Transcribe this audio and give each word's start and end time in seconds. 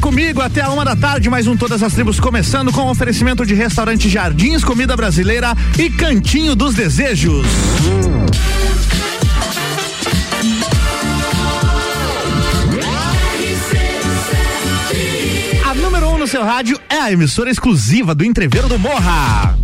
comigo 0.00 0.40
até 0.40 0.60
a 0.60 0.70
uma 0.70 0.84
da 0.84 0.96
tarde, 0.96 1.28
mais 1.28 1.46
um 1.46 1.56
Todas 1.56 1.82
as 1.82 1.92
Tribos 1.92 2.20
começando 2.20 2.72
com 2.72 2.88
oferecimento 2.88 3.44
de 3.44 3.54
restaurante 3.54 4.08
Jardins, 4.08 4.64
comida 4.64 4.96
brasileira 4.96 5.56
e 5.78 5.90
Cantinho 5.90 6.54
dos 6.54 6.74
Desejos. 6.74 7.46
A 15.64 15.74
número 15.74 16.08
1 16.08 16.14
um 16.14 16.18
no 16.18 16.26
seu 16.26 16.44
rádio 16.44 16.80
é 16.88 16.96
a 16.98 17.12
emissora 17.12 17.50
exclusiva 17.50 18.14
do 18.14 18.24
Entreveiro 18.24 18.68
do 18.68 18.78
Morra. 18.78 19.58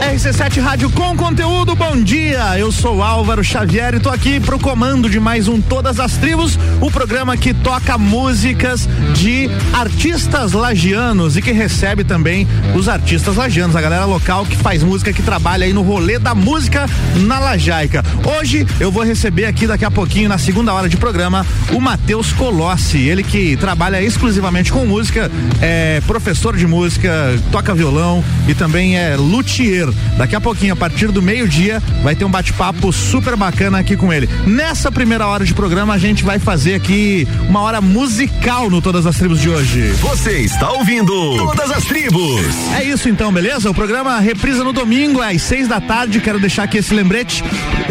RC7 0.00 0.60
Rádio 0.60 0.90
com 0.90 1.16
conteúdo, 1.16 1.74
bom 1.74 2.00
dia. 2.00 2.56
Eu 2.56 2.70
sou 2.70 3.02
Álvaro 3.02 3.42
Xavier 3.42 3.94
e 3.94 4.00
tô 4.00 4.08
aqui 4.08 4.38
pro 4.38 4.58
comando 4.58 5.10
de 5.10 5.18
mais 5.18 5.48
um 5.48 5.60
Todas 5.60 5.98
as 5.98 6.16
Tribos, 6.16 6.56
o 6.80 6.88
programa 6.88 7.36
que 7.36 7.52
toca 7.52 7.98
músicas 7.98 8.88
de 9.12 9.50
artistas 9.72 10.52
lagianos 10.52 11.36
e 11.36 11.42
que 11.42 11.50
recebe 11.50 12.04
também 12.04 12.46
os 12.76 12.88
artistas 12.88 13.34
lagianos, 13.34 13.74
a 13.74 13.80
galera 13.80 14.04
local 14.04 14.46
que 14.46 14.56
faz 14.56 14.84
música, 14.84 15.12
que 15.12 15.22
trabalha 15.22 15.66
aí 15.66 15.72
no 15.72 15.82
rolê 15.82 16.18
da 16.18 16.34
música 16.34 16.86
na 17.16 17.40
Lajaica. 17.40 18.04
Hoje 18.38 18.64
eu 18.78 18.92
vou 18.92 19.02
receber 19.02 19.46
aqui 19.46 19.66
daqui 19.66 19.84
a 19.84 19.90
pouquinho, 19.90 20.28
na 20.28 20.38
segunda 20.38 20.72
hora 20.72 20.88
de 20.88 20.96
programa, 20.96 21.44
o 21.72 21.80
Matheus 21.80 22.32
Colossi, 22.32 22.98
ele 22.98 23.24
que 23.24 23.56
trabalha 23.56 24.00
exclusivamente 24.00 24.72
com 24.72 24.86
música, 24.86 25.30
é 25.60 26.00
professor 26.06 26.56
de 26.56 26.66
música, 26.68 27.36
toca 27.50 27.74
violão 27.74 28.24
e 28.46 28.54
também 28.54 28.96
é 28.96 29.16
luthier. 29.16 29.87
Daqui 30.16 30.36
a 30.36 30.40
pouquinho, 30.40 30.72
a 30.72 30.76
partir 30.76 31.08
do 31.08 31.22
meio-dia, 31.22 31.82
vai 32.02 32.14
ter 32.14 32.24
um 32.24 32.30
bate-papo 32.30 32.92
super 32.92 33.36
bacana 33.36 33.78
aqui 33.78 33.96
com 33.96 34.12
ele. 34.12 34.28
Nessa 34.46 34.90
primeira 34.90 35.26
hora 35.26 35.44
de 35.44 35.54
programa, 35.54 35.94
a 35.94 35.98
gente 35.98 36.24
vai 36.24 36.38
fazer 36.38 36.74
aqui 36.74 37.26
uma 37.48 37.60
hora 37.60 37.80
musical 37.80 38.70
no 38.70 38.80
Todas 38.80 39.06
as 39.06 39.16
Tribos 39.16 39.40
de 39.40 39.48
hoje. 39.48 39.90
Você 40.00 40.40
está 40.40 40.70
ouvindo 40.72 41.12
Todas 41.36 41.70
as 41.70 41.84
Tribos. 41.84 42.40
É 42.76 42.84
isso 42.84 43.08
então, 43.08 43.32
beleza? 43.32 43.70
O 43.70 43.74
programa 43.74 44.18
reprisa 44.18 44.64
no 44.64 44.72
domingo, 44.72 45.20
às 45.20 45.42
seis 45.42 45.68
da 45.68 45.80
tarde. 45.80 46.20
Quero 46.20 46.40
deixar 46.40 46.64
aqui 46.64 46.78
esse 46.78 46.94
lembrete. 46.94 47.44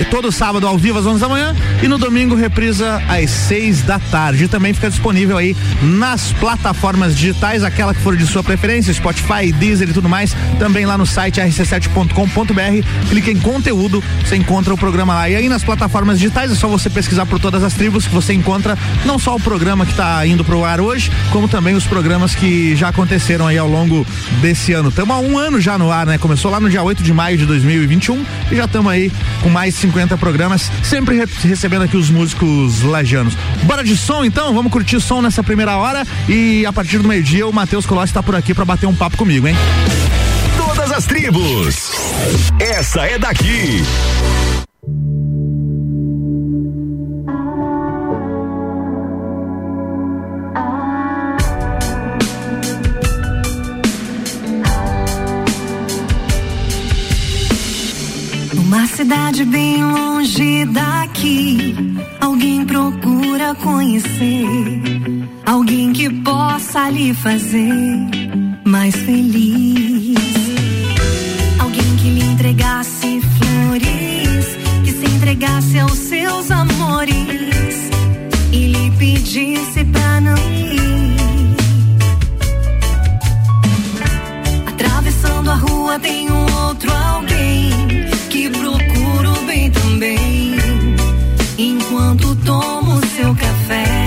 Todo 0.10 0.32
sábado 0.32 0.68
ao 0.68 0.78
vivo 0.78 1.00
às 1.00 1.06
onze 1.06 1.20
da 1.20 1.30
manhã 1.30 1.56
e 1.82 1.88
no 1.88 1.98
domingo 1.98 2.36
reprisa 2.36 3.02
às 3.08 3.30
seis 3.30 3.82
da 3.82 4.00
tarde. 4.00 4.46
E 4.46 4.48
também 4.48 4.74
fica 4.74 4.90
disponível 4.90 5.38
aí 5.38 5.56
nas 5.82 6.32
plataformas 6.34 7.16
digitais, 7.16 7.64
aquela 7.64 7.94
que 7.94 8.02
for 8.02 8.16
de 8.16 8.26
sua 8.26 8.44
preferência, 8.44 8.94
Spotify, 8.94 9.52
Deezer 9.52 9.90
e 9.90 9.94
tudo 9.94 10.08
mais. 10.08 10.36
Também 10.60 10.86
lá 10.86 10.98
no 10.98 11.06
site 11.06 11.40
rc7 11.40 11.87
rc7.com.br, 11.88 13.10
clique 13.10 13.32
em 13.32 13.40
conteúdo, 13.40 14.04
você 14.24 14.36
encontra 14.36 14.74
o 14.74 14.78
programa 14.78 15.14
lá. 15.14 15.30
E 15.30 15.36
aí 15.36 15.50
nas 15.50 15.64
plataformas 15.64 16.20
digitais 16.20 16.52
é 16.52 16.56
só 16.56 16.68
você 16.68 16.90
pesquisar 16.90 17.26
por 17.26 17.40
todas 17.40 17.64
as 17.64 17.74
tribos 17.74 18.08
que 18.08 18.14
você 18.14 18.34
encontra 18.34 18.78
não 19.06 19.18
só 19.18 19.36
o 19.36 19.40
programa 19.40 19.86
que 19.86 19.92
está 19.92 20.26
indo 20.26 20.44
pro 20.44 20.64
ar 20.64 20.80
hoje, 20.82 21.12
como 21.32 21.48
também 21.48 21.76
os 21.76 21.86
programas 21.86 22.36
que 22.36 22.76
já 22.76 22.90
aconteceram 22.90 23.48
aí 23.48 23.58
ao 23.58 23.68
longo 23.68 24.06
desse 24.42 24.74
ano. 24.74 24.90
Estamos 24.90 25.16
há 25.16 25.20
um 25.20 25.38
ano 25.38 25.60
já 25.60 25.78
no 25.78 25.92
ar, 25.92 26.06
né? 26.06 26.18
Começou 26.18 26.52
lá 26.52 26.60
no 26.60 26.70
dia 26.70 26.84
8 26.84 27.04
de 27.04 27.14
maio 27.14 27.38
de 27.38 27.46
2021 27.46 28.26
e 28.52 28.56
já 28.56 28.66
estamos 28.66 28.92
aí 28.92 29.12
com 29.42 29.50
mais 29.50 29.76
50 29.76 30.18
programas, 30.18 30.72
sempre 30.84 31.16
re 31.16 31.28
recebendo 31.44 31.84
aqui 31.84 31.98
os 31.98 32.10
músicos 32.10 32.82
lajanos. 32.82 33.38
Bora 33.64 33.84
de 33.84 33.96
som 33.96 34.24
então? 34.24 34.54
Vamos 34.54 34.72
curtir 34.72 35.00
som 35.00 35.22
nessa 35.22 35.44
primeira 35.44 35.78
hora 35.78 36.06
e 36.28 36.66
a 36.66 36.74
partir 36.74 36.98
do 37.00 37.08
meio-dia 37.08 37.48
o 37.48 37.54
Matheus 37.54 37.86
Colossi 37.86 38.12
está 38.12 38.24
por 38.24 38.36
aqui 38.36 38.54
para 38.54 38.66
bater 38.66 38.88
um 38.88 38.96
papo 38.96 39.18
comigo, 39.18 39.48
hein? 39.48 39.56
Todas 40.98 41.04
as 41.04 41.06
tribos. 41.06 41.92
Essa 42.60 43.06
é 43.06 43.20
daqui. 43.20 43.84
Uma 58.54 58.88
cidade 58.88 59.46
bem 59.46 59.84
longe 59.84 60.66
daqui, 60.66 61.76
alguém 62.20 62.66
procura 62.66 63.56
conhecer, 63.56 64.82
alguém 65.46 65.94
que 65.94 66.10
possa 66.10 66.90
lhe 66.90 67.14
fazer 67.14 67.64
mais 68.66 68.96
feliz 68.96 69.87
entregasse 72.48 73.20
flores, 73.20 74.58
que 74.86 74.92
se 74.92 75.06
entregasse 75.06 75.80
aos 75.80 75.98
seus 75.98 76.50
amores 76.50 77.92
e 78.54 78.68
lhe 78.68 78.90
pedisse 78.92 79.84
pra 79.84 80.22
não 80.22 80.38
ir. 80.38 81.18
Atravessando 84.66 85.52
a 85.52 85.56
rua 85.56 86.00
tem 86.00 86.32
um 86.32 86.46
outro 86.68 86.90
alguém 86.90 87.70
que 88.30 88.50
procura 88.50 89.30
o 89.30 89.46
bem 89.46 89.70
também, 89.70 90.56
enquanto 91.58 92.34
tomo 92.46 93.06
seu 93.18 93.36
café. 93.36 94.07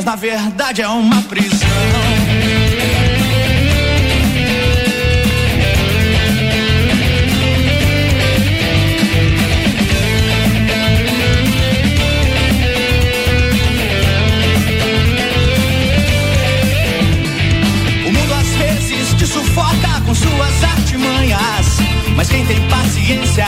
Mas 0.00 0.04
na 0.06 0.16
verdade 0.16 0.80
é 0.80 0.88
uma 0.88 1.20
prisão. 1.24 1.68
O 18.06 18.10
mundo 18.10 18.34
às 18.34 18.48
vezes 18.56 19.14
te 19.14 19.26
sufoca 19.26 20.00
com 20.06 20.14
suas 20.14 20.64
artimanhas. 20.64 21.78
Mas 22.16 22.30
quem 22.30 22.46
tem 22.46 22.58
paciência 22.68 23.46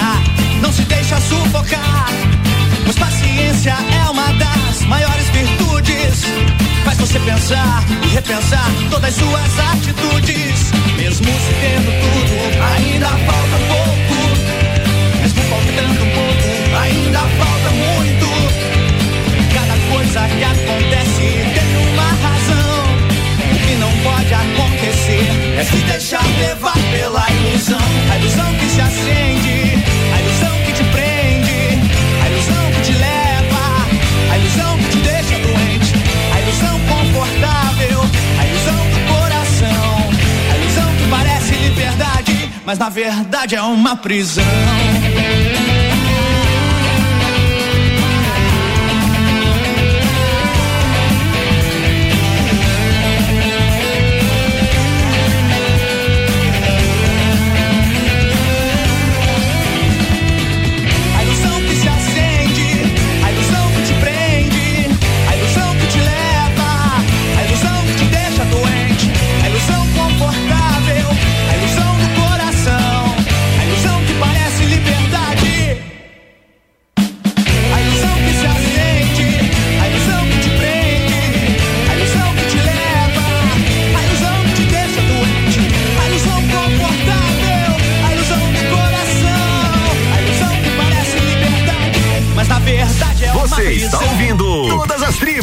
não 0.61 0.71
se 0.71 0.83
deixa 0.83 1.19
sufocar. 1.19 2.09
Pois 2.85 2.99
paciência 2.99 3.75
é 4.05 4.11
uma 4.11 4.31
das 4.35 4.83
maiores 4.83 5.29
virtudes. 5.31 5.52
Faz 6.85 6.99
você 6.99 7.19
pensar 7.21 7.85
e 8.05 8.09
repensar 8.15 8.71
todas 8.91 9.11
as 9.11 9.15
suas 9.15 9.59
atitudes. 9.73 10.73
Mesmo 10.97 11.27
se 11.27 11.55
tendo 11.61 11.91
tudo, 12.03 12.35
ainda 12.63 13.09
falta 13.09 13.57
pouco. 13.69 14.17
Mesmo 15.21 15.43
faltando 15.43 16.05
pouco, 16.15 16.49
ainda 16.83 17.19
falta 17.21 17.71
muito. 17.71 18.27
Cada 19.55 19.77
coisa 19.93 20.21
que 20.29 20.45
acontece 20.45 21.27
tem 21.55 21.71
uma 21.93 22.09
razão. 22.23 22.85
O 23.53 23.59
que 23.67 23.75
não 23.77 23.93
pode 24.03 24.35
acontecer 24.35 25.27
é 25.59 25.65
se 25.65 25.77
deixar 25.77 26.25
levar 26.41 26.79
pela 26.91 27.25
ilusão. 27.31 27.79
A 28.11 28.19
ilusão 28.19 28.55
que 28.55 28.67
se 28.67 28.81
acende, 28.81 29.62
liberdade, 41.83 42.53
mas 42.65 42.79
na 42.79 42.89
verdade 42.89 43.57
é 43.57 43.63
uma 43.63 43.97
prisão. 43.97 44.45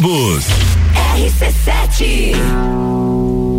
Tribos. 0.00 0.46
RC7. 1.14 2.32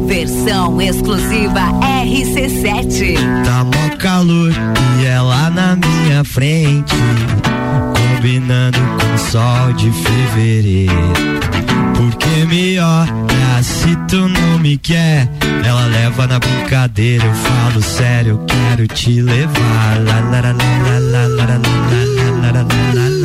Versão 0.07 0.81
exclusiva 0.81 1.59
RC7. 2.03 3.15
Tá 3.45 3.63
mó 3.63 3.95
calor 3.99 4.51
e 4.99 5.05
ela 5.05 5.51
na 5.51 5.75
minha 5.75 6.23
frente, 6.23 6.95
combinando 7.95 8.79
com 8.79 9.13
o 9.13 9.17
sol 9.19 9.73
de 9.73 9.91
fevereiro. 9.91 11.13
Porque 11.95 12.45
me 12.47 12.79
olha 12.79 13.61
se 13.61 13.95
tu 14.07 14.27
não 14.27 14.57
me 14.57 14.77
quer, 14.77 15.29
ela 15.63 15.85
leva 15.85 16.25
na 16.25 16.39
brincadeira. 16.39 17.23
Eu 17.23 17.35
falo 17.35 17.83
sério, 17.83 18.31
eu 18.31 18.45
quero 18.47 18.87
te 18.87 19.21
levar. 19.21 19.99
Lá, 20.07 20.19
lá, 20.19 20.41
lá, 20.41 20.51
lá, 20.51 20.63
lá, 20.79 20.97
lá, 20.97 21.27
lá, 21.27 21.45
lá, 21.45 21.45
lá, 21.45 21.61
lá, 22.41 22.51
lá, 22.51 22.63
lá, 22.63 23.09
lá 23.09 23.20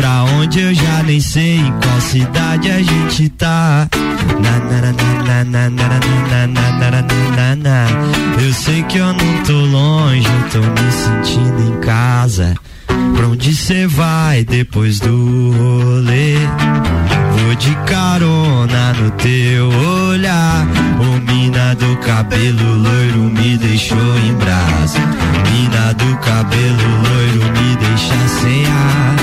pra 0.00 0.24
onde 0.24 0.58
eu 0.60 0.74
já 0.74 1.02
nem 1.02 1.20
sei 1.20 1.58
em 1.58 1.72
qual 1.72 2.00
cidade 2.00 2.70
a 2.70 2.82
gente 2.82 3.28
tá. 3.28 3.86
Eu 8.42 8.52
sei 8.54 8.82
que 8.84 8.96
eu 8.96 9.12
não 9.12 9.42
tô 9.44 9.52
longe, 9.52 10.26
eu 10.26 10.50
tô 10.50 10.58
me 10.60 10.90
sentindo 10.90 11.68
em 11.68 11.80
casa. 11.80 12.54
Pra 13.14 13.28
onde 13.28 13.54
cê 13.54 13.86
vai 13.86 14.42
depois 14.42 15.00
do 15.00 15.52
rolê? 15.52 16.36
Vou 17.36 17.54
de 17.56 17.74
carona 17.86 18.94
no 18.94 19.10
teu 19.10 19.68
olhar. 19.68 20.66
O 20.98 21.30
mina 21.30 21.74
do 21.74 21.96
cabelo 21.98 22.74
loiro 22.78 23.18
me 23.18 23.58
deixou 23.58 24.18
em 24.18 24.34
brasa. 24.34 24.98
Mina 25.52 25.92
do 25.92 26.16
cabelo 26.16 26.88
loiro 27.02 27.44
me 27.52 27.76
deixa 27.76 28.28
sem 28.40 28.64
ar. 28.64 29.19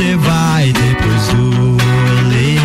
Pra 0.00 0.06
onde 0.06 0.06
cê 0.06 0.16
vai 0.16 0.72
depois 0.72 1.28
do 1.28 1.50
rolê? 1.50 2.56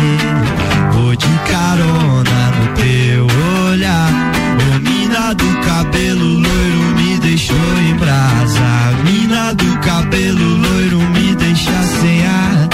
Vou 0.92 1.14
de 1.14 1.26
carona 1.50 2.40
no 2.56 2.66
teu 2.74 3.26
olhar. 3.68 4.10
Ô 4.58 4.78
mina 4.80 5.34
do 5.34 5.58
cabelo 5.60 6.24
loiro 6.24 6.96
me 6.96 7.18
deixou 7.20 7.78
em 7.88 7.94
brasa. 7.96 8.94
Mina 9.04 9.54
do 9.54 9.78
cabelo 9.80 10.56
loiro 10.56 10.98
me 11.10 11.34
deixa 11.36 11.82
sem 12.00 12.26
ar. 12.26 12.68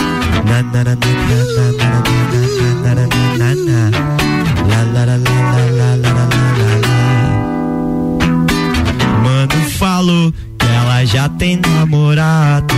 Na 0.47 0.63
na 0.63 0.85
na 0.85 0.95
na 0.95 0.95
na 0.95 1.73
na 1.79 1.82
já 11.13 11.29
tem 11.29 11.61
namorado. 11.61 12.75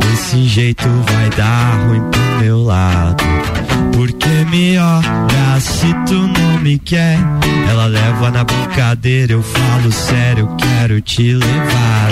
Desse 0.00 0.44
jeito 0.44 0.86
vai 1.10 1.30
dar 1.30 1.86
ruim 1.86 2.02
pro 2.10 2.38
meu 2.40 2.62
lado. 2.62 3.24
Porque 3.94 4.28
me 4.50 4.78
olha 4.78 5.60
se 5.60 5.86
tu 6.06 6.14
não 6.14 6.58
me 6.60 6.78
quer. 6.78 7.18
Ela 7.70 7.86
leva 7.86 8.30
na 8.30 8.44
brincadeira, 8.44 9.32
eu 9.32 9.42
falo 9.42 9.90
sério, 9.90 10.40
eu 10.50 10.56
quero 10.56 11.00
te 11.00 11.34
levar. 11.34 12.10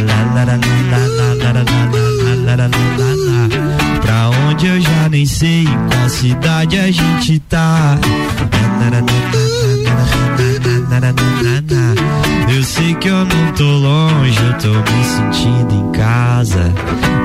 Pra 4.00 4.30
onde 4.46 4.66
eu 4.66 4.80
já 4.80 5.08
nem 5.10 5.26
sei, 5.26 5.66
qual 5.66 6.08
cidade 6.08 6.78
a 6.78 6.90
gente 6.90 7.38
tá. 7.40 7.98
Eu 12.50 12.64
sei 12.64 12.94
que 12.94 13.08
eu 13.08 13.24
não 13.24 13.52
tô 13.52 13.64
longe, 13.64 14.38
eu 14.42 14.54
tô 14.58 14.68
me 14.68 15.04
sentindo 15.04 15.74
em 15.74 15.92
casa. 15.92 16.72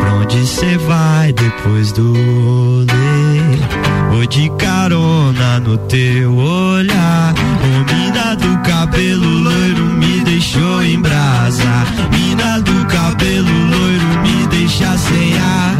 Pra 0.01 0.13
onde 0.15 0.45
cê 0.45 0.77
vai 0.77 1.31
depois 1.31 1.91
do 1.93 2.13
rolê? 2.13 4.11
Vou 4.11 4.25
de 4.27 4.49
carona 4.57 5.59
no 5.61 5.77
teu 5.77 6.35
olhar. 6.35 7.33
Ô 7.63 7.93
mina 7.93 8.35
do 8.35 8.57
cabelo 8.67 9.25
loiro 9.25 9.85
me 9.85 10.19
deixou 10.25 10.83
em 10.83 10.99
brasa. 10.99 11.63
Mina 12.11 12.59
do 12.59 12.85
cabelo 12.87 13.49
loiro 13.49 14.21
me 14.23 14.47
deixa 14.47 14.97
sem 14.97 15.39
ar. 15.39 15.75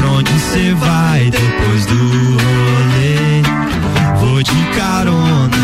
Pra 0.00 0.10
onde 0.12 0.32
cê 0.40 0.74
vai 0.74 1.30
depois 1.30 1.86
do 1.86 1.94
rolê? 1.94 3.42
Vou 4.18 4.42
de 4.42 4.64
carona 4.76 5.55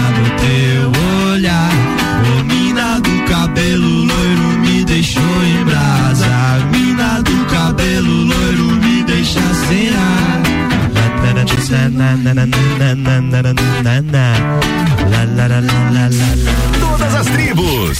Todas 16.80 17.14
as 17.14 17.26
tribos. 17.26 17.98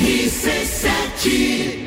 RC7 0.00 1.84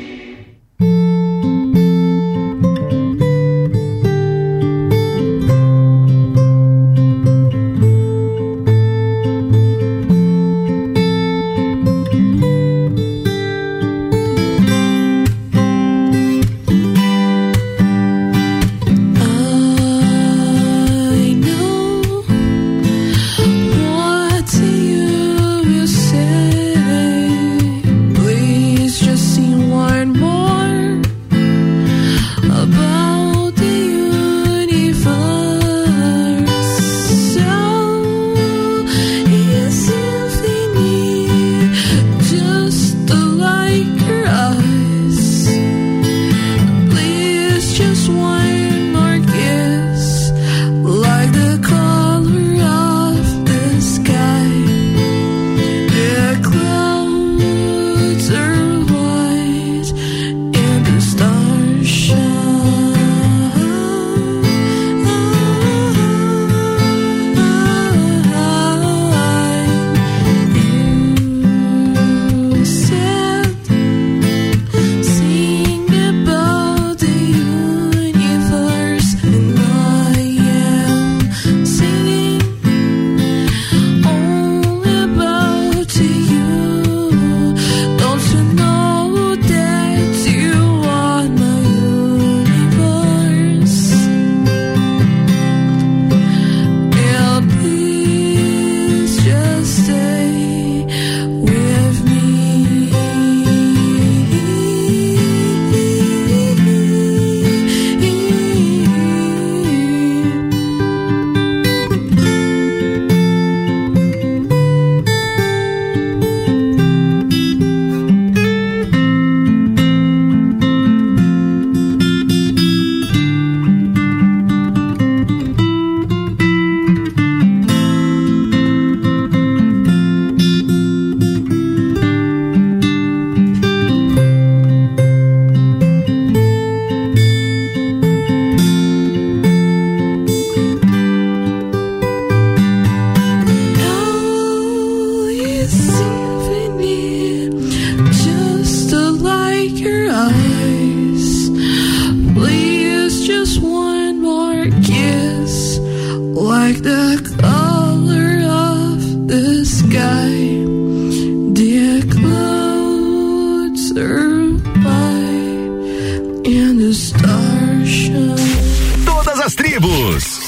Todas 169.04 169.40
as 169.40 169.54
tribos. 169.56 170.38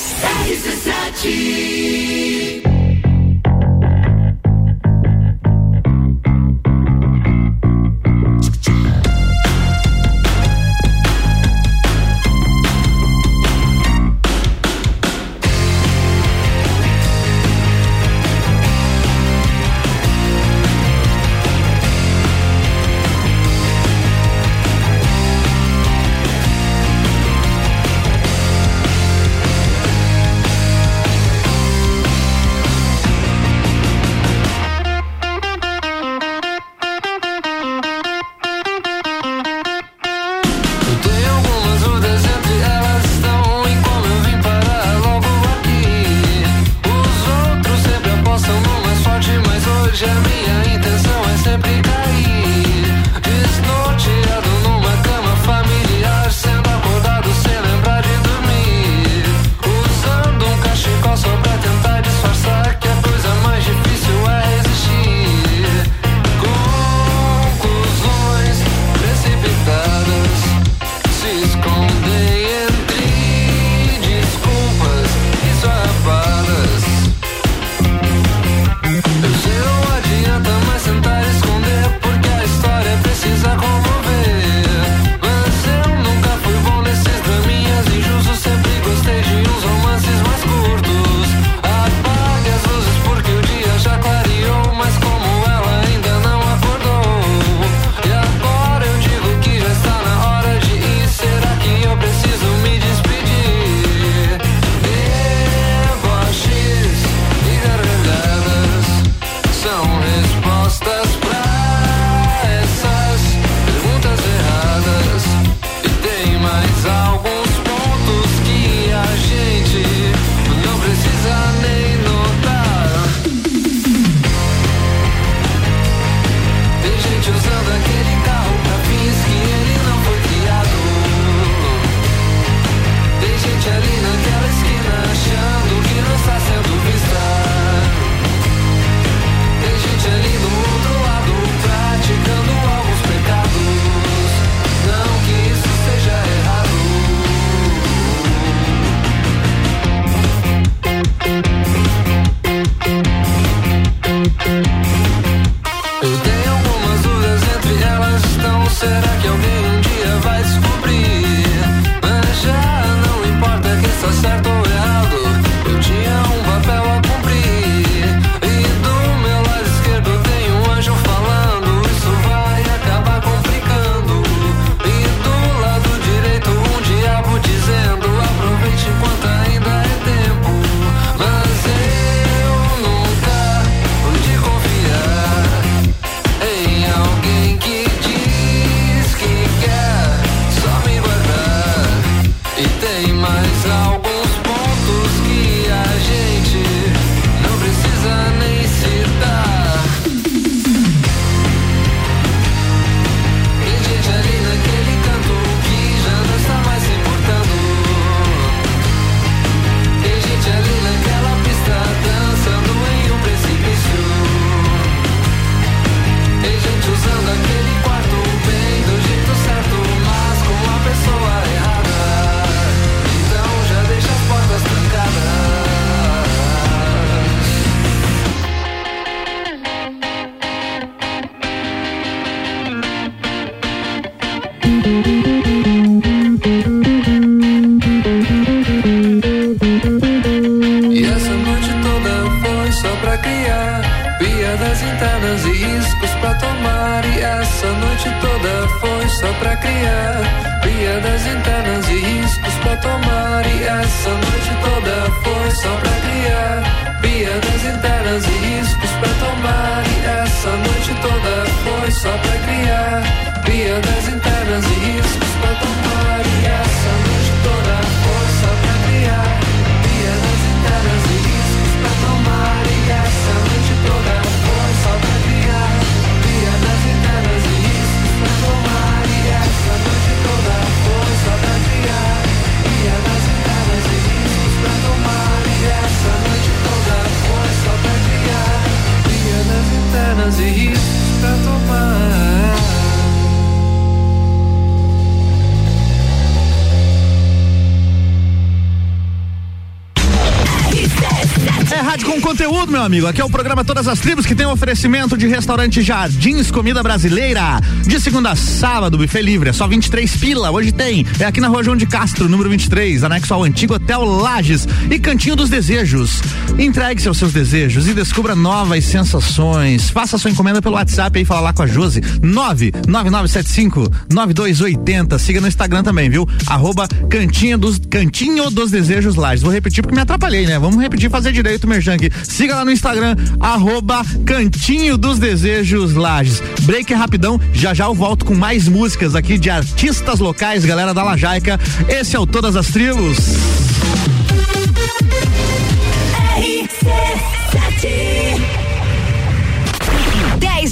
Amigo. 302.90 303.06
Aqui 303.06 303.20
é 303.20 303.24
o 303.24 303.30
programa 303.30 303.64
Todas 303.64 303.86
as 303.86 304.00
Tribos 304.00 304.26
que 304.26 304.34
tem 304.34 304.44
um 304.46 304.50
oferecimento 304.50 305.16
de 305.16 305.28
restaurante 305.28 305.80
Jardins 305.80 306.50
Comida 306.50 306.82
Brasileira. 306.82 307.60
De 307.86 308.00
segunda 308.00 308.32
a 308.32 308.36
sábado, 308.36 308.98
buffet 308.98 309.22
livre, 309.22 309.48
é 309.48 309.52
só 309.52 309.68
23 309.68 310.16
pila. 310.16 310.50
Hoje 310.50 310.72
tem. 310.72 311.06
É 311.20 311.24
aqui 311.24 311.40
na 311.40 311.46
rua 311.46 311.62
João 311.62 311.76
de 311.76 311.86
Castro, 311.86 312.28
número 312.28 312.50
23, 312.50 313.04
anexo 313.04 313.32
ao 313.32 313.44
antigo 313.44 313.74
Hotel 313.74 314.04
Lages 314.04 314.66
e 314.90 314.98
Cantinho 314.98 315.36
dos 315.36 315.48
Desejos. 315.48 316.20
Entregue-se 316.58 317.08
aos 317.08 317.18
seus 317.18 317.32
desejos 317.32 317.88
e 317.88 317.94
descubra 317.94 318.34
novas 318.34 318.84
sensações. 318.84 319.90
Faça 319.90 320.18
sua 320.18 320.30
encomenda 320.30 320.60
pelo 320.60 320.74
WhatsApp 320.74 321.18
aí, 321.18 321.24
fala 321.24 321.40
lá 321.40 321.52
com 321.52 321.62
a 321.62 321.66
Josi. 321.66 322.00
99975 322.22 323.90
9280. 324.12 325.18
Siga 325.18 325.40
no 325.40 325.48
Instagram 325.48 325.82
também, 325.82 326.08
viu? 326.10 326.28
Arroba 326.46 326.86
Cantinho 327.08 327.58
dos, 327.58 327.78
Cantinho 327.78 328.50
dos 328.50 328.70
Desejos 328.70 329.16
Lages. 329.16 329.42
Vou 329.42 329.52
repetir 329.52 329.82
porque 329.82 329.94
me 329.94 330.02
atrapalhei, 330.02 330.46
né? 330.46 330.58
Vamos 330.58 330.80
repetir 330.80 331.10
fazer 331.10 331.32
direito, 331.32 331.66
Merjangue. 331.66 332.10
Siga 332.22 332.56
lá 332.56 332.64
no 332.64 332.70
Instagram, 332.70 333.16
arroba 333.38 334.04
Cantinho 334.24 334.96
dos 334.96 335.18
Desejos 335.18 335.94
Lages. 335.94 336.42
Break 336.62 336.92
é 336.92 336.96
rapidão, 336.96 337.40
já 337.52 337.74
já 337.74 337.84
eu 337.84 337.94
volto 337.94 338.24
com 338.24 338.34
mais 338.34 338.68
músicas 338.68 339.14
aqui 339.14 339.38
de 339.38 339.50
artistas 339.50 340.18
locais, 340.20 340.64
galera 340.64 340.94
da 340.94 341.02
Lajaica. 341.02 341.58
Esse 341.88 342.16
é 342.16 342.18
o 342.18 342.26
Todas 342.26 342.56
as 342.56 342.68
Tribos. 342.68 343.59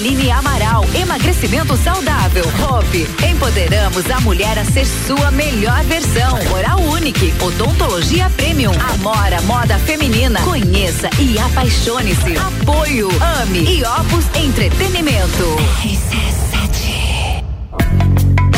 Aline 0.00 0.30
Amaral, 0.30 0.86
emagrecimento 0.94 1.76
saudável. 1.76 2.42
Hope, 2.66 3.06
empoderamos 3.22 4.10
a 4.10 4.18
mulher 4.20 4.58
a 4.58 4.64
ser 4.64 4.86
sua 4.86 5.30
melhor 5.30 5.84
versão. 5.84 6.38
Oral 6.54 6.80
Unique, 6.80 7.34
odontologia 7.38 8.30
premium. 8.30 8.72
Amora, 8.94 9.42
moda 9.42 9.78
feminina. 9.80 10.40
Conheça 10.40 11.10
e 11.18 11.38
apaixone-se. 11.38 12.34
Apoio, 12.38 13.10
ame 13.42 13.58
e 13.58 13.82
Opus 13.84 14.24
Entretenimento. 14.42 15.56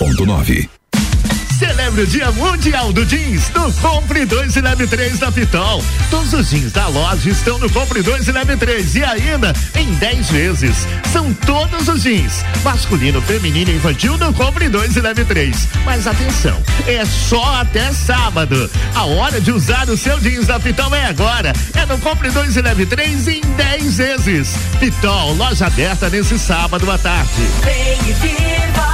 89.9. 0.00 0.68
Celebre 1.58 2.02
o 2.02 2.06
Dia 2.06 2.32
Mundial 2.32 2.92
do 2.92 3.06
Jeans 3.06 3.48
no 3.50 3.72
Compre 3.74 4.24
2 4.24 4.56
e 4.56 4.60
Leve 4.60 4.88
3 4.88 5.20
da 5.20 5.30
Pitol. 5.30 5.84
Todos 6.10 6.32
os 6.32 6.50
jeans 6.50 6.72
da 6.72 6.88
loja 6.88 7.30
estão 7.30 7.58
no 7.58 7.70
Compre 7.70 8.02
2 8.02 8.26
e 8.26 8.32
Leve 8.32 8.56
3 8.56 8.96
e 8.96 9.04
ainda 9.04 9.54
em 9.76 9.94
10 9.94 10.30
vezes. 10.30 10.86
São 11.12 11.32
todos 11.32 11.86
os 11.86 12.02
jeans, 12.02 12.44
masculino, 12.64 13.22
feminino 13.22 13.70
e 13.70 13.76
infantil 13.76 14.18
no 14.18 14.34
Compre 14.34 14.68
2 14.68 14.96
e 14.96 15.00
Leve 15.00 15.24
3. 15.24 15.68
Mas 15.84 16.08
atenção, 16.08 16.60
é 16.88 17.04
só 17.04 17.60
até 17.60 17.92
sábado. 17.92 18.68
A 18.94 19.04
hora 19.04 19.40
de 19.40 19.52
usar 19.52 19.88
o 19.88 19.96
seu 19.96 20.18
jeans 20.18 20.48
da 20.48 20.58
Pitol 20.58 20.92
é 20.92 21.06
agora. 21.06 21.52
É 21.74 21.86
no 21.86 21.98
Compre 21.98 22.30
2 22.30 22.56
e 22.56 22.62
Leve 22.62 22.84
3 22.84 23.28
em 23.28 23.40
10 23.40 23.96
vezes. 23.96 24.54
Pitol, 24.80 25.34
loja 25.34 25.66
aberta 25.66 26.10
nesse 26.10 26.36
sábado 26.36 26.90
à 26.90 26.98
tarde. 26.98 27.42
Vem 27.62 28.10
e 28.10 28.12
viva. 28.14 28.93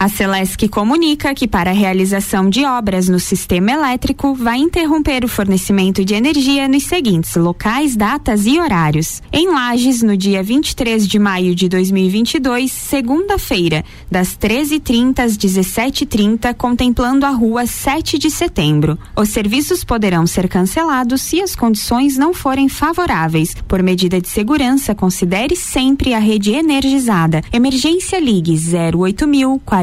A 0.00 0.08
Celesc 0.08 0.68
comunica 0.68 1.34
que 1.34 1.48
para 1.48 1.70
a 1.70 1.74
realização 1.74 2.48
de 2.48 2.64
obras 2.64 3.08
no 3.08 3.18
sistema 3.18 3.72
elétrico 3.72 4.32
vai 4.32 4.58
interromper 4.58 5.24
o 5.24 5.28
fornecimento 5.28 6.04
de 6.04 6.14
energia 6.14 6.68
nos 6.68 6.84
seguintes 6.84 7.34
locais, 7.34 7.96
datas 7.96 8.46
e 8.46 8.60
horários. 8.60 9.20
Em 9.32 9.48
Lages, 9.48 10.00
no 10.00 10.16
dia 10.16 10.40
23 10.40 11.04
de 11.04 11.18
maio 11.18 11.52
de 11.52 11.68
2022, 11.68 12.70
segunda-feira, 12.70 13.84
das 14.08 14.38
13h30 14.38 15.18
às 15.18 15.36
17h30, 15.36 16.54
contemplando 16.54 17.26
a 17.26 17.30
rua 17.30 17.66
7 17.66 18.18
de 18.18 18.30
setembro. 18.30 18.96
Os 19.16 19.30
serviços 19.30 19.82
poderão 19.82 20.28
ser 20.28 20.48
cancelados 20.48 21.22
se 21.22 21.42
as 21.42 21.56
condições 21.56 22.16
não 22.16 22.32
forem 22.32 22.68
favoráveis. 22.68 23.52
Por 23.66 23.82
medida 23.82 24.20
de 24.20 24.28
segurança, 24.28 24.94
considere 24.94 25.56
sempre 25.56 26.14
a 26.14 26.20
rede 26.20 26.52
energizada. 26.52 27.42
Emergência 27.52 28.20
Ligue 28.20 28.56
08000 28.96 29.60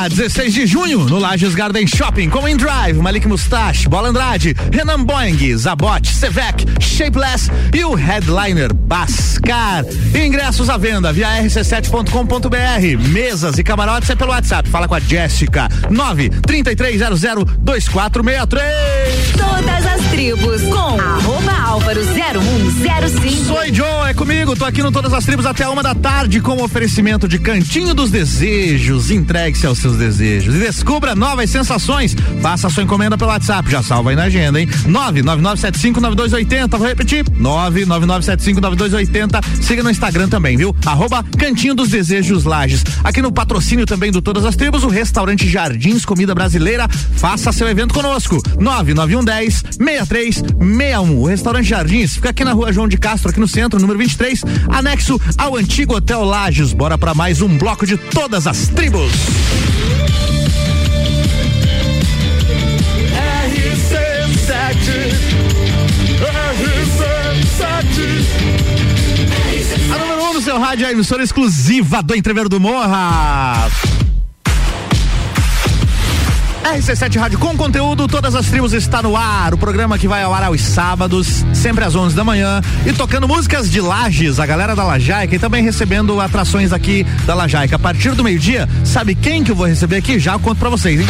Morra, 0.00 0.08
16 0.08 0.54
de 0.54 0.66
junho, 0.66 1.00
no 1.00 1.18
Lages 1.18 1.54
Garden 1.54 1.86
Shopping, 1.86 2.30
com 2.30 2.56
Drive, 2.56 2.98
Malik 2.98 3.28
Mustache, 3.28 3.86
Bola 3.86 4.08
Andrade, 4.08 4.56
Renan 4.72 5.04
Boing, 5.04 5.54
Zabot, 5.56 6.08
Sevec, 6.08 6.64
Shapeless 6.80 7.50
e 7.74 7.84
o 7.84 7.92
headliner 7.94 8.72
Bascar. 8.72 9.84
Ingressos 10.14 10.70
à 10.70 10.78
venda 10.78 11.12
via 11.12 11.28
rc7.com.br. 11.42 13.10
Mesas 13.10 13.58
e 13.58 13.64
camarotes 13.64 14.08
é 14.08 14.14
pelo 14.14 14.30
WhatsApp. 14.30 14.70
Fala 14.70 14.88
com 14.88 14.94
a 14.94 15.00
Jéssica. 15.00 15.68
933002463. 15.90 18.62
Todas 19.36 19.86
as 19.86 20.00
tribos 20.10 20.62
com 20.62 20.98
arroba 20.98 21.49
álvaro 21.70 22.02
0105. 22.02 23.44
Sou 23.44 23.58
Joe, 23.72 24.10
é 24.10 24.14
comigo. 24.14 24.56
Tô 24.56 24.64
aqui 24.64 24.82
no 24.82 24.90
Todas 24.90 25.12
as 25.12 25.24
Tribos 25.24 25.46
até 25.46 25.68
uma 25.68 25.84
da 25.84 25.94
tarde 25.94 26.40
com 26.40 26.56
o 26.56 26.64
oferecimento 26.64 27.28
de 27.28 27.38
Cantinho 27.38 27.94
dos 27.94 28.10
Desejos. 28.10 29.12
Entregue-se 29.12 29.68
aos 29.68 29.78
seus 29.78 29.96
desejos 29.96 30.56
e 30.56 30.58
descubra 30.58 31.14
novas 31.14 31.48
sensações. 31.48 32.16
Faça 32.42 32.68
sua 32.68 32.82
encomenda 32.82 33.16
pelo 33.16 33.30
WhatsApp. 33.30 33.70
Já 33.70 33.84
salva 33.84 34.10
aí 34.10 34.16
na 34.16 34.24
agenda, 34.24 34.60
hein? 34.60 34.66
999759280. 34.66 36.76
Vou 36.76 36.88
repetir. 36.88 37.24
999759280. 37.24 39.62
Siga 39.62 39.84
no 39.84 39.90
Instagram 39.90 40.28
também, 40.28 40.56
viu? 40.56 40.74
Arroba 40.84 41.24
Cantinho 41.38 41.76
dos 41.76 41.90
Desejos 41.90 42.42
Lages. 42.42 42.82
Aqui 43.04 43.22
no 43.22 43.30
patrocínio 43.30 43.86
também 43.86 44.10
do 44.10 44.20
Todas 44.20 44.44
as 44.44 44.56
Tribos, 44.56 44.82
o 44.82 44.88
restaurante 44.88 45.48
Jardins 45.48 46.04
Comida 46.04 46.34
Brasileira. 46.34 46.88
Faça 46.88 47.52
seu 47.52 47.68
evento 47.68 47.94
conosco. 47.94 48.42
99110 48.58 49.62
6361. 49.78 51.20
O 51.20 51.26
restaurante 51.26 51.59
Jardins 51.68 52.14
fica 52.14 52.30
aqui 52.30 52.44
na 52.44 52.52
rua 52.52 52.72
João 52.72 52.88
de 52.88 52.96
Castro, 52.96 53.30
aqui 53.30 53.40
no 53.40 53.48
centro, 53.48 53.80
número 53.80 53.98
23, 53.98 54.42
anexo 54.68 55.20
ao 55.36 55.56
antigo 55.56 55.94
Hotel 55.94 56.24
Lages. 56.24 56.72
Bora 56.72 56.96
para 56.96 57.14
mais 57.14 57.42
um 57.42 57.58
bloco 57.58 57.86
de 57.86 57.96
Todas 57.96 58.46
as 58.46 58.68
Tribos. 58.68 59.12
A 69.92 69.98
número 69.98 70.22
1 70.22 70.30
um 70.30 70.34
no 70.34 70.42
seu 70.42 70.58
rádio 70.58 70.84
é 70.84 70.88
a 70.88 70.92
emissora 70.92 71.22
exclusiva 71.22 72.02
do 72.02 72.14
Entreveiro 72.14 72.48
do 72.48 72.60
Morra. 72.60 73.68
RC7 76.64 77.18
Rádio 77.18 77.38
com 77.38 77.56
conteúdo, 77.56 78.06
todas 78.06 78.34
as 78.34 78.46
tribos 78.46 78.72
está 78.72 79.02
no 79.02 79.16
ar. 79.16 79.54
O 79.54 79.58
programa 79.58 79.98
que 79.98 80.06
vai 80.06 80.22
ao 80.22 80.32
ar 80.32 80.44
aos 80.44 80.60
sábados, 80.60 81.44
sempre 81.54 81.84
às 81.84 81.94
11 81.94 82.14
da 82.14 82.22
manhã, 82.22 82.60
e 82.86 82.92
tocando 82.92 83.26
músicas 83.26 83.70
de 83.70 83.80
Lages, 83.80 84.38
a 84.38 84.46
galera 84.46 84.76
da 84.76 84.84
Lajaica 84.84 85.34
e 85.34 85.38
também 85.38 85.62
recebendo 85.62 86.20
atrações 86.20 86.72
aqui 86.72 87.04
da 87.26 87.34
Lajaica. 87.34 87.76
A 87.76 87.78
partir 87.78 88.14
do 88.14 88.22
meio-dia, 88.22 88.68
sabe 88.84 89.14
quem 89.14 89.42
que 89.42 89.50
eu 89.50 89.56
vou 89.56 89.66
receber 89.66 89.96
aqui? 89.96 90.18
Já 90.18 90.38
conto 90.38 90.58
pra 90.58 90.68
vocês, 90.68 91.00
hein? 91.00 91.06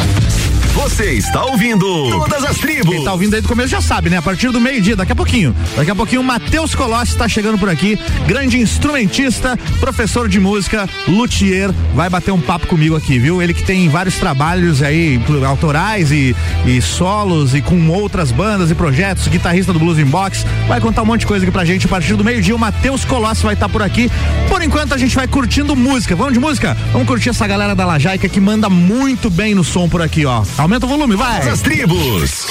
Você 0.75 1.13
está 1.15 1.45
ouvindo 1.45 1.85
Todas 2.11 2.45
as 2.45 2.57
Tribos. 2.59 2.95
Quem 2.95 3.05
tá 3.05 3.13
ouvindo 3.13 3.35
aí 3.35 3.41
do 3.41 3.49
começo 3.49 3.69
já 3.69 3.81
sabe, 3.81 4.09
né? 4.09 4.19
A 4.19 4.23
partir 4.23 4.51
do 4.51 4.61
meio-dia, 4.61 4.95
daqui 4.95 5.11
a 5.11 5.17
pouquinho. 5.17 5.55
Daqui 5.77 5.91
a 5.91 5.95
pouquinho, 5.95 6.21
o 6.21 6.25
Matheus 6.25 6.75
Colossi 6.75 7.13
está 7.13 7.29
chegando 7.29 7.59
por 7.59 7.69
aqui. 7.69 7.99
Grande 8.27 8.59
instrumentista, 8.59 9.59
professor 9.81 10.29
de 10.29 10.39
música, 10.39 10.89
luthier. 11.09 11.73
Vai 11.93 12.09
bater 12.09 12.31
um 12.31 12.41
papo 12.41 12.69
comigo 12.69 12.95
aqui, 12.95 13.19
viu? 13.19 13.43
Ele 13.43 13.53
que 13.53 13.65
tem 13.65 13.89
vários 13.89 14.17
trabalhos 14.17 14.81
aí, 14.81 15.21
autorais 15.47 16.13
e, 16.13 16.37
e 16.65 16.81
solos 16.81 17.55
e 17.55 17.61
com 17.61 17.89
outras 17.89 18.31
bandas 18.31 18.71
e 18.71 18.75
projetos, 18.75 19.27
guitarrista 19.27 19.73
do 19.73 19.79
Blues 19.79 19.99
in 19.99 20.05
Box. 20.05 20.47
Vai 20.69 20.81
contar 20.81 21.03
um 21.03 21.07
monte 21.07 21.21
de 21.21 21.27
coisa 21.27 21.45
aqui 21.45 21.53
pra 21.53 21.65
gente. 21.65 21.87
A 21.87 21.89
partir 21.89 22.15
do 22.15 22.25
meio-dia, 22.25 22.55
o 22.55 22.59
Matheus 22.59 23.05
Colossi 23.05 23.43
vai 23.43 23.55
estar 23.55 23.69
por 23.69 23.83
aqui. 23.83 24.11
Por 24.49 24.63
enquanto, 24.63 24.95
a 24.95 24.99
gente 24.99 25.17
vai 25.17 25.27
curtindo 25.27 25.75
música. 25.75 26.15
Vamos 26.15 26.33
de 26.33 26.39
música? 26.39 26.77
Vamos 26.93 27.09
curtir 27.09 27.31
essa 27.31 27.47
galera 27.47 27.75
da 27.75 27.85
Lajaica 27.85 28.29
que 28.29 28.41
manda 28.41 28.71
muito 28.71 29.29
bem 29.29 29.55
no 29.55 29.65
som 29.65 29.89
por 29.89 30.01
aqui, 30.01 30.25
ó. 30.25 30.45
Aumenta 30.61 30.85
o 30.85 30.89
volume, 30.91 31.17
vai. 31.17 31.49
As 31.49 31.63
Tribos. 31.63 32.47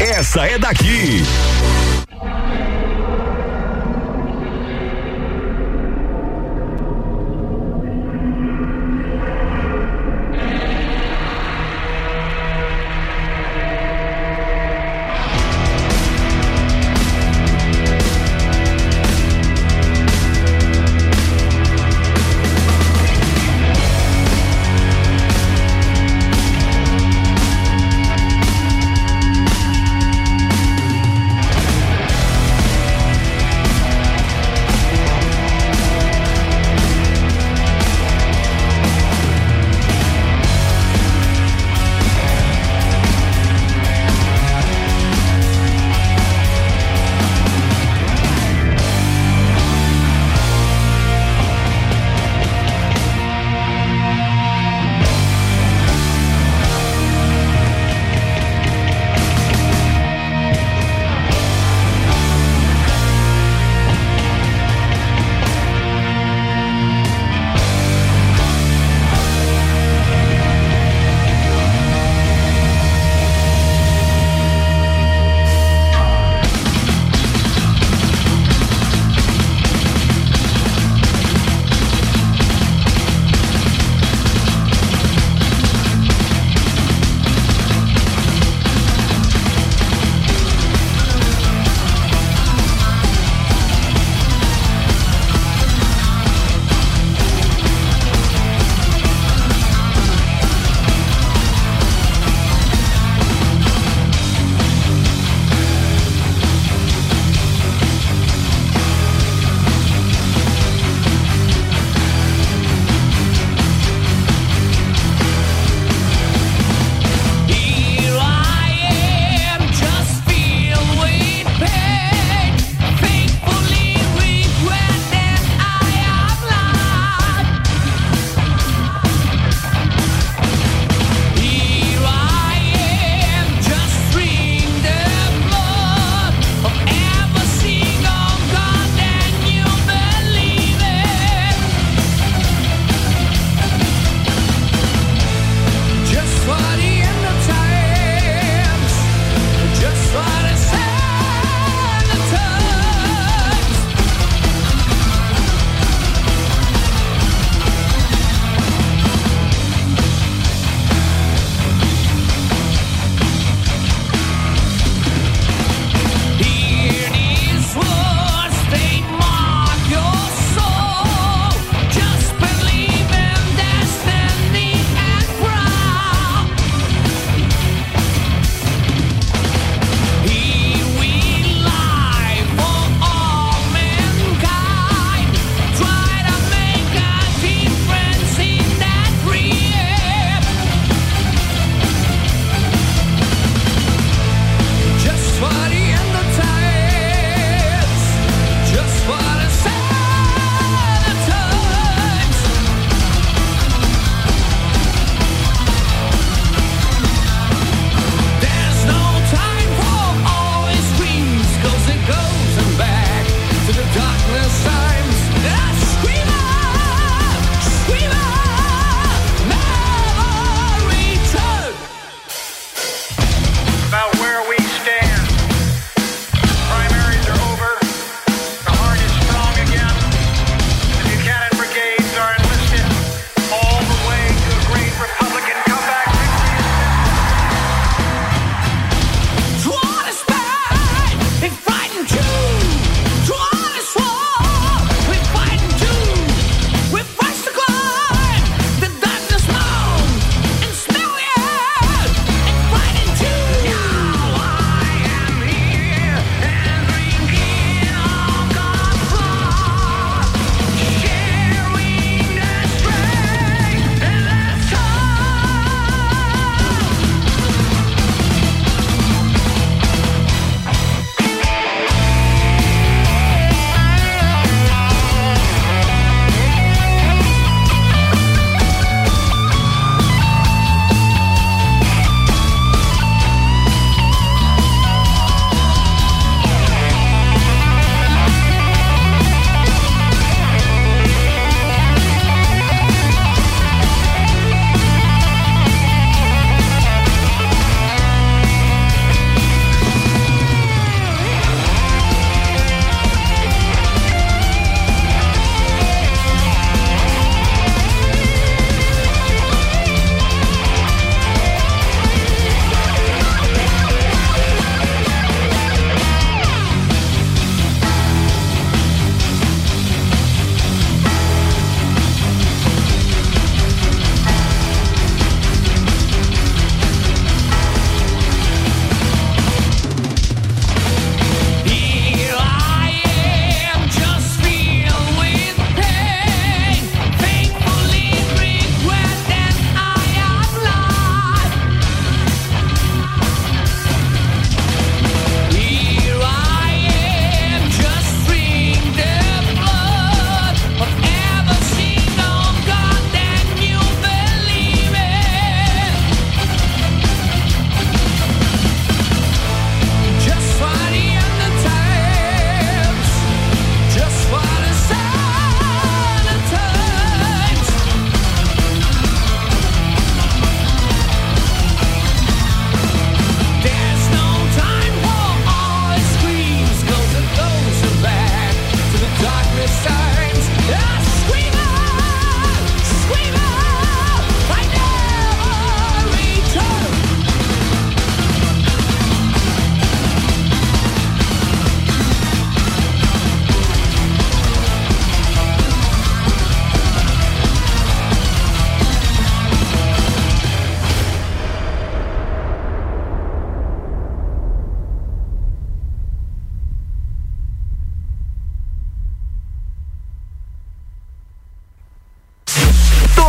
Essa 0.00 0.46
é 0.46 0.58
daqui. 0.58 1.22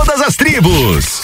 todas 0.05 0.21
as 0.21 0.35
tribos. 0.35 1.21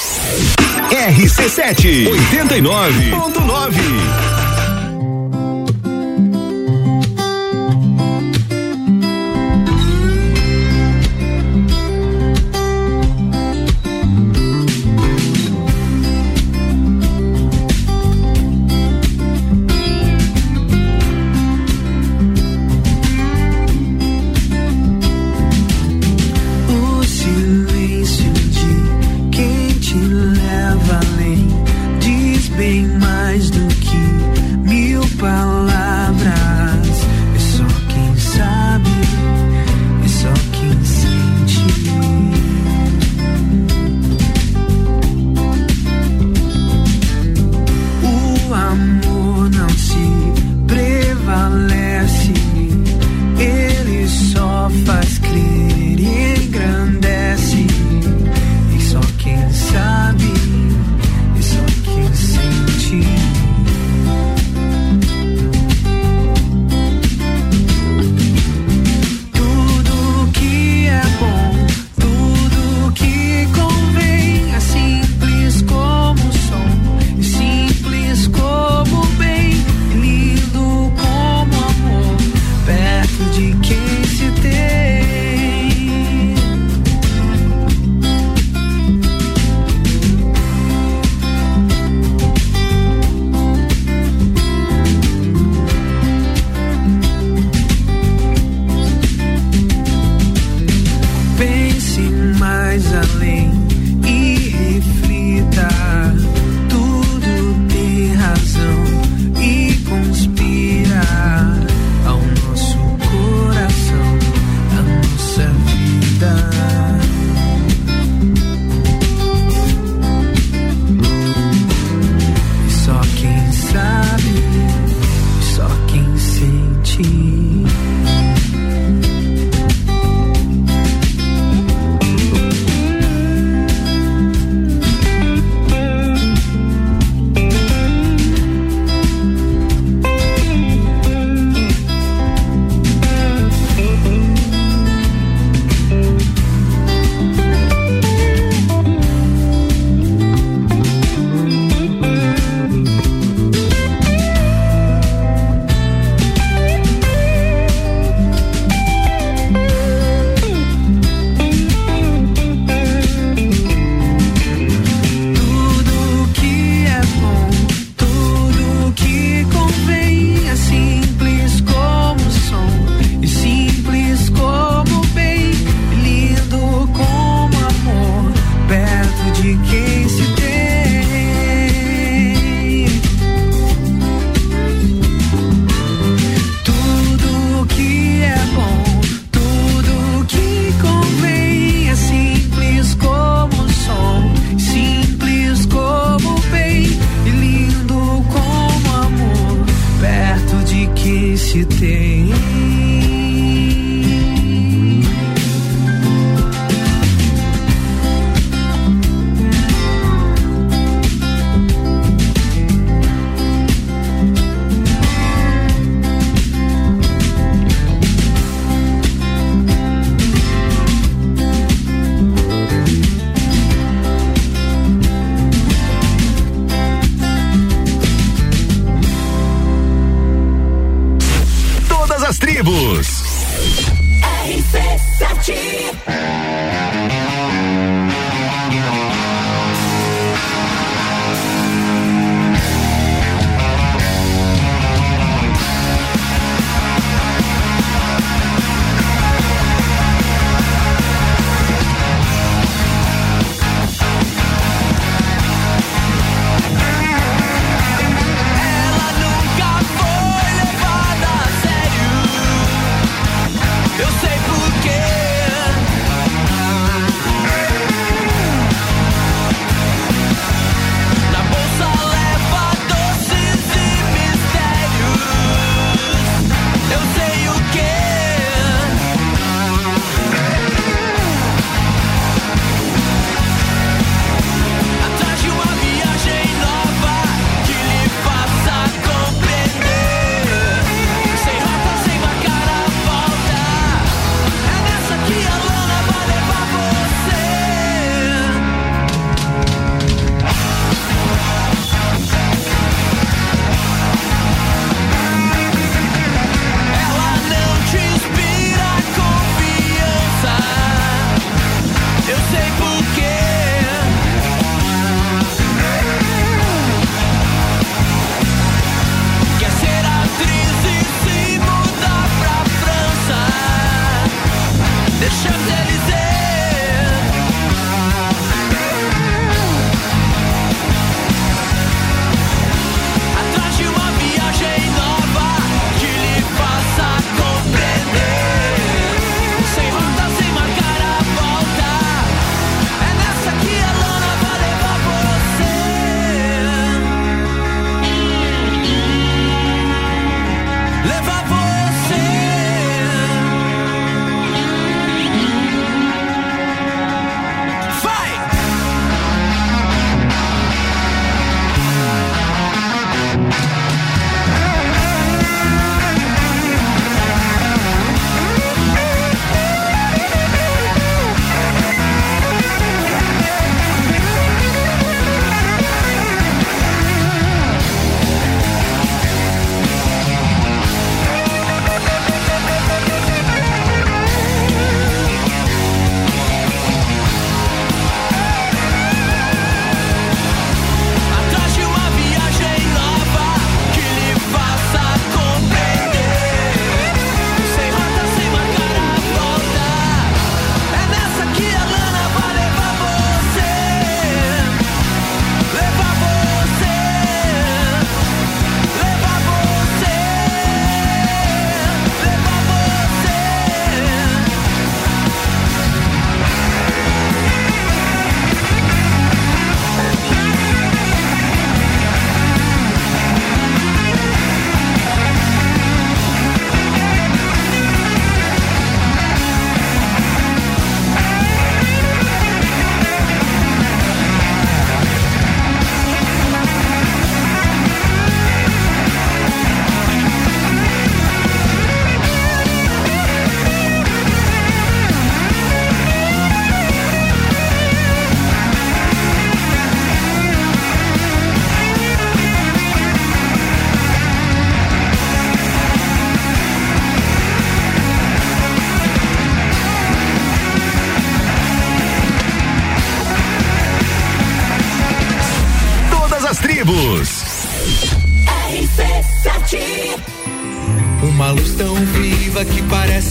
RC7 0.89 2.09
89.9 2.31 4.50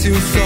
que 0.03 0.09
parece 0.09 0.40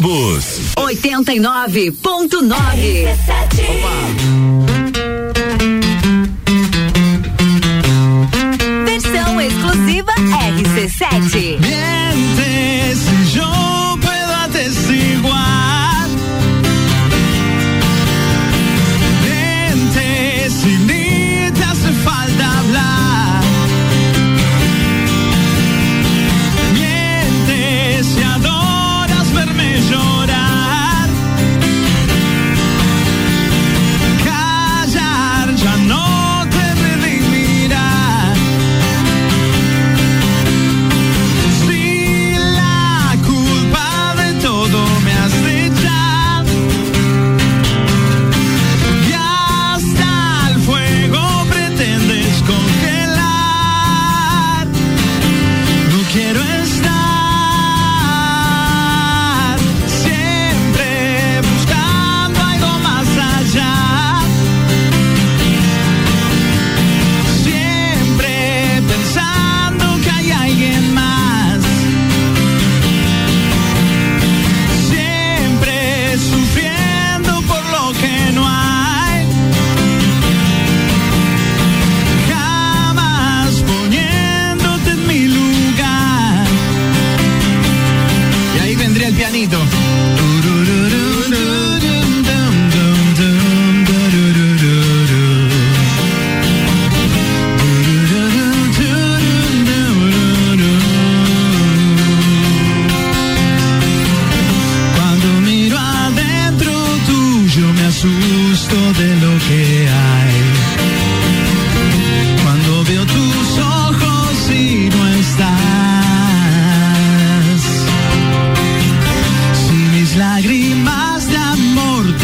Tribos. 0.00 0.72
89.9. 0.76 1.92
Versão 8.86 9.40
exclusiva 9.40 10.12
RC7. 10.14 11.69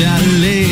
Amor 0.04 0.40
te 0.40 0.65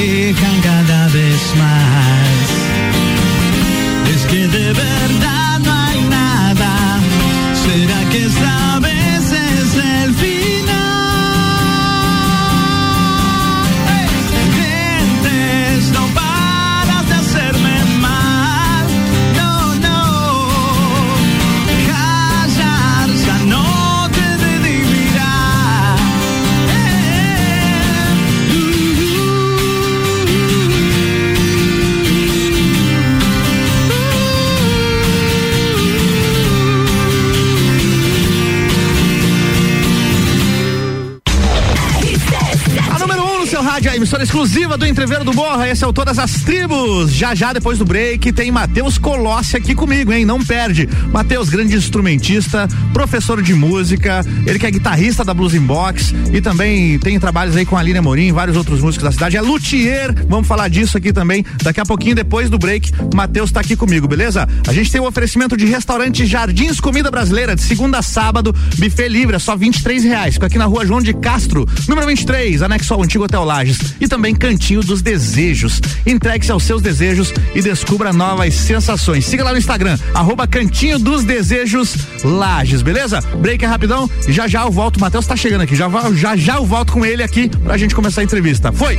do 44.77 44.87
Entreveiro 44.87 45.25
do 45.25 45.33
Morra. 45.33 45.69
Esse 45.69 45.85
é 45.85 45.87
o 45.87 45.93
Todas 45.93 46.19
as 46.19 46.43
Tribos. 46.43 46.84
Já 47.09 47.35
já 47.35 47.53
depois 47.53 47.79
do 47.79 47.85
break 47.85 48.33
tem 48.33 48.53
Matheus 48.53 48.99
Colossi 48.99 49.57
aqui 49.57 49.75
comigo, 49.75 50.13
hein? 50.13 50.25
Não 50.25 50.43
perde. 50.43 50.89
Matheus, 51.13 51.49
grande 51.49 51.75
instrumentista, 51.75 52.69
professor 52.93 53.43
de 53.43 53.53
música, 53.53 54.25
ele 54.47 54.59
que 54.59 54.67
é 54.67 54.71
guitarrista 54.71 55.25
da 55.25 55.35
Blues 55.35 55.55
in 55.55 55.61
Box 55.61 56.15
e 56.33 56.41
também 56.41 56.99
tem 57.01 57.19
trabalhos 57.19 57.57
aí 57.57 57.67
com 57.67 57.77
a 57.77 57.81
Aline 57.81 58.01
Morim, 58.01 58.33
vários 58.33 58.57
outros 58.57 58.81
músicos 58.81 59.05
da 59.05 59.13
cidade. 59.13 59.37
É 59.37 59.41
luthier. 59.41 60.15
Vamos 60.29 60.47
falar 60.47 60.69
disso 60.69 60.97
aqui 60.97 61.13
também 61.13 61.45
daqui 61.63 61.81
a 61.81 61.85
pouquinho 61.85 62.15
depois 62.15 62.49
do 62.49 62.59
break. 62.59 62.93
Matheus 63.13 63.51
tá 63.51 63.61
aqui 63.61 63.75
comigo, 63.75 64.07
beleza? 64.07 64.49
A 64.67 64.73
gente 64.73 64.91
tem 64.91 65.01
o 65.01 65.07
oferecimento 65.07 65.57
de 65.57 65.67
restaurante 65.67 66.25
Jardins 66.25 66.79
Comida 66.79 67.11
Brasileira 67.11 67.57
de 67.57 67.63
segunda 67.63 67.99
a 67.99 68.03
sábado, 68.03 68.55
buffet 68.79 69.09
livre, 69.09 69.35
é 69.35 69.39
só 69.39 69.57
23 69.57 70.05
reais. 70.05 70.35
Fica 70.35 70.47
aqui 70.47 70.59
na 70.59 70.67
rua 70.67 70.87
João 70.87 71.03
de 71.03 71.13
Castro, 71.13 71.67
número 71.89 72.07
23, 72.07 72.63
anexo 72.63 72.95
ao 72.95 73.03
antigo 73.03 73.25
Hotel 73.25 73.45
Lages. 73.45 73.95
E 74.01 74.07
também 74.07 74.35
Cantinho 74.35 74.81
dos 74.81 75.03
Desejos. 75.03 75.81
Entregue-se 76.07 76.53
aos 76.53 76.63
seus 76.63 76.84
desejos 76.85 77.33
e 77.55 77.61
descubra 77.61 78.13
novas 78.13 78.55
sensações. 78.55 79.25
Siga 79.25 79.43
lá 79.43 79.53
no 79.53 79.59
Instagram, 79.59 79.99
arroba 80.15 80.47
Cantinho 80.47 80.99
dos 80.99 81.25
Desejos 81.25 81.97
Lages, 82.23 82.83
beleza? 82.83 83.21
Break 83.39 83.65
é 83.65 83.69
rapidão 83.69 84.09
e 84.29 84.33
já 84.33 84.47
já 84.47 84.63
eu 84.63 84.71
volto. 84.71 84.99
O 84.99 85.01
Matheus 85.01 85.27
tá 85.27 85.35
chegando 85.35 85.63
aqui, 85.63 85.75
já, 85.75 85.89
já 86.15 86.37
já 86.37 86.57
eu 86.57 86.67
volto 86.67 86.93
com 86.93 87.05
ele 87.05 87.23
aqui 87.23 87.49
pra 87.49 87.77
gente 87.77 87.95
começar 87.95 88.21
a 88.21 88.25
entrevista. 88.25 88.71
Foi! 88.71 88.99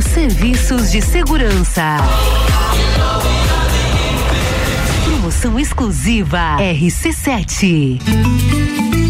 Serviços 0.00 0.90
de 0.90 1.02
Segurança. 1.02 1.98
Promoção 5.04 5.58
exclusiva 5.58 6.56
RC7. 6.58 8.91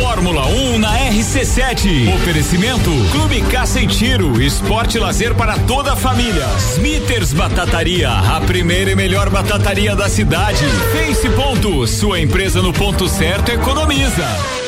Fórmula 0.00 0.46
1 0.46 0.78
na 0.78 0.96
RC7. 1.10 2.14
Oferecimento 2.14 2.90
Clube 3.10 3.42
Caça 3.50 3.80
e 3.80 3.86
Tiro, 3.86 4.40
esporte 4.40 4.96
lazer 4.96 5.34
para 5.34 5.58
toda 5.58 5.94
a 5.94 5.96
família. 5.96 6.46
Smithers 6.74 7.32
Batataria, 7.32 8.08
a 8.08 8.40
primeira 8.40 8.92
e 8.92 8.94
melhor 8.94 9.28
batataria 9.28 9.96
da 9.96 10.08
cidade. 10.08 10.64
Face 10.92 11.28
Ponto, 11.30 11.84
sua 11.88 12.20
empresa 12.20 12.62
no 12.62 12.72
ponto 12.72 13.08
certo 13.08 13.50
economiza. 13.50 14.67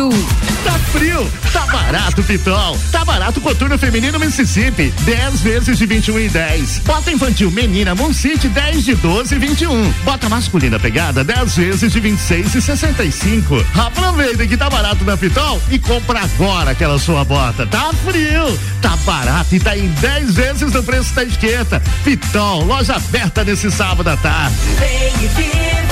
Tá 0.09 0.71
frio, 0.91 1.29
tá 1.53 1.65
barato, 1.67 2.23
Pitol. 2.23 2.77
Tá 2.91 3.05
barato 3.05 3.39
Coturno 3.39 3.77
Feminino 3.77 4.19
Mississippi. 4.19 4.91
10 5.01 5.41
vezes 5.41 5.77
de 5.77 5.85
21 5.85 6.19
e 6.19 6.29
10. 6.29 6.79
Bota 6.79 7.11
infantil 7.11 7.51
Menina 7.51 7.93
Moncite 7.93 8.47
10 8.47 8.83
de 8.83 8.95
12 8.95 9.35
e 9.35 9.37
21. 9.37 9.91
Bota 10.03 10.27
masculina 10.27 10.79
pegada 10.79 11.23
10 11.23 11.55
vezes 11.55 11.91
de 11.91 11.99
26 11.99 12.55
e 12.55 12.61
65. 12.61 13.63
Aproveita 13.75 14.47
que 14.47 14.57
tá 14.57 14.69
barato 14.69 15.03
na 15.03 15.15
Pitol 15.15 15.61
e 15.69 15.77
compra 15.77 16.21
agora 16.21 16.71
aquela 16.71 16.97
sua 16.97 17.23
bota. 17.23 17.67
Tá 17.67 17.91
frio, 18.03 18.59
tá 18.81 18.95
barato 19.05 19.55
e 19.55 19.59
tá 19.59 19.77
em 19.77 19.87
10 19.87 20.33
vezes 20.33 20.73
no 20.73 20.83
preço 20.83 21.13
da 21.13 21.23
etiqueta. 21.23 21.81
Pitol, 22.03 22.63
loja 22.63 22.95
aberta 22.95 23.43
nesse 23.43 23.69
sábado 23.69 24.07
à 24.07 24.17
tarde. 24.17 24.55
Vem 24.79 25.25
e 25.25 25.27
viva 25.27 25.90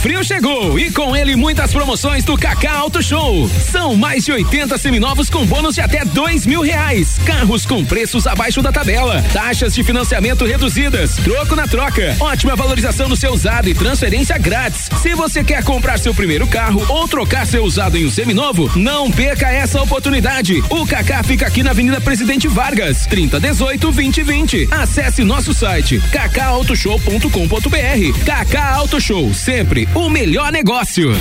frio 0.00 0.24
chegou 0.24 0.78
e 0.78 0.90
com 0.90 1.14
ele 1.14 1.36
muitas 1.36 1.72
promoções 1.72 2.24
do 2.24 2.34
Kaká 2.36 2.72
Auto 2.72 3.02
Show. 3.02 3.46
São 3.48 3.94
mais 3.94 4.24
de 4.24 4.32
80 4.32 4.78
seminovos 4.78 5.28
com 5.28 5.44
bônus 5.44 5.74
de 5.74 5.82
até 5.82 6.06
dois 6.06 6.46
mil 6.46 6.62
reais. 6.62 7.18
Carros 7.24 7.66
com 7.66 7.84
preços 7.84 8.26
abaixo 8.26 8.62
da 8.62 8.72
tabela. 8.72 9.22
Taxas 9.32 9.74
de 9.74 9.84
financiamento 9.84 10.46
reduzidas. 10.46 11.16
Troco 11.16 11.54
na 11.54 11.66
troca. 11.66 12.16
Ótima 12.18 12.56
valorização 12.56 13.10
do 13.10 13.16
seu 13.16 13.30
usado 13.32 13.68
e 13.68 13.74
transferência 13.74 14.38
grátis. 14.38 14.88
Se 15.02 15.14
você 15.14 15.44
quer 15.44 15.62
comprar 15.62 15.98
seu 15.98 16.14
primeiro 16.14 16.46
carro 16.46 16.82
ou 16.88 17.06
trocar 17.06 17.46
seu 17.46 17.62
usado 17.62 17.98
em 17.98 18.06
um 18.06 18.10
seminovo, 18.10 18.70
não 18.76 19.10
perca 19.10 19.50
essa 19.50 19.82
oportunidade. 19.82 20.62
O 20.70 20.86
Kaká 20.86 21.22
fica 21.22 21.46
aqui 21.46 21.62
na 21.62 21.72
Avenida 21.72 22.00
Presidente 22.00 22.48
Vargas, 22.48 23.04
3018 23.06 23.92
2020. 23.92 24.68
Acesse 24.70 25.22
nosso 25.24 25.52
site 25.52 26.00
kakautoshow.com.br. 26.10 28.24
Kaká 28.24 28.76
Auto 28.76 28.98
Show, 28.98 29.34
sempre 29.34 29.89
o 29.94 30.08
melhor 30.08 30.52
negócio. 30.52 31.12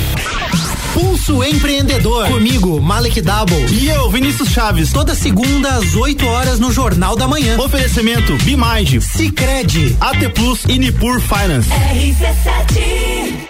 Pulso 0.93 1.43
Empreendedor. 1.43 2.27
Comigo, 2.27 2.81
Malek 2.81 3.21
Double. 3.21 3.65
E 3.71 3.89
eu, 3.89 4.09
Vinícius 4.09 4.49
Chaves. 4.49 4.91
Toda 4.91 5.13
segunda 5.15 5.75
às 5.75 5.95
8 5.95 6.25
horas 6.25 6.59
no 6.59 6.71
Jornal 6.71 7.15
da 7.15 7.27
Manhã. 7.27 7.59
Oferecimento 7.59 8.35
Bimage, 8.43 8.99
Cicred, 9.01 9.95
AT 9.99 10.29
Plus 10.33 10.63
e 10.67 10.77
Nipur 10.77 11.21
Finance. 11.21 11.69
RC7. 11.69 13.48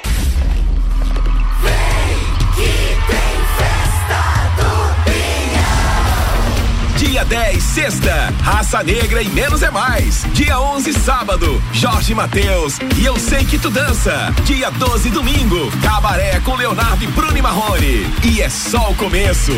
Dia 7.20 7.26
10, 7.26 7.64
sexta, 7.64 8.34
Raça 8.42 8.82
Negra 8.82 9.22
e 9.22 9.28
Menos 9.28 9.62
é 9.62 9.70
Mais. 9.70 10.26
Dia 10.32 10.58
11, 10.58 10.94
sábado, 10.94 11.62
Jorge 11.74 12.16
Mateus 12.16 12.80
e 12.98 13.04
Eu 13.06 13.20
Sei 13.20 13.44
Que 13.44 13.60
Tu 13.60 13.70
Dança. 13.70 14.34
Dia 14.46 14.72
12, 14.72 15.10
domingo, 15.10 15.70
Cabaré 15.84 16.40
com 16.40 16.56
Leonardo 16.56 17.04
e 17.04 17.08
Bruno 17.08 17.38
e 17.38 17.42
Marrone. 17.42 18.08
E 18.24 18.42
é 18.42 18.48
só 18.48 18.92
o 18.92 18.96
começo. 18.96 19.52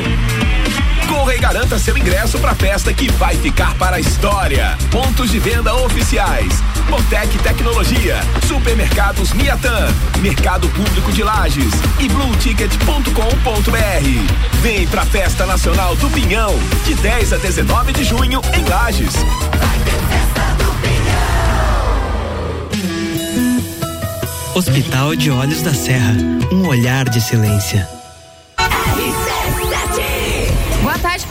Corra 1.12 1.36
e 1.36 1.40
garanta 1.40 1.78
seu 1.78 1.98
ingresso 1.98 2.40
pra 2.40 2.56
festa 2.56 2.94
que 2.94 3.12
vai 3.12 3.36
ficar 3.36 3.76
para 3.76 3.98
a 3.98 4.00
história. 4.00 4.78
Pontos 4.90 5.30
de 5.30 5.40
venda 5.40 5.76
oficiais. 5.76 6.64
Botec 6.90 7.38
Tecnologia, 7.40 8.22
Supermercados 8.48 9.34
Miatan, 9.34 9.90
Mercado 10.22 10.70
Público 10.70 11.12
de 11.12 11.22
Lages 11.22 11.74
e 12.00 12.08
blueticket.com.br. 12.08 14.62
Vem 14.62 14.88
pra 14.88 15.06
Festa 15.06 15.46
Nacional 15.46 15.98
do 15.98 16.10
Pinhão, 16.12 16.58
de 16.86 16.96
10 16.96 17.34
a 17.34 17.38
19 17.38 17.92
de 17.92 18.06
junho 18.06 18.42
em 18.54 18.64
Lages. 18.64 19.14
Hospital 24.56 25.16
de 25.18 25.30
Olhos 25.30 25.62
da 25.62 25.74
Serra, 25.74 26.16
um 26.54 26.68
olhar 26.68 27.10
de 27.10 27.20
silêncio. 27.20 28.01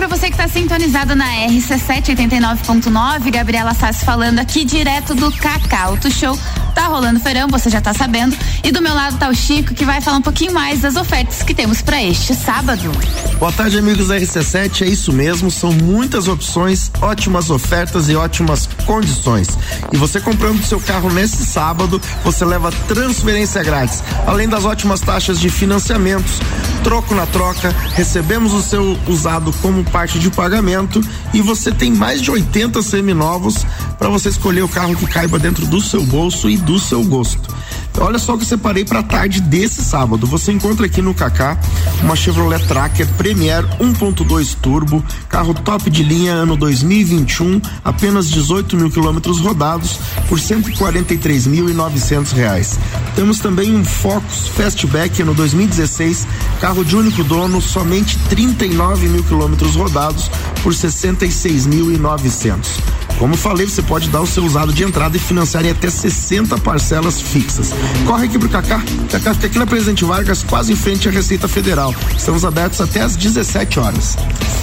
Para 0.01 0.09
você 0.09 0.29
que 0.29 0.33
está 0.33 0.49
sintonizado 0.49 1.15
na 1.15 1.27
RC7 1.27 2.17
89.9. 2.17 3.31
Gabriela 3.31 3.75
Sassi 3.75 4.03
falando 4.03 4.39
aqui 4.39 4.65
direto 4.65 5.15
do 5.15 5.31
Cacau 5.31 5.91
Auto 5.91 6.11
Show. 6.11 6.39
Tá 6.75 6.87
rolando 6.87 7.21
feirão, 7.21 7.49
você 7.49 7.69
já 7.69 7.81
tá 7.81 7.93
sabendo. 7.93 8.37
E 8.63 8.71
do 8.71 8.81
meu 8.81 8.95
lado 8.95 9.19
tá 9.19 9.29
o 9.29 9.35
Chico, 9.35 9.75
que 9.75 9.85
vai 9.85 10.01
falar 10.01 10.19
um 10.19 10.23
pouquinho 10.23 10.53
mais 10.53 10.81
das 10.81 10.97
ofertas 10.97 11.43
que 11.43 11.55
temos 11.55 11.83
para 11.83 12.03
este 12.03 12.35
sábado. 12.35 12.91
Boa 13.39 13.53
tarde, 13.53 13.79
amigos 13.79 14.09
da 14.09 14.17
RC7. 14.17 14.83
É 14.83 14.89
isso 14.89 15.13
mesmo, 15.13 15.51
são 15.51 15.73
muitas 15.73 16.29
opções, 16.29 16.91
ótimas 17.01 17.51
ofertas 17.51 18.09
e 18.09 18.15
ótimas 18.15 18.69
condições. 18.87 19.59
E 19.93 19.97
você 19.97 20.21
comprando 20.21 20.63
seu 20.65 20.81
carro 20.81 21.11
nesse 21.11 21.45
sábado, 21.45 22.01
você 22.25 22.45
leva 22.45 22.71
transferência 22.89 23.63
grátis, 23.63 24.03
além 24.27 24.49
das 24.49 24.65
ótimas 24.65 25.01
taxas 25.01 25.41
de 25.41 25.49
financiamentos, 25.49 26.41
troco 26.83 27.15
na 27.15 27.27
troca, 27.27 27.75
recebemos 27.95 28.53
o 28.53 28.63
seu 28.63 28.99
usado 29.07 29.53
como 29.61 29.85
parte 29.85 30.19
de 30.19 30.31
pagamento 30.31 31.01
e 31.33 31.41
você 31.41 31.71
tem 31.71 31.93
mais 31.93 32.21
de 32.21 32.31
80 32.31 32.83
seminovos 32.83 33.65
para 33.99 34.09
você 34.09 34.29
escolher 34.29 34.63
o 34.63 34.69
carro 34.69 34.97
que 34.97 35.07
caiba 35.07 35.39
dentro 35.39 35.67
do 35.67 35.81
seu 35.81 36.05
bolso 36.05 36.49
e 36.49 36.57
do 36.61 36.79
seu 36.79 37.03
gosto. 37.05 37.61
Olha 37.99 38.19
só 38.19 38.35
o 38.35 38.39
que 38.39 38.45
eu 38.45 38.49
separei 38.49 38.85
para 38.85 39.03
tarde 39.03 39.41
desse 39.41 39.85
sábado. 39.85 40.27
Você 40.27 40.53
encontra 40.53 40.87
aqui 40.87 41.03
no 41.03 41.13
Kaká 41.13 41.59
uma 42.03 42.17
Chevrolet 42.17 42.65
Tracker 42.67 43.07
Premier 43.19 43.63
1.2 43.79 44.57
Turbo, 44.61 45.05
carro 45.29 45.53
top 45.53 45.91
de 45.91 46.03
linha 46.03 46.33
ano 46.33 46.57
2021, 46.57 47.61
apenas 47.85 48.31
18 48.31 48.77
mil 48.77 48.91
quilômetros 48.91 49.41
rodados 49.41 49.99
por 50.29 50.39
143.900 50.39 52.33
reais. 52.33 52.79
Temos 53.15 53.39
também 53.39 53.75
um 53.75 53.85
Focus 53.85 54.49
Fastback 54.49 55.21
ano 55.21 55.35
2016, 55.35 56.27
carro 56.61 56.85
de 56.85 56.97
único 56.97 57.23
dono, 57.25 57.61
somente 57.61 58.17
39 58.31 59.09
mil 59.09 59.25
quilômetros 59.25 59.75
rodados 59.75 60.31
por 60.63 60.73
66.900. 60.73 63.10
Como 63.21 63.37
falei, 63.37 63.69
você 63.69 63.83
pode 63.83 64.09
dar 64.09 64.23
o 64.23 64.27
seu 64.27 64.43
usado 64.43 64.73
de 64.73 64.83
entrada 64.83 65.15
e 65.15 65.21
financiar 65.21 65.63
em 65.67 65.71
até 65.71 65.91
60 65.91 66.57
parcelas 66.57 67.21
fixas. 67.21 67.71
Corre 68.07 68.25
aqui 68.25 68.39
pro 68.39 68.49
Cacá. 68.49 68.83
Cacá 69.11 69.35
fica 69.35 69.47
aqui 69.47 69.59
na 69.59 69.67
Presidente 69.67 70.07
Vargas, 70.07 70.43
quase 70.43 70.73
em 70.73 70.77
frente 70.77 71.07
à 71.07 71.11
Receita 71.13 71.47
Federal. 71.47 71.95
Estamos 72.17 72.47
abertos 72.47 72.81
até 72.81 73.03
às 73.03 73.17
17 73.17 73.79
horas. 73.79 74.17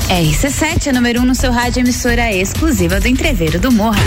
RC7 0.10 0.88
é 0.88 0.92
número 0.92 1.20
1 1.20 1.24
um 1.24 1.26
no 1.28 1.36
seu 1.36 1.52
rádio 1.52 1.82
emissora 1.82 2.34
exclusiva 2.34 3.00
do 3.00 3.08
Entreveiro 3.08 3.60
do 3.60 3.72
Morra. 3.72 4.02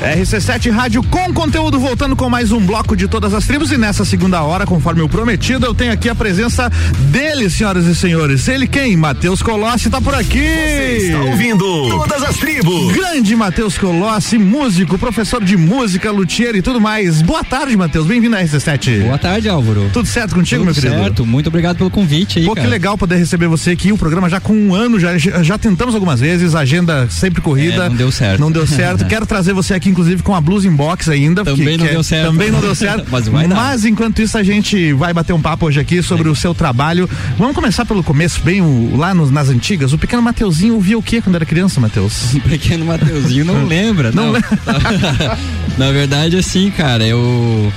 RC7 0.00 0.70
Rádio 0.70 1.02
com 1.02 1.30
conteúdo 1.34 1.78
voltando 1.78 2.16
com 2.16 2.30
mais 2.30 2.52
um 2.52 2.60
bloco 2.64 2.96
de 2.96 3.06
todas 3.06 3.34
as 3.34 3.46
tribos 3.46 3.70
e 3.70 3.76
nessa 3.76 4.02
segunda 4.02 4.42
hora, 4.42 4.64
conforme 4.64 5.02
o 5.02 5.08
prometido, 5.08 5.66
eu 5.66 5.74
tenho 5.74 5.92
aqui 5.92 6.08
a 6.08 6.14
presença 6.14 6.70
dele, 7.10 7.50
senhoras 7.50 7.84
e 7.84 7.94
senhores. 7.94 8.48
Ele 8.48 8.66
quem? 8.66 8.96
Matheus 8.96 9.42
Colossi 9.42 9.90
tá 9.90 10.00
por 10.00 10.14
aqui. 10.14 10.38
está 10.38 11.18
ouvindo 11.20 11.60
Todas 11.90 12.22
as 12.22 12.36
Tribos. 12.38 12.92
Grande 12.94 13.36
Matheus 13.36 13.76
Colossi, 13.76 14.38
músico, 14.38 14.96
professor 14.96 15.44
de 15.44 15.54
música, 15.58 16.10
luthier 16.10 16.56
e 16.56 16.62
tudo 16.62 16.80
mais. 16.80 17.20
Boa 17.20 17.44
tarde, 17.44 17.76
Matheus. 17.76 18.06
Bem-vindo 18.06 18.34
à 18.36 18.42
RC7. 18.42 19.02
Boa 19.02 19.18
tarde, 19.18 19.50
Álvaro. 19.50 19.90
Tudo 19.92 20.08
certo 20.08 20.34
contigo, 20.34 20.62
Tudo 20.62 20.64
meu 20.64 20.74
querido? 20.74 20.94
certo, 20.94 21.26
muito 21.26 21.48
obrigado 21.48 21.76
pelo 21.76 21.90
convite 21.90 22.38
aí, 22.38 22.46
Pô, 22.46 22.52
que 22.52 22.60
cara. 22.60 22.70
legal 22.70 22.96
poder 22.96 23.16
receber 23.16 23.48
você 23.48 23.72
aqui. 23.72 23.92
O 23.92 23.98
programa 23.98 24.30
já 24.30 24.40
com 24.40 24.54
um 24.54 24.74
ano, 24.74 24.98
já, 24.98 25.18
já 25.18 25.58
tentamos 25.58 25.94
algumas 25.94 26.20
vezes, 26.20 26.54
agenda 26.54 27.06
sempre 27.10 27.42
corrida. 27.42 27.84
É, 27.84 27.88
não 27.90 27.96
deu 27.96 28.10
certo. 28.10 28.40
Não 28.40 28.50
deu 28.50 28.66
certo. 28.66 29.04
Quero 29.10 29.26
trazer 29.26 29.52
você 29.52 29.74
aqui, 29.74 29.89
inclusive, 29.90 30.22
com 30.22 30.34
a 30.34 30.40
blues 30.40 30.64
in 30.64 30.70
box 30.74 31.08
ainda. 31.10 31.44
Também 31.44 31.76
não 31.76 31.86
é- 31.86 31.90
deu 31.90 32.02
certo. 32.02 32.26
Também 32.30 32.50
não 32.50 32.60
deu 32.60 32.74
certo. 32.74 33.06
Mas. 33.10 33.28
Mas 33.28 33.84
enquanto 33.84 34.22
isso, 34.22 34.38
a 34.38 34.42
gente 34.42 34.92
vai 34.94 35.12
bater 35.12 35.32
um 35.32 35.40
papo 35.40 35.66
hoje 35.66 35.78
aqui 35.80 36.02
sobre 36.02 36.28
o 36.28 36.34
seu 36.34 36.54
trabalho. 36.54 37.08
Vamos 37.38 37.54
começar 37.54 37.84
pelo 37.84 38.02
começo, 38.02 38.40
bem 38.42 38.60
o- 38.62 38.96
lá 38.96 39.12
nos- 39.14 39.30
nas 39.30 39.48
antigas. 39.48 39.92
O 39.92 39.98
pequeno 39.98 40.22
Mateuzinho 40.22 40.74
ouvia 40.74 40.96
o 40.98 41.02
que 41.02 41.20
quando 41.20 41.34
era 41.36 41.44
criança, 41.44 41.80
Matheus? 41.80 42.34
O 42.34 42.40
pequeno 42.40 42.84
Mateuzinho 42.86 43.44
não 43.44 43.64
lembra, 43.66 44.10
Não 44.12 44.26
não. 44.26 44.32
lembra. 44.32 45.38
Na 45.76 45.90
verdade, 45.92 46.36
assim, 46.36 46.70
cara, 46.70 47.04
eu. 47.06 47.72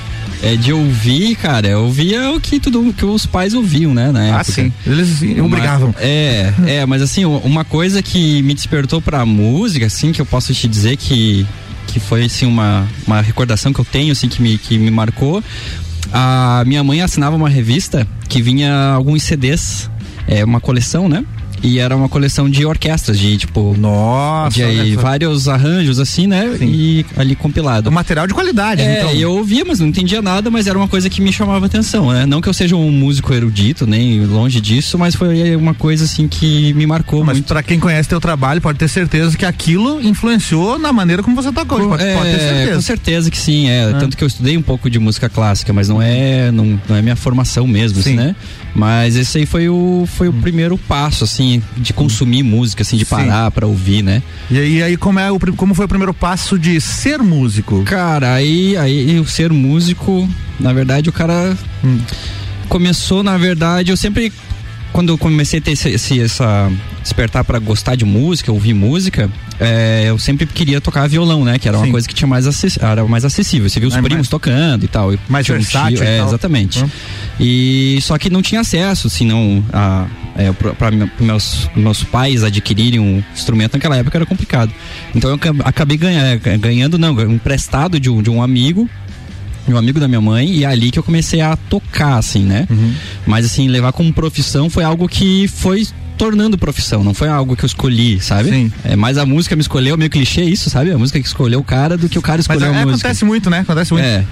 É 0.45 0.57
de 0.57 0.73
ouvir, 0.73 1.35
cara, 1.37 1.69
eu 1.69 1.83
ouvia 1.85 2.29
o 2.31 2.39
que 2.41 2.59
tudo 2.59 2.93
que 2.97 3.05
os 3.05 3.25
pais 3.25 3.53
ouviam, 3.53 3.93
né? 3.93 4.11
Na 4.11 4.19
Ah, 4.19 4.25
época. 4.27 4.43
sim. 4.43 4.73
Eles 4.85 5.21
Uma- 5.21 5.45
obrigavam. 5.45 5.95
É, 5.97 6.53
é, 6.67 6.85
mas 6.85 7.01
assim, 7.01 7.23
uma 7.23 7.63
coisa 7.63 8.01
que 8.03 8.41
me 8.41 8.53
despertou 8.53 9.01
pra 9.01 9.25
música, 9.25 9.85
assim, 9.85 10.11
que 10.11 10.19
eu 10.19 10.25
posso 10.25 10.53
te 10.53 10.67
dizer 10.67 10.97
que, 10.97 11.45
que 11.93 11.99
foi, 11.99 12.25
assim, 12.25 12.47
uma, 12.47 12.87
uma 13.05 13.21
recordação 13.21 13.71
que 13.71 13.79
eu 13.79 13.85
tenho, 13.85 14.11
assim, 14.11 14.27
que 14.27 14.41
me, 14.41 14.57
que 14.57 14.79
me 14.79 14.89
marcou. 14.89 15.43
A 16.11 16.63
minha 16.65 16.83
mãe 16.83 17.01
assinava 17.01 17.35
uma 17.35 17.47
revista 17.47 18.07
que 18.27 18.41
vinha 18.41 18.93
alguns 18.93 19.21
CDs, 19.21 19.91
é, 20.27 20.43
uma 20.43 20.59
coleção, 20.59 21.07
né? 21.07 21.23
E 21.63 21.79
era 21.79 21.95
uma 21.95 22.09
coleção 22.09 22.49
de 22.49 22.65
orquestras, 22.65 23.17
de 23.17 23.37
tipo. 23.37 23.73
Nossa! 23.79 24.55
De 24.55 24.63
aí, 24.63 24.95
vários 24.95 25.47
arranjos, 25.47 25.97
assim, 25.97 26.27
né? 26.27 26.57
E 26.61 27.05
ali 27.15 27.35
compilado. 27.35 27.89
Um 27.89 27.93
material 27.93 28.27
de 28.27 28.33
qualidade, 28.33 28.81
É, 28.81 28.99
então. 28.99 29.11
eu 29.13 29.31
ouvia, 29.31 29.63
mas 29.65 29.79
não 29.79 29.87
entendia 29.87 30.21
nada, 30.21 30.51
mas 30.51 30.67
era 30.67 30.77
uma 30.77 30.87
coisa 30.87 31.09
que 31.09 31.21
me 31.21 31.31
chamava 31.31 31.65
atenção, 31.65 32.11
né? 32.11 32.25
Não 32.25 32.41
que 32.41 32.49
eu 32.49 32.53
seja 32.53 32.75
um 32.75 32.91
músico 32.91 33.33
erudito, 33.33 33.87
nem 33.87 34.25
longe 34.25 34.59
disso, 34.59 34.97
mas 34.99 35.15
foi 35.15 35.55
uma 35.55 35.73
coisa 35.73 36.03
assim 36.03 36.27
que 36.27 36.73
me 36.73 36.85
marcou 36.85 37.23
Mas 37.23 37.37
muito. 37.37 37.47
pra 37.47 37.63
quem 37.63 37.79
conhece 37.79 38.09
teu 38.09 38.19
trabalho, 38.19 38.59
pode 38.59 38.77
ter 38.77 38.87
certeza 38.89 39.37
que 39.37 39.45
aquilo 39.45 40.01
influenciou 40.01 40.77
na 40.77 40.91
maneira 40.91 41.23
como 41.23 41.35
você 41.35 41.51
tocou. 41.51 41.87
Pode, 41.87 42.03
é, 42.03 42.15
pode 42.17 42.29
ter 42.31 42.39
certeza. 42.39 42.75
Com 42.75 42.81
certeza 42.81 43.31
que 43.31 43.37
sim, 43.37 43.69
é. 43.69 43.93
Tanto 43.99 44.17
que 44.17 44.23
eu 44.23 44.27
estudei 44.27 44.57
um 44.57 44.61
pouco 44.61 44.89
de 44.89 44.99
música 44.99 45.29
clássica, 45.29 45.71
mas 45.71 45.87
não 45.87 46.01
é, 46.01 46.51
não, 46.51 46.79
não 46.89 46.95
é 46.95 47.01
minha 47.01 47.15
formação 47.15 47.65
mesmo, 47.65 47.99
assim, 47.99 48.15
né? 48.15 48.35
Mas 48.75 49.15
esse 49.15 49.37
aí 49.37 49.45
foi 49.45 49.69
o, 49.69 50.05
foi 50.07 50.27
o 50.27 50.33
primeiro 50.33 50.77
passo, 50.77 51.23
assim, 51.23 51.52
de 51.77 51.93
consumir 51.93 52.43
música, 52.43 52.81
assim, 52.83 52.97
de 52.97 53.05
parar 53.05 53.49
pra 53.51 53.65
ouvir, 53.67 54.01
né? 54.01 54.21
E 54.49 54.57
aí, 54.57 54.83
aí 54.83 54.97
como, 54.97 55.19
é 55.19 55.31
o, 55.31 55.39
como 55.55 55.73
foi 55.73 55.85
o 55.85 55.87
primeiro 55.87 56.13
passo 56.13 56.57
de 56.57 56.79
ser 56.79 57.19
músico? 57.19 57.83
Cara, 57.83 58.33
aí, 58.33 58.77
aí 58.77 59.19
o 59.19 59.25
ser 59.27 59.51
músico, 59.51 60.29
na 60.59 60.71
verdade, 60.73 61.09
o 61.09 61.13
cara 61.13 61.57
Hum. 61.83 61.99
começou, 62.69 63.23
na 63.23 63.37
verdade, 63.37 63.91
eu 63.91 63.97
sempre. 63.97 64.31
Quando 64.93 65.09
eu 65.09 65.17
comecei 65.17 65.59
a 65.59 65.61
ter 65.61 65.71
esse, 65.71 65.89
esse- 65.89 66.21
essa 66.21 66.71
despertar 67.01 67.43
pra 67.43 67.59
gostar 67.59 67.95
de 67.95 68.05
música, 68.05 68.51
ouvir 68.51 68.73
música, 68.73 69.29
é, 69.59 70.03
eu 70.07 70.17
sempre 70.19 70.45
queria 70.45 70.79
tocar 70.79 71.07
violão, 71.09 71.43
né? 71.43 71.57
Que 71.59 71.67
era 71.67 71.77
uma 71.77 71.85
Sim. 71.87 71.91
coisa 71.91 72.07
que 72.07 72.13
tinha 72.13 72.27
mais, 72.27 72.45
acess- 72.47 72.77
era 72.81 73.03
mais 73.05 73.25
acessível. 73.25 73.67
Você 73.67 73.79
viu 73.79 73.89
os 73.89 73.95
É, 73.95 73.97
primos 74.01 74.17
mais- 74.19 74.27
tocando 74.29 74.85
e 74.85 74.87
tal. 74.87 75.11
Mais 75.27 75.45
tinha 75.45 75.57
um 75.57 75.61
versátil 75.61 75.97
tio- 75.97 76.05
e 76.05 76.07
é, 76.07 76.17
tal. 76.19 76.27
exatamente. 76.27 76.83
Hum. 76.83 76.89
E 77.39 77.99
só 78.03 78.17
que 78.17 78.29
não 78.29 78.41
tinha 78.41 78.61
acesso, 78.61 79.07
assim, 79.07 79.25
não. 79.25 79.63
A, 79.73 80.05
é, 80.37 80.51
para 80.51 80.89
meus, 81.19 81.69
meus 81.75 82.03
pais 82.03 82.43
adquirirem 82.43 82.99
um 82.99 83.21
instrumento 83.35 83.73
naquela 83.73 83.97
época 83.97 84.17
era 84.17 84.25
complicado. 84.25 84.71
Então 85.13 85.29
eu 85.29 85.35
acab- 85.35 85.61
acabei 85.65 85.97
ganha- 85.97 86.35
ganhando, 86.59 86.97
não, 86.97 87.19
emprestado 87.31 87.99
de 87.99 88.09
um, 88.09 88.21
de 88.21 88.29
um 88.29 88.41
amigo 88.41 88.87
um 89.67 89.77
amigo 89.77 89.99
da 89.99 90.07
minha 90.07 90.21
mãe 90.21 90.49
e 90.49 90.63
é 90.63 90.67
ali 90.67 90.91
que 90.91 90.99
eu 90.99 91.03
comecei 91.03 91.41
a 91.41 91.55
tocar 91.55 92.17
assim, 92.17 92.43
né? 92.43 92.67
Uhum. 92.69 92.93
Mas 93.25 93.45
assim, 93.45 93.67
levar 93.67 93.91
como 93.93 94.11
profissão 94.13 94.69
foi 94.69 94.83
algo 94.83 95.07
que 95.07 95.47
foi 95.47 95.87
tornando 96.17 96.57
profissão, 96.57 97.03
não 97.03 97.13
foi 97.13 97.27
algo 97.27 97.55
que 97.55 97.63
eu 97.63 97.67
escolhi, 97.67 98.19
sabe? 98.21 98.49
Sim. 98.49 98.71
É 98.83 98.95
mais 98.95 99.17
a 99.17 99.25
música 99.25 99.55
me 99.55 99.61
escolheu, 99.61 99.97
meio 99.97 100.09
clichê 100.11 100.43
isso, 100.43 100.69
sabe? 100.69 100.91
A 100.91 100.97
música 100.97 101.19
que 101.19 101.25
escolheu 101.27 101.59
o 101.59 101.63
cara 101.63 101.97
do 101.97 102.07
que 102.07 102.19
o 102.19 102.21
cara 102.21 102.37
Mas 102.37 102.45
escolheu 102.45 102.65
é, 102.65 102.69
a 102.69 102.85
música. 102.85 103.07
acontece 103.07 103.25
muito, 103.25 103.49
né? 103.49 103.59
Acontece 103.59 103.93
muito. 103.93 104.05
É. 104.05 104.23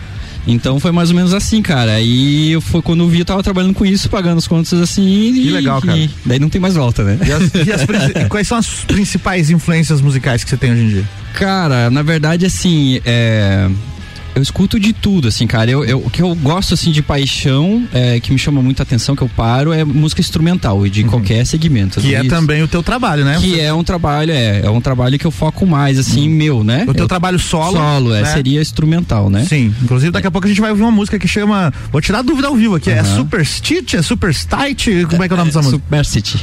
Então 0.48 0.80
foi 0.80 0.92
mais 0.92 1.10
ou 1.12 1.16
menos 1.16 1.34
assim, 1.34 1.62
cara. 1.62 1.94
Aí 1.94 2.52
eu 2.52 2.62
foi 2.62 2.82
quando 2.82 3.04
eu 3.04 3.08
vi, 3.10 3.20
eu 3.20 3.26
tava 3.26 3.44
trabalhando 3.44 3.74
com 3.76 3.86
isso, 3.86 4.10
pagando 4.10 4.38
as 4.40 4.48
contas 4.48 4.74
assim. 4.80 5.32
Que 5.34 5.48
e, 5.48 5.50
legal, 5.52 5.80
cara. 5.82 5.96
e 5.98 6.10
daí 6.26 6.40
não 6.40 6.50
tem 6.50 6.60
mais 6.60 6.74
volta, 6.74 7.04
né? 7.04 7.18
E 7.28 7.32
as- 7.32 7.68
e 7.68 7.72
as 7.72 7.86
princi- 7.86 8.14
quais 8.30 8.48
são 8.48 8.58
as 8.58 8.68
principais 8.68 9.50
influências 9.52 10.02
musicais 10.02 10.44
que 10.44 10.50
você 10.50 10.58
tem 10.58 10.72
hoje 10.72 10.82
em 10.82 10.90
dia? 10.90 11.10
Cara, 11.34 11.90
na 11.92 12.02
verdade, 12.02 12.46
assim, 12.46 13.00
é. 13.06 13.70
Eu 14.34 14.42
escuto 14.42 14.80
de 14.80 14.94
tudo, 14.94 15.28
assim, 15.28 15.46
cara. 15.46 15.70
Eu, 15.70 15.84
eu- 15.84 16.00
o 16.00 16.10
que 16.10 16.22
eu 16.22 16.34
gosto, 16.36 16.74
assim, 16.74 16.92
de 16.92 17.02
paixão, 17.02 17.86
é, 17.94 18.20
que 18.20 18.32
me 18.32 18.40
chama 18.40 18.62
muita 18.62 18.84
atenção, 18.84 19.16
que 19.16 19.22
eu 19.22 19.30
paro, 19.30 19.74
é 19.74 19.84
música 19.84 20.22
instrumental 20.22 20.86
e 20.88 20.90
de 20.90 21.04
qualquer 21.04 21.46
segmento. 21.46 22.00
Uhum. 22.00 22.06
Que 22.06 22.16
é 22.16 22.20
Isso. 22.22 22.30
também 22.30 22.64
o 22.64 22.68
teu 22.68 22.82
trabalho, 22.82 23.26
né? 23.26 23.38
Que 23.42 23.60
é 23.60 23.74
um 23.74 23.84
trabalho, 23.84 24.32
é, 24.32 24.62
é 24.64 24.70
um 24.70 24.80
trabalho 24.80 25.20
que 25.20 25.26
eu 25.28 25.32
foco 25.32 25.66
mais, 25.68 26.00
assim, 26.00 26.30
meu, 26.30 26.64
né? 26.64 26.86
O 26.88 26.94
teu 26.94 27.04
Eu- 27.04 27.08
trabalho 27.10 27.38
solo. 27.40 27.76
Solo, 27.78 28.14
é, 28.16 28.22
né? 28.22 28.34
seria 28.34 28.62
instrumental, 28.62 29.30
né? 29.30 29.46
Sim, 29.48 29.74
inclusive 29.84 30.12
daqui 30.12 30.28
a 30.28 30.32
pouco 30.32 30.48
a 30.48 30.50
gente 30.50 30.62
vai 30.62 30.72
ouvir 30.72 30.82
uma 30.84 30.92
música 30.92 31.20
que 31.20 31.28
chama. 31.28 31.74
Vou 31.92 32.00
tirar 32.02 32.20
a 32.20 32.22
dúvida 32.22 32.48
ao 32.48 32.56
vivo 32.56 32.76
aqui. 32.76 32.90
É 32.90 33.00
Aham. 33.00 33.16
Superstite? 33.18 33.98
É 33.98 34.02
Superstite? 34.02 35.06
Como 35.10 35.24
é 35.24 35.28
que 35.28 35.34
é 35.34 35.36
o 35.36 35.38
nome 35.38 35.50
dessa 35.52 35.62
música? 35.62 35.78
Superstite. 35.84 36.38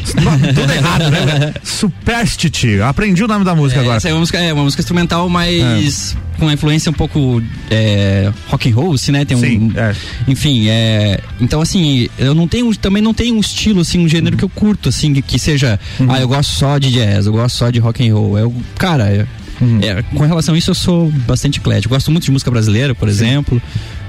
Tudo 0.55 0.73
errado, 0.73 1.11
né? 1.11 1.55
Superstite. 1.63 2.81
Aprendi 2.83 3.25
o 3.25 3.29
nome 3.29 3.45
da 3.45 3.55
música 3.55 3.81
É, 3.81 3.83
agora. 3.83 3.97
Essa 3.97 4.09
é 4.09 4.13
uma 4.13 4.21
música, 4.21 4.39
é 4.39 4.53
uma 4.53 4.65
música 4.65 4.81
instrumental, 4.83 5.29
mas 5.29 6.17
com 6.39 6.45
uma 6.47 6.53
influência 6.53 6.89
um 6.91 6.95
pouco 6.95 7.43
é, 7.69 7.78
é, 7.79 8.33
rock 8.49 8.71
and 8.71 8.75
roll, 8.75 8.93
assim, 8.95 9.13
né? 9.13 9.25
Tem 9.25 9.37
um, 9.37 9.41
Sim, 9.41 9.73
é. 9.77 9.95
enfim, 10.27 10.69
é, 10.69 11.21
então 11.41 11.61
assim, 11.61 12.09
eu 12.19 12.35
não 12.35 12.47
tenho, 12.49 12.75
também 12.77 13.03
não 13.03 13.15
tenho 13.15 13.37
um 13.37 13.41
estilo 13.41 13.81
assim, 13.81 13.99
um 13.99 14.09
gênero 14.09 14.37
que 14.37 14.45
eu 14.45 14.49
curto 14.49 14.89
assim, 14.89 15.13
que, 15.15 15.23
que 15.23 15.39
seja, 15.39 15.79
Uhum. 16.01 16.11
ah, 16.11 16.21
eu 16.21 16.29
gosto 16.29 16.51
só 16.51 16.79
de 16.79 16.91
jazz, 16.91 17.27
eu 17.27 17.33
gosto 17.33 17.57
só 17.57 17.71
de 17.71 17.79
rock 17.79 18.07
and 18.09 18.15
roll. 18.15 18.39
Eu, 18.39 18.55
cara, 18.77 19.05
é- 19.09 19.27
Uhum. 19.61 19.81
é, 19.83 20.03
com 20.15 20.25
relação 20.25 20.55
a 20.55 20.59
isso 20.59 20.71
eu 20.71 20.75
sou 20.75 21.11
bastante 21.27 21.59
eclético. 21.59 21.93
Eu 21.93 21.97
gosto 21.97 22.11
muito 22.13 22.23
de 22.25 22.31
música 22.31 22.49
brasileira, 22.51 22.95
por 22.95 23.09
exemplo. 23.09 23.61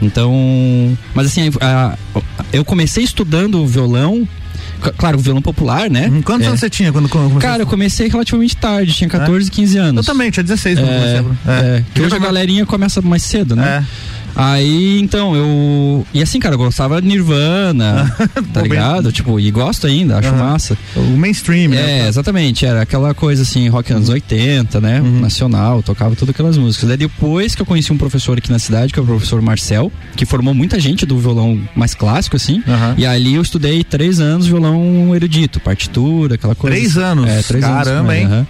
Então, 0.01 0.31
mas 1.13 1.25
assim, 1.27 1.49
a- 1.59 1.97
eu 2.53 2.63
comecei 2.63 3.03
estudando 3.03 3.65
violão, 3.65 4.27
claro, 4.97 5.17
violão 5.19 5.41
popular, 5.41 5.89
né? 5.89 6.07
Uhum. 6.07 6.21
Quantos 6.21 6.45
É. 6.45 6.49
anos 6.49 6.59
você 6.59 6.69
tinha 6.69 6.91
quando 6.91 7.07
começou? 7.09 7.39
Cara, 7.39 7.63
eu 7.63 7.67
comecei 7.67 8.07
relativamente 8.07 8.55
tarde, 8.55 8.93
tinha 8.93 9.09
14, 9.09 9.49
15 9.51 9.77
anos. 9.77 10.07
Eu 10.07 10.13
também, 10.13 10.31
tinha 10.31 10.43
16 10.43 10.79
quando 10.79 10.89
É, 10.89 10.95
comecei. 11.23 11.37
é, 11.47 11.83
que 11.93 12.01
hoje 12.01 12.15
a 12.15 12.19
galerinha 12.19 12.65
começa 12.65 13.01
mais 13.01 13.23
cedo, 13.23 13.55
né? 13.55 13.85
É. 13.85 14.18
Aí, 14.35 14.99
então, 14.99 15.35
eu. 15.35 16.05
E 16.13 16.21
assim, 16.21 16.39
cara, 16.39 16.55
eu 16.55 16.59
gostava 16.59 17.01
de 17.01 17.07
Nirvana, 17.07 18.15
tá 18.53 18.61
ligado? 18.61 19.11
Tipo, 19.11 19.39
e 19.39 19.49
gosto 19.51 19.87
ainda, 19.87 20.17
acho 20.17 20.29
Aham. 20.29 20.37
massa. 20.37 20.77
O 20.95 21.01
mainstream, 21.17 21.69
né? 21.71 22.05
É, 22.05 22.07
exatamente. 22.07 22.65
Era 22.65 22.81
aquela 22.81 23.13
coisa 23.13 23.41
assim, 23.41 23.67
rock 23.67 23.91
anos 23.91 24.09
80, 24.09 24.79
né? 24.79 25.01
Uhum. 25.01 25.19
Nacional, 25.19 25.83
tocava 25.83 26.15
todas 26.15 26.33
aquelas 26.33 26.57
músicas. 26.57 26.87
Daí 26.89 26.97
depois 26.97 27.55
que 27.55 27.61
eu 27.61 27.65
conheci 27.65 27.91
um 27.91 27.97
professor 27.97 28.37
aqui 28.37 28.51
na 28.51 28.59
cidade, 28.59 28.93
que 28.93 28.99
é 28.99 29.03
o 29.03 29.05
professor 29.05 29.41
Marcel, 29.41 29.91
que 30.15 30.25
formou 30.25 30.53
muita 30.53 30.79
gente 30.79 31.05
do 31.05 31.17
violão 31.17 31.59
mais 31.75 31.93
clássico, 31.93 32.35
assim. 32.35 32.63
Aham. 32.67 32.95
E 32.97 33.05
ali 33.05 33.35
eu 33.35 33.41
estudei 33.41 33.83
três 33.83 34.19
anos 34.19 34.47
violão 34.47 35.13
erudito, 35.15 35.59
partitura, 35.59 36.35
aquela 36.35 36.55
coisa. 36.55 36.75
Três 36.75 36.97
anos? 36.97 37.29
É, 37.29 37.41
três 37.41 37.63
Caramba, 37.63 38.13
anos. 38.13 38.33
hein? 38.33 38.47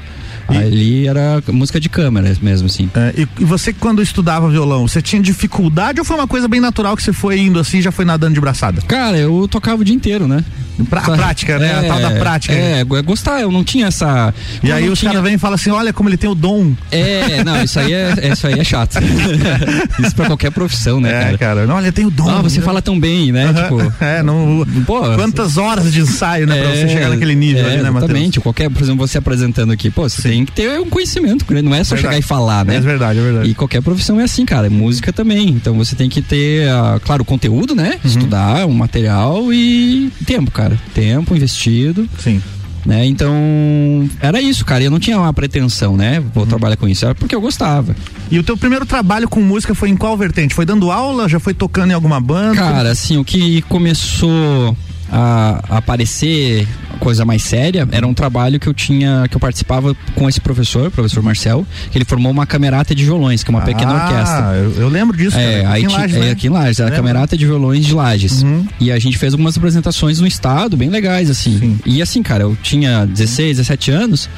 Ali 0.57 1.07
era 1.07 1.41
música 1.51 1.79
de 1.79 1.89
câmera 1.89 2.35
mesmo, 2.41 2.65
assim. 2.67 2.89
É, 2.95 3.13
e, 3.21 3.27
e 3.41 3.45
você, 3.45 3.71
quando 3.73 4.01
estudava 4.01 4.49
violão, 4.49 4.87
você 4.87 5.01
tinha 5.01 5.21
dificuldade 5.21 5.99
ou 5.99 6.05
foi 6.05 6.15
uma 6.17 6.27
coisa 6.27 6.47
bem 6.47 6.59
natural 6.59 6.95
que 6.95 7.03
você 7.03 7.13
foi 7.13 7.39
indo 7.39 7.59
assim 7.59 7.81
já 7.81 7.91
foi 7.91 8.05
nadando 8.05 8.33
de 8.33 8.41
braçada? 8.41 8.81
Cara, 8.87 9.17
eu 9.17 9.47
tocava 9.49 9.81
o 9.81 9.85
dia 9.85 9.95
inteiro, 9.95 10.27
né? 10.27 10.43
Pra, 10.89 11.01
a 11.01 11.03
prática, 11.11 11.59
né? 11.59 11.77
a 11.77 11.83
tal 11.83 11.99
da 11.99 12.11
prática. 12.11 12.53
É, 12.53 12.79
é 12.79 13.01
gostar, 13.01 13.41
eu 13.41 13.51
não 13.51 13.65
tinha 13.65 13.87
essa. 13.87 14.33
E 14.63 14.71
aí 14.71 14.87
os 14.87 14.97
tinha- 14.97 15.11
caras 15.11 15.25
vêm 15.25 15.33
e 15.35 15.37
falam 15.37 15.55
assim: 15.55 15.71
olha 15.71 15.91
como 15.91 16.07
ele 16.07 16.15
tem 16.15 16.29
o 16.29 16.33
dom. 16.35 16.73
É, 16.89 17.43
não, 17.43 17.61
isso 17.61 17.77
aí 17.79 17.91
é, 17.91 18.29
isso 18.31 18.47
aí 18.47 18.57
é 18.57 18.63
chato. 18.63 18.97
isso 19.99 20.15
pra 20.15 20.27
qualquer 20.27 20.51
profissão, 20.51 21.01
né, 21.01 21.09
É, 21.09 21.23
cara? 21.25 21.37
cara. 21.37 21.67
Não, 21.67 21.79
ele 21.79 21.91
tem 21.91 22.05
o 22.05 22.09
dom. 22.11 22.29
Ah, 22.29 22.41
você 22.41 22.61
fala 22.61 22.81
tão 22.81 22.97
bem, 22.97 23.31
né? 23.31 23.53
Tipo, 23.53 23.93
É, 24.03 24.23
não. 24.23 24.65
pô, 24.85 25.01
Quantas 25.15 25.57
horas 25.57 25.91
de 25.91 25.99
ensaio, 25.99 26.47
né? 26.47 26.61
pra 26.61 26.69
você 26.71 26.83
é, 26.83 26.87
chegar 26.87 27.09
naquele 27.09 27.35
nível 27.35 27.63
é, 27.67 27.73
ali, 27.73 27.77
né, 27.83 27.89
Matheus? 27.89 28.03
Exatamente, 28.03 28.39
qualquer, 28.39 28.69
por 28.69 28.81
exemplo, 28.81 29.05
você 29.07 29.17
apresentando 29.17 29.71
aqui, 29.73 29.89
pô, 29.89 30.07
você 30.07 30.21
tem 30.29 30.38
que 30.45 30.51
ter 30.51 30.79
um 30.79 30.89
conhecimento, 30.89 31.45
grande, 31.45 31.63
não 31.67 31.75
é 31.75 31.83
só 31.83 31.95
Verdade. 31.95 32.15
chegar 32.15 32.25
e 32.25 32.27
falar, 32.27 32.65
né? 32.65 32.75
É 32.75 32.79
verdade, 32.79 33.19
é 33.19 33.21
verdade. 33.21 33.49
E 33.49 33.53
qualquer 33.53 33.81
profissão 33.81 34.19
é 34.19 34.23
assim, 34.23 34.45
cara, 34.45 34.69
música 34.69 35.11
também. 35.13 35.49
Então 35.49 35.75
você 35.75 35.95
tem 35.95 36.09
que 36.09 36.21
ter, 36.21 36.67
ah, 36.69 36.99
claro, 37.03 37.23
conteúdo, 37.25 37.75
né? 37.75 37.99
Uhum. 38.03 38.09
Estudar, 38.09 38.65
um 38.65 38.73
material 38.73 39.51
e 39.53 40.11
tempo, 40.25 40.51
cara. 40.51 40.77
Tempo 40.93 41.35
investido. 41.35 42.07
Sim. 42.19 42.41
Né? 42.85 43.05
Então, 43.05 44.09
era 44.21 44.41
isso, 44.41 44.63
cara. 44.63 44.81
Eu 44.83 44.89
não 44.89 44.99
tinha 44.99 45.19
uma 45.19 45.33
pretensão, 45.33 45.97
né? 45.97 46.23
Vou 46.33 46.43
Uhum. 46.43 46.49
trabalhar 46.49 46.77
com 46.77 46.87
isso. 46.87 47.03
Era 47.05 47.13
porque 47.13 47.35
eu 47.35 47.41
gostava. 47.41 47.93
E 48.31 48.39
o 48.39 48.43
teu 48.43 48.55
primeiro 48.55 48.85
trabalho 48.85 49.27
com 49.27 49.41
música 49.41 49.75
foi 49.75 49.89
em 49.89 49.97
qual 49.97 50.15
vertente? 50.17 50.55
Foi 50.55 50.65
dando 50.65 50.89
aula? 50.89 51.27
Já 51.27 51.39
foi 51.41 51.53
tocando 51.53 51.91
em 51.91 51.93
alguma 51.93 52.21
banda? 52.21 52.55
Cara, 52.55 52.89
assim, 52.89 53.17
o 53.17 53.25
que 53.25 53.61
começou 53.63 54.75
a 55.11 55.59
a 55.69 55.77
aparecer 55.77 56.67
coisa 56.99 57.23
mais 57.23 57.41
séria 57.43 57.87
era 57.91 58.05
um 58.05 58.13
trabalho 58.13 58.59
que 58.59 58.67
eu 58.67 58.73
tinha, 58.73 59.25
que 59.29 59.35
eu 59.35 59.39
participava 59.39 59.95
com 60.15 60.27
esse 60.27 60.41
professor, 60.41 60.87
o 60.87 60.91
professor 60.91 61.23
Marcel, 61.23 61.65
que 61.91 61.97
ele 61.97 62.03
formou 62.05 62.31
uma 62.31 62.45
camerata 62.45 62.93
de 62.93 63.03
violões, 63.05 63.41
que 63.43 63.49
é 63.49 63.53
uma 63.53 63.61
pequena 63.61 63.91
Ah, 63.93 64.03
orquestra. 64.05 64.55
Eu, 64.57 64.83
eu 64.83 64.89
lembro 64.89 65.15
disso. 65.15 65.37
É, 65.37 65.61
cara. 65.63 65.73
aí 65.73 65.83
Aqui 65.83 65.85
em 65.85 65.87
tinha- 65.87 65.99
Lages, 66.01 66.15
é, 66.17 66.19
né? 66.19 66.31
aqui 66.31 66.47
em 66.47 66.49
Lages, 66.49 66.79
era 66.79 66.89
a 66.89 66.95
camerata 66.95 67.37
de 67.37 67.45
violões 67.45 67.85
de 67.85 67.93
Lages. 67.93 68.43
Uhum. 68.43 68.65
E 68.79 68.91
a 68.91 68.99
gente 68.99 69.17
fez 69.17 69.33
algumas 69.33 69.57
apresentações 69.57 70.19
no 70.19 70.27
estado, 70.27 70.75
bem 70.75 70.89
legais, 70.89 71.29
assim. 71.29 71.79
E 71.85 72.01
assim, 72.01 72.21
cara, 72.21 72.43
eu 72.43 72.57
tinha 72.61 73.05
16, 73.05 73.57
17 73.57 73.91
anos, 73.91 74.29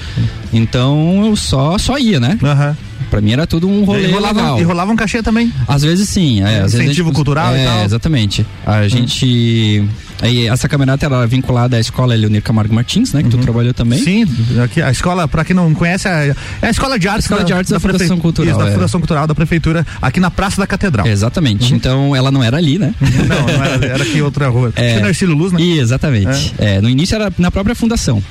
então 0.54 1.26
eu 1.26 1.36
só, 1.36 1.78
só 1.78 1.98
ia, 1.98 2.20
né? 2.20 2.38
Aham. 2.44 2.78
Pra 3.10 3.22
mim 3.22 3.32
era 3.34 3.46
tudo 3.48 3.68
um 3.68 3.84
rolê 3.84 4.08
E 4.08 4.12
rolava, 4.12 4.40
legal. 4.42 4.60
e 4.60 4.64
rolava 4.64 4.92
um 4.92 4.96
cachê 4.96 5.22
também. 5.24 5.52
Às 5.68 5.82
vezes 5.84 6.08
sim, 6.10 6.42
é, 6.42 6.60
às 6.60 6.72
vezes 6.74 6.80
Incentivo 6.82 7.08
gente- 7.10 7.16
cultural 7.16 7.56
e 7.56 7.60
é, 7.60 7.66
tal. 7.66 7.78
Hum. 7.80 7.86
exatamente. 7.86 8.46
A 8.66 8.88
gente. 8.88 9.84
Aí, 10.22 10.48
essa 10.48 10.70
caminhonete 10.70 11.04
era 11.04 11.26
vinculada 11.26 11.78
à 11.78 11.80
escola 11.80 12.14
Leonir 12.14 12.44
Camargo 12.44 12.74
Martins, 12.76 13.12
né? 13.12 13.24
Que 13.24 13.30
tu 13.30 13.40
trabalhou 13.40 13.74
também. 13.74 13.98
Uhum. 14.00 14.06
Sim, 14.06 14.60
aqui, 14.64 14.80
a 14.80 14.92
escola, 14.92 15.28
pra 15.28 15.44
quem 15.44 15.56
não 15.56 15.74
conhece, 15.74 16.08
é 16.08 16.36
é 16.62 16.68
a 16.68 16.70
escola 16.70 17.00
de 17.00 17.08
artes, 17.08 17.26
Escola 17.26 17.44
de 17.44 17.52
Artes 17.52 17.72
da 17.72 17.80
Fundação 17.80 18.20
Cultural, 18.20 18.52
Isso, 18.52 18.60
da 18.60 18.70
é. 18.70 18.74
Fundação 18.74 19.00
Cultural 19.00 19.26
da 19.26 19.34
Prefeitura, 19.34 19.86
aqui 20.00 20.20
na 20.20 20.30
Praça 20.30 20.58
da 20.62 20.68
Catedral. 20.68 21.08
Exatamente. 21.08 21.72
Uhum. 21.72 21.78
Então 21.78 22.16
ela 22.16 22.30
não 22.30 22.44
era 22.44 22.58
ali, 22.58 22.78
né? 22.78 22.94
Não, 23.02 23.58
não 23.58 23.64
era, 23.64 23.86
era 23.86 24.04
aqui 24.04 24.22
outra 24.22 24.48
rua. 24.48 24.72
É. 24.76 25.00
Ercílio 25.08 25.36
Luz, 25.36 25.52
né? 25.52 25.60
Exatamente. 25.62 26.54
É, 26.60 26.80
no 26.80 26.88
início 26.90 27.16
era 27.16 27.34
na 27.40 27.50
própria 27.50 27.74
fundação. 27.74 28.22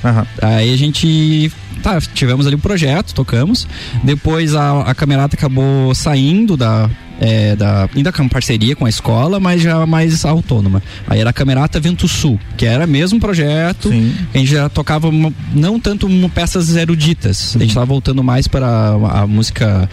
Aí 0.41 0.73
a 0.73 0.77
gente. 0.77 1.51
Tá, 1.81 1.99
tivemos 2.13 2.45
ali 2.47 2.55
o 2.55 2.59
projeto, 2.59 3.13
tocamos. 3.13 3.67
Depois 4.03 4.53
a, 4.55 4.81
a 4.81 4.95
camerata 4.95 5.35
acabou 5.35 5.93
saindo 5.95 6.55
da. 6.55 6.89
é, 7.19 7.55
da, 7.55 7.87
ainda 7.95 8.11
com 8.11 8.27
parceria 8.27 8.75
com 8.75 8.85
a 8.85 8.89
escola, 8.89 9.39
mas 9.39 9.61
já 9.61 9.85
mais 9.85 10.25
autônoma. 10.25 10.81
Aí 11.07 11.19
era 11.19 11.29
a 11.29 11.33
Camerata 11.33 11.79
Vento 11.79 12.07
Sul, 12.07 12.39
que 12.57 12.65
era 12.65 12.87
mesmo 12.87 13.19
projeto. 13.19 13.89
A 14.33 14.37
gente 14.37 14.49
já 14.51 14.67
tocava 14.69 15.07
uma- 15.09 15.31
não 15.53 15.79
tanto 15.79 16.07
peças 16.33 16.75
eruditas. 16.75 17.55
A 17.55 17.59
gente 17.59 17.69
estava 17.69 17.85
voltando 17.85 18.23
mais 18.23 18.47
para 18.47 18.67
a, 18.67 19.21
a 19.21 19.27
música. 19.27 19.89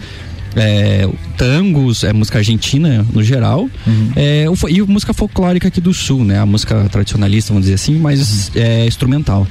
É, 0.55 1.07
tangos, 1.37 2.03
é 2.03 2.11
música 2.11 2.39
argentina 2.39 3.05
no 3.13 3.21
geral, 3.23 3.69
é, 4.15 4.49
o 4.49 4.55
fo- 4.55 4.67
e 4.67 4.81
música 4.81 5.13
folclórica 5.13 5.67
aqui 5.67 5.79
do 5.79 5.93
sul, 5.93 6.23
né? 6.25 6.39
A 6.39 6.45
música 6.45 6.87
tradicionalista, 6.91 7.49
vamos 7.53 7.63
dizer 7.65 7.75
assim, 7.75 7.99
mas 7.99 8.51
é, 8.55 8.85
instrumental. 8.85 9.47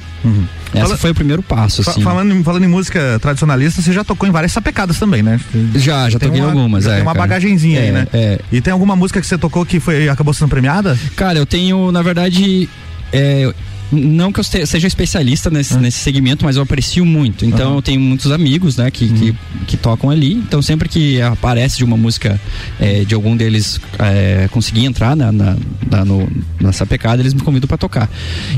Essa 0.73 0.83
Fala- 0.85 0.97
foi 0.97 1.11
o 1.11 1.15
primeiro 1.15 1.41
passo, 1.41 1.81
assim. 1.89 2.01
falando, 2.01 2.33
em- 2.35 2.43
falando 2.43 2.65
em 2.65 2.67
música 2.67 3.17
tradicionalista, 3.21 3.81
você 3.81 3.93
já 3.93 4.03
tocou 4.03 4.27
em 4.27 4.31
várias 4.31 4.51
sapecadas 4.51 4.99
também, 4.99 5.23
né? 5.23 5.39
Já, 5.75 6.09
já 6.09 6.19
Tem 6.19 6.27
toquei 6.29 6.41
uma- 6.43 6.51
algumas, 6.51 6.83
já 6.83 6.91
é, 6.91 6.93
Tem 6.95 7.01
uma 7.03 7.13
cara. 7.13 7.27
bagagenzinha 7.27 7.79
aí, 7.79 7.87
É, 7.87 7.91
né? 7.91 8.07
é. 8.13 8.39
E 8.51 8.59
tem 8.61 8.73
alguma 8.73 8.95
música 8.95 9.21
que 9.21 9.25
você 9.27 9.37
tocou 9.37 9.65
que 9.65 9.79
foi, 9.79 10.09
acabou 10.09 10.33
sendo 10.33 10.49
premiada? 10.49 10.99
Cara, 11.15 11.39
eu 11.39 11.45
tenho, 11.45 11.91
na 11.93 12.01
verdade, 12.01 12.67
é, 13.13 13.51
não 13.91 14.31
que 14.31 14.39
eu 14.39 14.43
seja 14.43 14.87
especialista 14.87 15.49
nesse, 15.49 15.73
Ah. 15.73 15.77
nesse 15.77 15.99
segmento, 15.99 16.45
mas 16.45 16.55
eu 16.55 16.63
aprecio 16.63 17.05
muito. 17.05 17.45
Então 17.45 17.75
eu 17.75 17.81
tenho 17.81 17.99
muitos 17.99 18.31
amigos, 18.31 18.77
né, 18.77 18.89
que, 18.91 19.07
que, 19.09 19.29
Uhum. 19.31 19.35
que 19.67 19.77
tocam 19.77 20.09
ali. 20.09 20.33
Então 20.33 20.61
sempre 20.61 20.87
que 20.89 21.21
aparece 21.21 21.77
de 21.77 21.83
uma 21.83 21.97
música 21.97 22.39
é, 22.79 23.03
de 23.03 23.13
algum 23.15 23.35
deles 23.35 23.79
é, 23.97 24.47
conseguir 24.51 24.85
entrar 24.85 25.15
na, 25.15 25.31
na, 25.31 25.55
na, 25.89 26.05
no, 26.05 26.29
nessa 26.61 26.85
pecada, 26.85 27.21
eles 27.21 27.33
me 27.33 27.41
convidam 27.41 27.67
pra 27.67 27.77
tocar. 27.77 28.09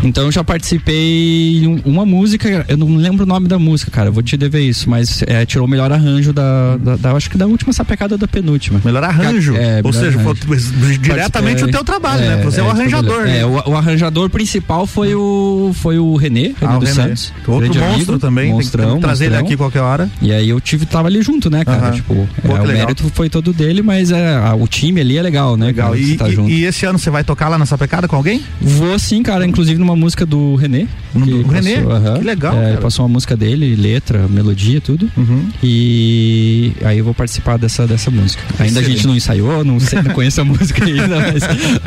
Então 0.03 0.25
eu 0.25 0.31
já 0.31 0.43
participei 0.43 1.59
em 1.63 1.67
um- 1.67 1.81
uma 1.85 2.05
música, 2.05 2.65
eu 2.67 2.77
não 2.77 2.95
lembro 2.95 3.23
o 3.23 3.27
nome 3.27 3.47
da 3.47 3.57
música, 3.59 3.91
cara, 3.91 4.09
eu 4.09 4.13
vou 4.13 4.23
te 4.23 4.35
dever 4.37 4.61
isso, 4.61 4.89
mas 4.89 5.23
é, 5.27 5.45
tirou 5.45 5.65
o 5.67 5.69
melhor 5.69 5.91
arranjo 5.91 6.33
da, 6.33 6.77
da, 6.77 6.95
da- 6.95 7.11
acho 7.13 7.29
que 7.29 7.37
da 7.37 7.45
última 7.47 7.71
sapecada 7.73 8.17
da 8.17 8.27
penúltima. 8.27 8.81
Melhor 8.83 9.03
arranjo? 9.03 9.55
É, 9.55 9.81
Ou 9.83 9.91
melhor 9.91 9.93
seja, 9.93 10.19
arranjo. 10.19 10.35
foi 10.47 10.97
diretamente 10.97 11.63
o 11.63 11.67
teu 11.71 11.83
trabalho, 11.83 12.21
né? 12.21 12.41
Você 12.43 12.59
é 12.59 12.63
o 12.63 12.69
arranjador, 12.69 13.23
né? 13.23 13.39
É, 13.39 13.45
o, 13.45 13.51
o 13.69 13.75
arranjador 13.75 14.29
principal 14.29 14.85
foi 14.85 15.13
o, 15.15 15.20
foi 15.75 15.97
o 15.99 16.15
René, 16.15 16.41
René 16.41 16.55
Ah, 16.61 16.77
o 16.77 16.79
dos 16.79 16.89
René. 16.89 17.07
Santos. 17.09 17.33
Outro 17.47 17.67
monstro 17.67 17.83
amigo, 17.93 18.19
também, 18.19 18.51
monstrão, 18.51 18.85
tem 18.89 18.95
que 18.95 19.01
trazer 19.01 19.25
ele 19.25 19.31
monstrão. 19.35 19.47
aqui 19.47 19.57
qualquer 19.57 19.81
hora. 19.81 20.09
E 20.21 20.31
aí 20.31 20.49
eu 20.49 20.59
tive, 20.61 20.85
tava 20.85 21.07
ali 21.07 21.21
junto, 21.21 21.49
né, 21.49 21.63
cara? 21.65 21.87
Aham. 21.87 21.91
Tipo, 21.91 22.27
Pô, 22.45 22.57
é, 22.57 22.61
o 22.61 22.67
mérito 22.67 23.11
foi 23.13 23.29
todo 23.29 23.53
dele, 23.53 23.81
mas 23.81 24.11
é, 24.11 24.35
a- 24.35 24.55
o 24.55 24.67
time 24.67 25.01
ali 25.01 25.17
é 25.17 25.21
legal, 25.21 25.55
né? 25.57 25.67
Legal. 25.67 25.89
cara, 25.91 25.99
E, 26.01 26.17
tá 26.17 26.29
e- 26.29 26.33
junto. 26.33 26.49
e 26.49 26.65
esse 26.65 26.85
ano 26.85 26.97
você 26.99 27.09
vai 27.09 27.23
tocar 27.23 27.47
lá 27.49 27.57
nessa 27.57 27.77
pecada 27.77 28.07
com 28.07 28.15
alguém? 28.15 28.41
Vou 28.59 28.97
sim, 28.99 29.21
cara, 29.23 29.45
inclusive 29.45 29.79
numa 29.79 29.95
música 29.95 30.25
do 30.25 30.55
René. 30.55 30.87
do 31.13 31.43
que 31.43 31.53
René? 31.53 31.75
aham. 31.77 32.17
Que 32.19 32.23
legal, 32.25 32.55
É, 32.55 32.69
ele 32.69 32.77
passou 32.77 33.05
uma 33.05 33.11
música 33.13 33.35
dele, 33.35 33.75
letra, 33.75 34.27
melodia, 34.29 34.79
tudo. 34.79 35.09
Uhum. 35.17 35.45
E 35.63 36.71
aí 36.83 36.97
eu 36.97 37.03
vou 37.05 37.13
participar 37.13 37.57
dessa, 37.57 37.85
dessa 37.87 38.09
música. 38.11 38.41
Ainda 38.59 38.79
a 38.79 38.83
gente 38.83 38.97
Excelente. 38.99 39.07
não 39.07 39.15
ensaiou, 39.15 39.63
não, 39.63 39.79
sei, 39.79 40.01
não 40.01 40.11
conheço 40.13 40.41
a 40.41 40.45
música 40.45 40.83
ainda, 40.85 41.07
mas, 41.19 41.43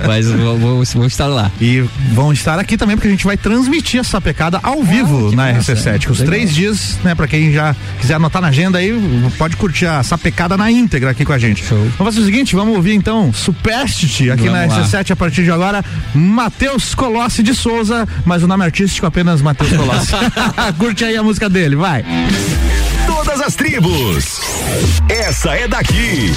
mas 0.06 0.26
vou, 0.30 0.58
vou, 0.58 0.84
vou 0.84 1.06
estar 1.06 1.26
lá. 1.26 1.50
E 1.60 1.84
vão 2.12 2.32
estar 2.32 2.58
aqui 2.58 2.76
também, 2.76 2.96
porque 2.96 3.08
a 3.08 3.10
gente 3.10 3.23
vai 3.24 3.36
transmitir 3.36 4.00
essa 4.00 4.20
pecada 4.20 4.60
ao 4.62 4.82
vivo 4.82 5.34
na 5.34 5.52
massa, 5.52 5.74
RC7. 5.74 6.10
Os 6.10 6.18
legal. 6.20 6.26
três 6.26 6.54
dias, 6.54 6.98
né? 7.02 7.14
Pra 7.14 7.26
quem 7.26 7.52
já 7.52 7.74
quiser 8.00 8.14
anotar 8.14 8.40
na 8.42 8.48
agenda 8.48 8.78
aí, 8.78 8.92
pode 9.38 9.56
curtir 9.56 9.86
a 9.86 10.02
sapecada 10.02 10.56
na 10.56 10.70
íntegra 10.70 11.10
aqui 11.10 11.24
com 11.24 11.32
a 11.32 11.38
gente. 11.38 11.62
Vamos 11.64 11.96
fazer 11.96 12.20
o 12.20 12.24
seguinte, 12.24 12.54
vamos 12.54 12.76
ouvir 12.76 12.94
então 12.94 13.32
Superstite 13.32 14.30
aqui 14.30 14.48
Vamos 14.48 14.68
na 14.68 14.76
lá. 14.76 14.84
RC7 14.84 15.10
a 15.10 15.16
partir 15.16 15.44
de 15.44 15.50
agora. 15.50 15.84
Matheus 16.14 16.94
Colossi 16.94 17.42
de 17.42 17.54
Souza, 17.54 18.06
mas 18.24 18.42
o 18.42 18.46
nome 18.48 18.64
artístico 18.64 19.06
apenas 19.06 19.40
Matheus 19.42 19.72
Colossi. 19.72 20.12
Curte 20.78 21.04
aí 21.04 21.16
a 21.16 21.22
música 21.22 21.48
dele, 21.48 21.76
vai. 21.76 22.04
Todas 23.06 23.40
as 23.40 23.54
tribos. 23.54 24.40
Essa 25.08 25.54
é 25.54 25.68
daqui. 25.68 26.32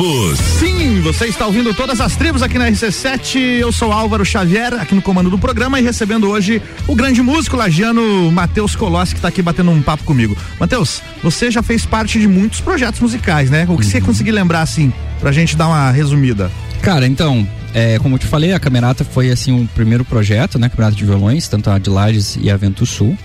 Tribos. 0.00 0.38
Sim, 0.38 1.00
você 1.02 1.26
está 1.26 1.46
ouvindo 1.46 1.74
todas 1.74 2.00
as 2.00 2.16
tribos 2.16 2.42
aqui 2.42 2.58
na 2.58 2.70
RC7. 2.70 3.36
Eu 3.60 3.70
sou 3.70 3.92
Álvaro 3.92 4.24
Xavier, 4.24 4.72
aqui 4.72 4.94
no 4.94 5.02
comando 5.02 5.28
do 5.28 5.38
programa 5.38 5.78
e 5.78 5.82
recebendo 5.82 6.26
hoje 6.30 6.62
o 6.88 6.94
grande 6.94 7.20
músico 7.20 7.54
lagiano 7.54 8.32
Matheus 8.32 8.74
Colossi, 8.74 9.12
que 9.12 9.18
está 9.18 9.28
aqui 9.28 9.42
batendo 9.42 9.70
um 9.70 9.82
papo 9.82 10.02
comigo. 10.04 10.34
Matheus, 10.58 11.02
você 11.22 11.50
já 11.50 11.62
fez 11.62 11.84
parte 11.84 12.18
de 12.18 12.26
muitos 12.26 12.62
projetos 12.62 12.98
musicais, 12.98 13.50
né? 13.50 13.66
O 13.68 13.76
que 13.76 13.84
você 13.84 14.00
conseguir 14.00 14.32
lembrar, 14.32 14.62
assim, 14.62 14.90
pra 15.20 15.32
gente 15.32 15.54
dar 15.54 15.68
uma 15.68 15.90
resumida? 15.90 16.50
Cara, 16.80 17.06
então, 17.06 17.46
é, 17.74 17.98
como 17.98 18.14
eu 18.14 18.18
te 18.18 18.26
falei, 18.26 18.54
a 18.54 18.58
Camerata 18.58 19.04
foi 19.04 19.30
assim 19.30 19.52
o 19.52 19.68
primeiro 19.68 20.02
projeto, 20.02 20.58
né? 20.58 20.70
Camerata 20.70 20.96
de 20.96 21.04
violões, 21.04 21.46
tanto 21.46 21.68
a 21.68 21.78
de 21.78 21.90
Lages 21.90 22.38
e 22.40 22.50
a 22.50 22.56
Vento 22.56 22.86
Sul. 22.86 23.18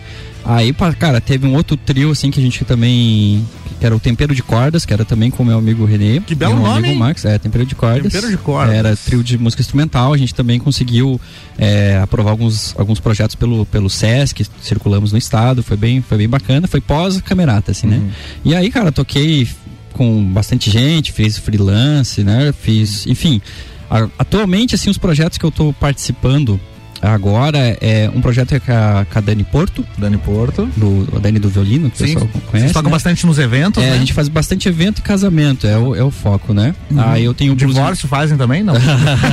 Aí, 0.43 0.75
cara, 0.99 1.19
teve 1.21 1.47
um 1.47 1.55
outro 1.55 1.75
trio, 1.77 2.11
assim, 2.11 2.29
que 2.29 2.39
a 2.39 2.43
gente 2.43 2.65
também. 2.65 3.45
Que 3.79 3.85
era 3.85 3.95
o 3.95 3.99
Tempero 3.99 4.33
de 4.33 4.41
Cordas, 4.41 4.85
que 4.85 4.93
era 4.93 5.03
também 5.03 5.29
com 5.29 5.43
o 5.43 5.45
meu 5.45 5.57
amigo 5.57 5.83
Renê. 5.85 6.21
Que 6.21 6.33
belo 6.33 6.55
meu 6.55 6.63
nome, 6.63 6.87
amigo? 6.87 6.99
Max, 6.99 7.25
é, 7.25 7.37
Tempero 7.37 7.65
de 7.65 7.75
Cordas. 7.75 8.03
Tempero 8.11 8.29
de 8.31 8.37
Cordas. 8.37 8.73
Era 8.73 8.95
trio 8.95 9.21
de 9.23 9.37
música 9.37 9.61
instrumental, 9.61 10.13
a 10.13 10.17
gente 10.17 10.33
também 10.33 10.59
conseguiu 10.59 11.19
é, 11.57 11.99
aprovar 12.01 12.31
alguns, 12.31 12.73
alguns 12.77 12.99
projetos 13.01 13.35
pelo, 13.35 13.65
pelo 13.65 13.89
SESC, 13.89 14.45
circulamos 14.61 15.11
no 15.11 15.17
estado, 15.17 15.61
foi 15.61 15.75
bem, 15.75 16.01
foi 16.01 16.17
bem 16.17 16.29
bacana, 16.29 16.67
foi 16.67 16.79
pós-camerata, 16.79 17.71
assim, 17.71 17.87
né? 17.87 18.01
E 18.45 18.55
aí, 18.55 18.71
cara, 18.71 18.91
toquei 18.91 19.47
com 19.93 20.23
bastante 20.31 20.69
gente, 20.71 21.11
fiz 21.11 21.37
freelance, 21.37 22.23
né? 22.23 22.53
Fiz, 22.53 23.05
enfim. 23.07 23.41
a- 23.89 24.07
atualmente, 24.17 24.73
assim, 24.75 24.89
os 24.89 24.97
projetos 24.97 25.37
que 25.37 25.43
eu 25.45 25.51
tô 25.51 25.71
participando 25.73 26.59
agora 27.01 27.77
é 27.81 28.09
um 28.13 28.21
projeto 28.21 28.53
é 28.53 28.59
com 28.59 28.71
a, 28.71 29.05
com 29.11 29.17
a 29.19 29.21
Dani 29.21 29.43
Porto. 29.43 29.85
Dani 29.97 30.17
Porto. 30.17 30.67
Do, 30.77 31.07
a 31.15 31.19
Dani 31.19 31.39
do 31.39 31.49
violino, 31.49 31.89
que 31.91 32.03
o 32.03 32.07
Sim, 32.07 32.13
pessoal 32.13 32.29
vocês 32.31 32.45
conhece. 32.51 32.73
tocam 32.73 32.89
né? 32.89 32.95
bastante 32.95 33.25
nos 33.25 33.37
eventos, 33.39 33.83
É, 33.83 33.89
né? 33.89 33.95
a 33.95 33.99
gente 33.99 34.13
faz 34.13 34.27
bastante 34.27 34.67
evento 34.67 34.99
e 34.99 35.01
casamento, 35.01 35.67
é 35.67 35.77
o, 35.77 35.95
é 35.95 36.03
o 36.03 36.09
foco, 36.11 36.53
né? 36.53 36.73
Uhum. 36.89 36.99
Aí 37.01 37.23
eu 37.25 37.33
tenho 37.33 37.53
o 37.53 37.55
blues- 37.55 37.73
Divórcio 37.75 38.07
fazem 38.07 38.37
também, 38.37 38.63
não? 38.63 38.73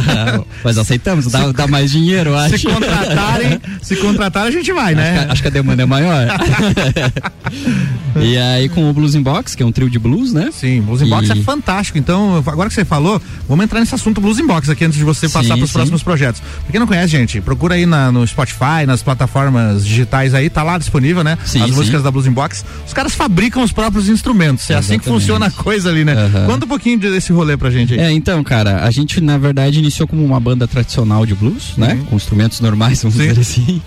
Mas 0.64 0.76
aceitamos, 0.78 1.26
dá, 1.26 1.52
dá 1.52 1.66
mais 1.66 1.90
dinheiro, 1.90 2.34
acho. 2.36 2.58
Se 2.58 2.66
contratarem, 2.66 3.60
se 3.80 3.96
contratar 3.96 4.46
a 4.46 4.50
gente 4.50 4.72
vai, 4.72 4.94
né? 4.94 5.10
Acho 5.18 5.24
que, 5.26 5.32
acho 5.32 5.42
que 5.42 5.48
a 5.48 5.50
demanda 5.50 5.82
é 5.82 5.86
maior. 5.86 6.26
e 8.20 8.36
aí 8.36 8.68
com 8.68 8.88
o 8.88 8.92
Blues 8.92 9.14
in 9.14 9.22
Box, 9.22 9.54
que 9.54 9.62
é 9.62 9.66
um 9.66 9.72
trio 9.72 9.88
de 9.88 9.98
blues, 9.98 10.32
né? 10.32 10.50
Sim, 10.52 10.80
Blues 10.82 11.02
in 11.02 11.08
Box 11.08 11.30
é 11.30 11.36
fantástico. 11.36 11.98
Então, 11.98 12.36
agora 12.46 12.68
que 12.68 12.74
você 12.74 12.84
falou, 12.84 13.20
vamos 13.48 13.64
entrar 13.64 13.80
nesse 13.80 13.94
assunto 13.94 14.20
Blues 14.20 14.38
in 14.38 14.46
Box 14.46 14.68
aqui 14.70 14.84
antes 14.84 14.98
de 14.98 15.04
você 15.04 15.28
Sim, 15.28 15.34
passar 15.34 15.54
para 15.56 15.64
os 15.64 15.72
próximos 15.72 16.02
projetos. 16.02 16.40
Pra 16.40 16.70
quem 16.70 16.80
não 16.80 16.86
conhece, 16.86 17.08
gente, 17.08 17.40
procura 17.52 17.74
aí 17.74 17.84
na- 17.86 18.10
no 18.10 18.26
Spotify, 18.26 18.86
nas 18.86 19.02
plataformas 19.02 19.84
digitais 19.86 20.32
aí, 20.34 20.48
tá 20.48 20.62
lá 20.62 20.78
disponível, 20.78 21.22
né? 21.22 21.36
Sim, 21.44 21.60
As 21.62 21.70
sim. 21.70 21.76
músicas 21.76 22.02
da 22.02 22.10
Blues 22.10 22.26
in 22.26 22.32
Box. 22.32 22.64
Os 22.86 22.92
caras 22.94 23.14
fabricam 23.14 23.62
os 23.62 23.72
próprios 23.72 24.08
instrumentos. 24.08 24.68
É 24.70 24.74
assim 24.74 24.98
que 24.98 25.04
Exatamente. 25.04 25.20
funciona 25.20 25.46
a 25.46 25.50
coisa 25.50 25.90
ali, 25.90 26.04
né? 26.04 26.14
Aham. 26.14 26.46
Conta 26.46 26.64
um 26.64 26.68
pouquinho 26.68 26.98
desse 26.98 27.32
rolê 27.32 27.56
pra 27.56 27.70
gente 27.70 27.92
aí. 27.94 28.00
É, 28.00 28.10
então, 28.12 28.42
cara, 28.42 28.84
a 28.84 28.90
gente 28.90 29.20
na 29.20 29.36
verdade 29.38 29.78
iniciou 29.78 30.08
como 30.08 30.24
uma 30.24 30.40
banda 30.40 30.66
tradicional 30.66 31.26
de 31.26 31.34
blues, 31.34 31.74
né? 31.76 32.00
Com 32.08 32.16
instrumentos 32.16 32.60
normais, 32.60 33.02
vamos 33.02 33.18
dizer 33.18 33.38
assim. 33.38 33.80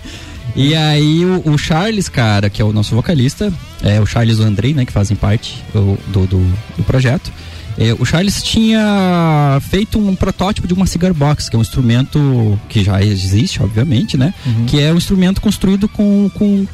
E 0.54 0.74
aí 0.74 1.24
o, 1.24 1.42
o 1.52 1.58
Charles, 1.58 2.08
cara, 2.08 2.48
que 2.48 2.62
é 2.62 2.64
o 2.64 2.72
nosso 2.72 2.94
vocalista, 2.94 3.52
é 3.82 4.00
o 4.00 4.06
Charles 4.06 4.38
e 4.38 4.40
o 4.40 4.44
Andrei, 4.44 4.72
né, 4.72 4.84
que 4.86 4.92
fazem 4.92 5.14
parte 5.16 5.62
do, 5.74 5.98
do, 6.06 6.26
do- 6.26 6.52
do 6.78 6.82
projeto. 6.84 7.30
É, 7.78 7.92
o 7.98 8.04
Charles 8.04 8.42
tinha 8.42 9.58
feito 9.70 9.98
um 9.98 10.14
protótipo 10.16 10.66
de 10.66 10.74
uma 10.74 10.86
cigar 10.86 11.12
box, 11.12 11.48
que 11.48 11.56
é 11.56 11.58
um 11.58 11.62
instrumento 11.62 12.58
que 12.68 12.82
já 12.82 13.02
existe, 13.02 13.62
obviamente, 13.62 14.16
né? 14.16 14.32
Que 14.66 14.80
é 14.80 14.92
um 14.92 14.96
instrumento 14.96 15.40
construído 15.40 15.86
com, 15.88 16.30
com 16.34 16.66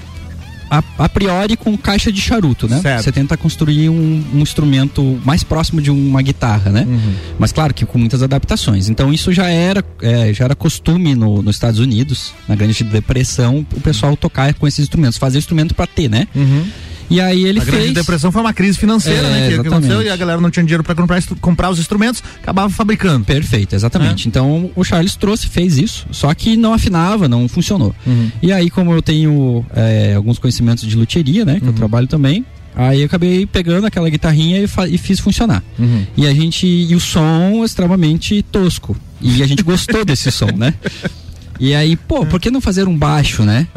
a, 0.70 0.82
a 0.98 1.08
priori 1.08 1.56
com 1.56 1.76
caixa 1.76 2.10
de 2.12 2.20
charuto, 2.20 2.66
né? 2.68 2.80
Certo. 2.80 3.02
Você 3.04 3.12
tenta 3.12 3.36
construir 3.36 3.88
um, 3.90 4.24
um 4.32 4.38
instrumento 4.40 5.20
mais 5.24 5.42
próximo 5.42 5.82
de 5.82 5.90
uma 5.90 6.22
guitarra, 6.22 6.70
né? 6.70 6.86
Mas 7.38 7.50
claro 7.52 7.74
que 7.74 7.84
com 7.84 7.98
muitas 7.98 8.22
adaptações. 8.22 8.88
Então 8.88 9.12
isso 9.12 9.32
já 9.32 9.48
era, 9.50 9.84
é, 10.00 10.32
já 10.32 10.44
era 10.44 10.54
costume 10.54 11.14
no- 11.14 11.42
nos 11.42 11.56
Estados 11.56 11.80
Unidos, 11.80 12.32
na 12.48 12.54
Grande 12.54 12.84
Depressão, 12.84 13.66
o 13.76 13.80
pessoal 13.80 14.16
tocar 14.16 14.54
com 14.54 14.66
esses 14.68 14.78
instrumentos, 14.80 15.18
fazer 15.18 15.38
instrumento 15.38 15.74
para 15.74 15.86
ter, 15.86 16.08
né? 16.08 16.26
E 17.10 17.20
aí 17.20 17.44
ele 17.44 17.58
a 17.60 17.62
fez. 17.62 17.76
grande 17.76 17.92
depressão 17.94 18.32
foi 18.32 18.40
uma 18.40 18.52
crise 18.52 18.78
financeira, 18.78 19.18
É, 19.20 19.22
né? 19.22 19.28
Que, 19.28 19.46
que 19.48 19.52
exatamente. 19.54 19.74
aconteceu 19.74 20.02
e 20.02 20.08
a 20.10 20.16
galera 20.16 20.40
não 20.40 20.50
tinha 20.50 20.64
dinheiro 20.64 20.82
para 20.82 20.94
comprar, 20.94 21.22
comprar 21.40 21.70
os 21.70 21.78
instrumentos, 21.78 22.22
acabava 22.42 22.70
fabricando. 22.70 23.24
Perfeito, 23.24 23.74
exatamente. 23.74 24.28
Então 24.28 24.70
o 24.74 24.84
Charles 24.84 25.14
trouxe, 25.16 25.48
fez 25.48 25.76
isso, 25.78 26.06
só 26.10 26.32
que 26.34 26.56
não 26.56 26.72
afinava, 26.72 27.28
não 27.28 27.48
funcionou. 27.48 27.94
E 28.42 28.52
aí, 28.52 28.70
como 28.70 28.92
eu 28.92 29.02
tenho 29.02 29.64
é, 29.74 30.14
alguns 30.14 30.38
conhecimentos 30.38 30.84
de 30.86 30.96
luthieria, 30.96 31.44
né, 31.44 31.60
que 31.60 31.66
eu 31.66 31.72
trabalho 31.72 32.06
também, 32.06 32.44
aí 32.74 33.00
eu 33.00 33.06
acabei 33.06 33.44
pegando 33.46 33.86
aquela 33.86 34.08
guitarrinha 34.08 34.58
e, 34.60 34.94
e 34.94 34.98
fiz 34.98 35.20
funcionar. 35.20 35.62
E 36.16 36.26
a 36.26 36.32
gente. 36.34 36.66
E 36.66 36.94
o 36.94 37.00
som 37.00 37.62
extremamente 37.64 38.42
tosco. 38.42 38.96
E 39.20 39.42
a 39.42 39.46
gente 39.46 39.62
gostou 39.62 40.04
desse 40.04 40.30
som, 40.32 40.46
né? 40.56 40.74
E 41.64 41.74
aí, 41.76 41.94
pô, 41.96 42.26
por 42.26 42.40
que 42.40 42.50
não 42.50 42.60
fazer 42.60 42.88
um 42.88 42.96
baixo, 42.98 43.44
né? 43.44 43.68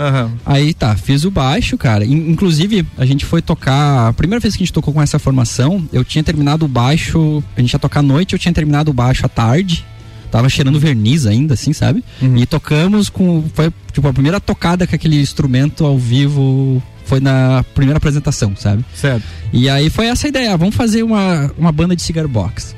Aí 0.44 0.74
tá, 0.74 0.96
fiz 0.96 1.24
o 1.24 1.30
baixo, 1.30 1.78
cara. 1.78 2.04
In- 2.04 2.32
Inclusive, 2.32 2.84
a 2.98 3.06
gente 3.06 3.24
foi 3.26 3.42
tocar. 3.44 4.08
A 4.08 4.14
primeira 4.14 4.40
vez 4.40 4.56
que 4.56 4.64
a 4.64 4.66
gente 4.66 4.74
tocou 4.74 4.92
com 4.92 5.02
essa 5.02 5.20
formação, 5.20 5.88
eu 5.94 6.04
tinha 6.04 6.24
terminado 6.24 6.66
o 6.66 6.68
baixo. 6.68 7.44
A 7.56 7.62
gente 7.62 7.74
ia 7.74 7.80
tocar 7.80 8.00
à 8.00 8.04
noite, 8.04 8.34
eu 8.34 8.40
tinha 8.40 8.52
terminado 8.54 8.90
o 8.90 8.94
baixo 8.94 9.24
à 9.26 9.30
tarde. 9.30 9.86
Tava 10.32 10.50
cheirando 10.50 10.80
verniz 10.80 11.28
ainda, 11.28 11.54
assim, 11.54 11.72
sabe? 11.74 12.04
E 12.36 12.46
tocamos 12.48 13.08
com. 13.08 13.44
Foi 13.54 13.72
tipo 13.94 14.08
a 14.08 14.12
primeira 14.14 14.40
tocada 14.42 14.88
com 14.88 14.96
aquele 14.96 15.22
instrumento 15.22 15.86
ao 15.86 15.98
vivo. 15.98 16.82
Foi 17.06 17.20
na 17.20 17.64
primeira 17.76 17.98
apresentação, 17.98 18.54
sabe? 18.58 18.84
Certo. 18.96 19.24
E 19.54 19.70
aí 19.70 19.92
foi 19.92 20.08
essa 20.08 20.26
a 20.26 20.30
ideia, 20.30 20.54
ah, 20.54 20.58
vamos 20.58 20.74
fazer 20.74 21.04
uma, 21.04 21.52
uma 21.56 21.72
banda 21.72 21.96
de 21.96 22.02
cigar 22.02 22.28
box. 22.28 22.76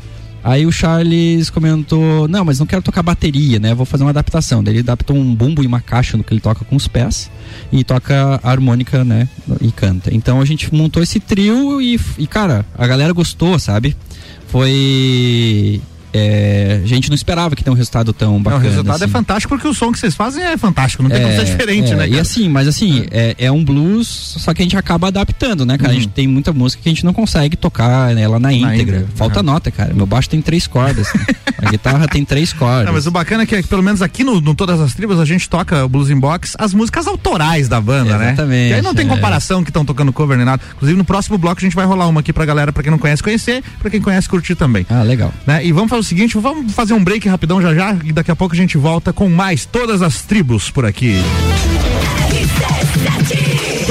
Aí 0.48 0.65
o 0.65 0.72
Charles 0.72 1.49
comentou, 1.49 2.26
não, 2.26 2.45
mas 2.45 2.57
não 2.57 2.65
quero 2.65 2.82
tocar 2.82 3.03
bateria, 3.03 3.60
né? 3.60 3.76
Vou 3.76 3.86
fazer 3.86 4.06
uma 4.06 4.11
adaptação. 4.11 4.64
Daí 4.64 4.76
ele 4.76 4.80
adaptou 4.80 5.14
um 5.14 5.36
bumbo 5.36 5.61
e 5.61 5.68
uma 5.68 5.82
caixa 5.82 6.15
no 6.15 6.24
que 6.24 6.34
ele 6.34 6.40
toca 6.40 6.64
com 6.64 6.78
os 6.78 6.88
pés 6.88 7.30
e 7.69 7.84
toca 7.84 8.40
harmônica, 8.41 9.03
né? 9.03 9.28
E 9.60 9.69
canta. 9.74 10.10
Então 10.15 10.40
a 10.40 10.45
gente 10.45 10.74
montou 10.74 11.03
esse 11.03 11.19
trio 11.19 11.82
e, 11.82 11.99
e 12.18 12.26
cara, 12.26 12.65
a 12.78 12.88
galera 12.88 13.11
gostou, 13.11 13.60
sabe? 13.60 13.94
Foi. 14.48 15.82
É, 16.13 16.81
a 16.84 16.88
gente 16.88 17.09
não 17.09 17.15
esperava 17.15 17.55
que 17.55 17.63
tenha 17.63 17.73
um 17.73 17.77
resultado 17.77 18.13
tão 18.13 18.31
Não, 18.34 18.38
o 18.38 18.43
bacana. 18.43 18.63
resultado 18.63 19.01
é 19.01 19.05
assim. 19.05 19.11
fantástico 19.11 19.53
porque 19.55 19.67
o 19.67 19.73
som 19.73 19.91
que 19.91 19.99
vocês 19.99 20.15
fazem 20.15 20.43
é 20.43 20.57
fantástico, 20.57 21.03
não 21.03 21.09
tem 21.09 21.21
como 21.21 21.34
ser 21.35 21.45
diferente, 21.45 21.91
é, 21.91 21.95
né? 21.95 22.07
E 22.07 22.11
cara? 22.11 22.21
assim, 22.21 22.49
mas 22.49 22.67
assim, 22.67 23.05
é, 23.11 23.35
é 23.38 23.51
um 23.51 23.63
blues, 23.63 24.07
só 24.07 24.53
que 24.53 24.61
a 24.61 24.65
gente 24.65 24.77
acaba 24.77 25.07
adaptando, 25.07 25.65
né, 25.65 25.77
cara? 25.77 25.91
A 25.91 25.93
Uhum. 25.95 26.01
gente 26.01 26.09
tem 26.09 26.27
muita 26.27 26.51
música 26.53 26.81
que 26.84 26.89
a 26.89 26.91
gente 26.91 27.05
não 27.05 27.13
consegue 27.13 27.55
tocar 27.55 28.13
né, 28.13 28.21
ela 28.21 28.39
na 28.39 28.51
íntegra. 28.53 28.73
íntegra, 28.75 29.07
Falta 29.15 29.41
nota, 29.41 29.71
cara. 29.71 29.93
Meu 29.93 30.05
baixo 30.05 30.29
tem 30.29 30.41
três 30.41 30.67
cordas. 30.67 31.07
né? 31.13 31.25
a 31.57 31.69
guitarra 31.71 32.07
tem 32.07 32.23
três 32.25 32.53
cordas. 32.53 32.85
Não, 32.85 32.93
mas 32.93 33.07
o 33.07 33.11
bacana 33.11 33.43
é 33.43 33.45
que, 33.45 33.63
pelo 33.63 33.81
menos 33.84 34.01
aqui 34.01 34.23
no, 34.23 34.39
no 34.41 34.53
Todas 34.55 34.79
as 34.79 34.93
Tribos, 34.93 35.19
a 35.19 35.25
gente 35.25 35.47
toca 35.49 35.85
o 35.85 35.89
Blues 35.89 36.09
in 36.09 36.19
Box, 36.19 36.55
as 36.59 36.73
músicas 36.73 37.07
autorais 37.07 37.67
da 37.67 37.79
banda, 37.81 38.17
né? 38.17 38.27
Exatamente, 38.34 38.69
E 38.71 38.73
aí 38.75 38.81
não 38.81 38.93
tem 38.93 39.05
é. 39.05 39.09
comparação 39.09 39.63
que 39.63 39.69
estão 39.69 39.84
tocando 39.85 40.11
cover 40.13 40.38
nem 40.38 40.45
nada. 40.45 40.61
Inclusive, 40.75 40.97
no 40.97 41.05
próximo 41.05 41.38
bloco 41.38 41.59
a 41.59 41.63
gente 41.63 41.75
vai 41.75 41.85
rolar 41.85 42.07
uma 42.07 42.19
aqui 42.19 42.31
pra 42.34 42.45
galera, 42.45 42.71
pra 42.71 42.84
quem 42.84 42.91
não 42.91 42.97
conhece, 42.99 43.21
conhecer, 43.23 43.63
pra 43.79 43.89
quem 43.89 44.01
conhece, 44.01 44.27
curtir 44.29 44.55
também. 44.55 44.85
Ah, 44.89 45.01
legal. 45.03 45.34
Né? 45.45 45.65
E 45.65 45.71
vamos 45.71 45.89
fazer 45.89 45.97
o 45.99 46.03
seguinte, 46.03 46.38
vamos 46.38 46.74
fazer 46.74 46.94
um 46.94 47.03
break 47.03 47.28
rapidão 47.28 47.61
já 47.61 47.74
já, 47.74 47.98
e 48.03 48.11
daqui 48.11 48.32
a 48.32 48.36
pouco 48.36 48.53
a 48.53 48.57
gente 48.57 48.78
volta 48.78 49.11
com 49.11 49.30
mais 49.30 49.65
Todas 49.65 50.02
as 50.02 50.22
Tribos 50.22 50.69
por 50.69 50.86
aqui. 50.86 51.15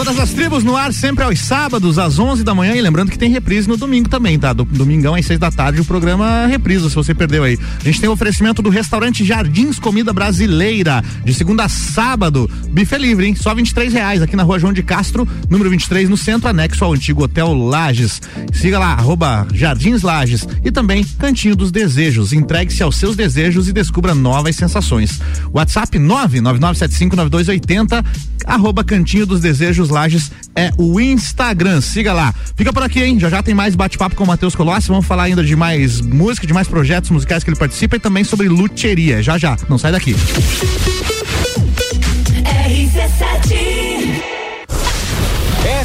Todas 0.07 0.21
as 0.21 0.31
tribos 0.31 0.63
no 0.63 0.77
ar, 0.77 0.93
sempre 0.93 1.25
aos 1.25 1.41
sábados, 1.41 1.99
às 1.99 2.17
11 2.17 2.45
da 2.45 2.55
manhã. 2.55 2.77
E 2.77 2.81
lembrando 2.81 3.11
que 3.11 3.19
tem 3.19 3.29
reprise 3.29 3.69
no 3.69 3.77
domingo 3.77 4.09
também, 4.09 4.39
tá? 4.39 4.53
Do, 4.53 4.65
domingão 4.65 5.17
às 5.17 5.27
6 5.27 5.37
da 5.37 5.51
tarde, 5.51 5.81
o 5.81 5.85
programa 5.85 6.47
reprisa, 6.47 6.89
se 6.89 6.95
você 6.95 7.13
perdeu 7.13 7.43
aí. 7.43 7.59
A 7.81 7.83
gente 7.83 8.01
tem 8.01 8.09
o 8.09 8.13
oferecimento 8.13 8.63
do 8.63 8.71
restaurante 8.71 9.25
Jardins 9.25 9.81
Comida 9.81 10.13
Brasileira, 10.13 11.03
de 11.25 11.35
segunda 11.35 11.65
a 11.65 11.69
sábado. 11.69 12.49
Bife 12.69 12.97
livre, 12.97 13.27
hein? 13.27 13.35
Só 13.35 13.53
23 13.53 13.93
reais 13.93 14.23
aqui 14.23 14.37
na 14.37 14.45
rua 14.45 14.61
João 14.61 14.73
de 14.73 14.85
Castro, 14.85 15.27
número 15.51 15.69
23, 15.71 16.09
no 16.09 16.17
centro 16.17 16.49
anexo 16.49 16.85
ao 16.85 16.93
antigo 16.93 17.25
Hotel 17.25 17.53
Lages. 17.53 18.23
Siga 18.53 18.79
lá, 18.79 18.93
arroba 18.93 19.49
Jardins 19.53 20.03
Lages. 20.03 20.47
E 20.65 20.71
também 20.71 21.03
Cantinho 21.19 21.57
dos 21.57 21.73
Desejos. 21.73 22.33
Entregue-se 22.33 22.81
aos 22.81 22.95
seus 22.95 23.17
desejos 23.17 23.67
e 23.67 23.73
descubra 23.73 24.15
novas 24.15 24.55
sensações. 24.55 25.21
WhatsApp 25.53 25.99
999759280, 25.99 28.05
arroba 28.47 28.85
Cantinho 28.85 29.27
dos 29.27 29.41
Desejos 29.41 29.96
Lages 29.97 30.31
é 30.55 30.71
o 30.77 31.01
Instagram. 31.01 31.81
Siga 31.81 32.13
lá. 32.13 32.35
Fica 32.55 32.71
por 32.71 32.83
aqui, 32.83 33.03
hein? 33.03 33.19
Já 33.19 33.31
já 33.31 33.43
tem 33.43 33.55
mais 33.55 33.75
bate-papo 33.75 34.15
com 34.15 34.25
o 34.25 34.27
Matheus 34.27 34.55
Colossi. 34.55 34.89
Vamos 34.89 35.07
falar 35.07 35.23
ainda 35.25 35.43
de 35.43 35.57
mais 35.57 36.03
música, 36.03 36.47
de 36.47 36.53
mais 36.53 36.69
projetos 36.69 37.11
musicais 37.11 37.43
que 37.43 37.49
ele 37.49 37.59
participa 37.59 37.97
e 37.97 37.99
também 37.99 38.23
sobre 38.23 38.47
luthieria. 38.47 39.23
Já 39.23 39.39
já. 39.39 39.57
Não 39.71 39.79
sai 39.79 39.93
daqui. 39.93 40.15
RC7 42.45 43.57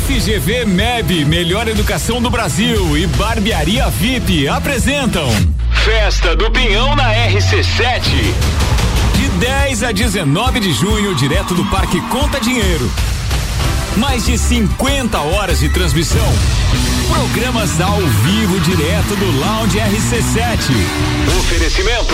FGV 0.01 0.65
MEB, 0.65 1.25
melhor 1.25 1.67
educação 1.67 2.21
do 2.21 2.29
Brasil 2.29 2.97
e 2.97 3.07
Barbearia 3.07 3.89
VIP 3.89 4.47
apresentam 4.47 5.27
Festa 5.83 6.35
do 6.35 6.51
Pinhão 6.51 6.95
na 6.95 7.13
RC7. 7.13 8.01
De 9.15 9.29
10 9.39 9.83
a 9.83 9.91
19 9.91 10.59
de 10.59 10.73
junho, 10.73 11.15
direto 11.15 11.55
do 11.55 11.65
Parque 11.65 11.99
Conta 12.09 12.39
Dinheiro. 12.39 12.91
Mais 13.97 14.25
de 14.25 14.37
50 14.37 15.19
horas 15.19 15.59
de 15.59 15.69
transmissão. 15.69 16.25
Programas 17.09 17.81
ao 17.81 17.99
vivo 17.99 18.59
direto 18.61 19.15
do 19.17 19.31
Lounge 19.39 19.77
RC7. 19.77 20.71
Oferecimento. 21.39 22.13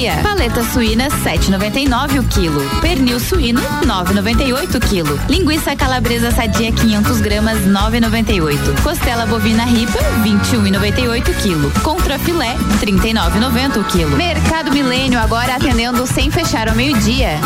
dia. 0.00 0.16
Paleta 0.22 0.64
suína 0.64 1.08
7,99 1.08 2.20
o 2.20 2.24
quilo. 2.24 2.62
Pernil 2.80 3.20
suíno 3.20 3.60
9,98 3.84 4.76
o 4.76 4.80
quilo. 4.80 5.20
Linguiça 5.28 5.76
calabresa 5.76 6.30
sadia 6.30 6.72
500 6.72 7.20
gramas 7.20 7.58
9,98. 7.66 8.82
Costela 8.82 9.26
bovina 9.26 9.64
ripa 9.64 9.98
21,98 10.24 11.28
o 11.28 11.34
quilo. 11.42 11.70
Contrafilé 11.82 12.56
39,90 12.80 13.80
o 13.80 13.84
quilo. 13.84 14.16
Mercado 14.16 14.72
Milênio 14.72 15.20
agora 15.20 15.56
atendendo 15.56 16.06
sem 16.06 16.30
fechar 16.30 16.66
ao 16.68 16.74
meio-dia. 16.74 17.38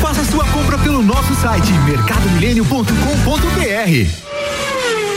Faça 0.00 0.22
sua 0.30 0.44
compra 0.46 0.78
pelo 0.78 1.02
nosso 1.02 1.34
site 1.34 1.72
mercadomilênio.com.br. 1.72 4.25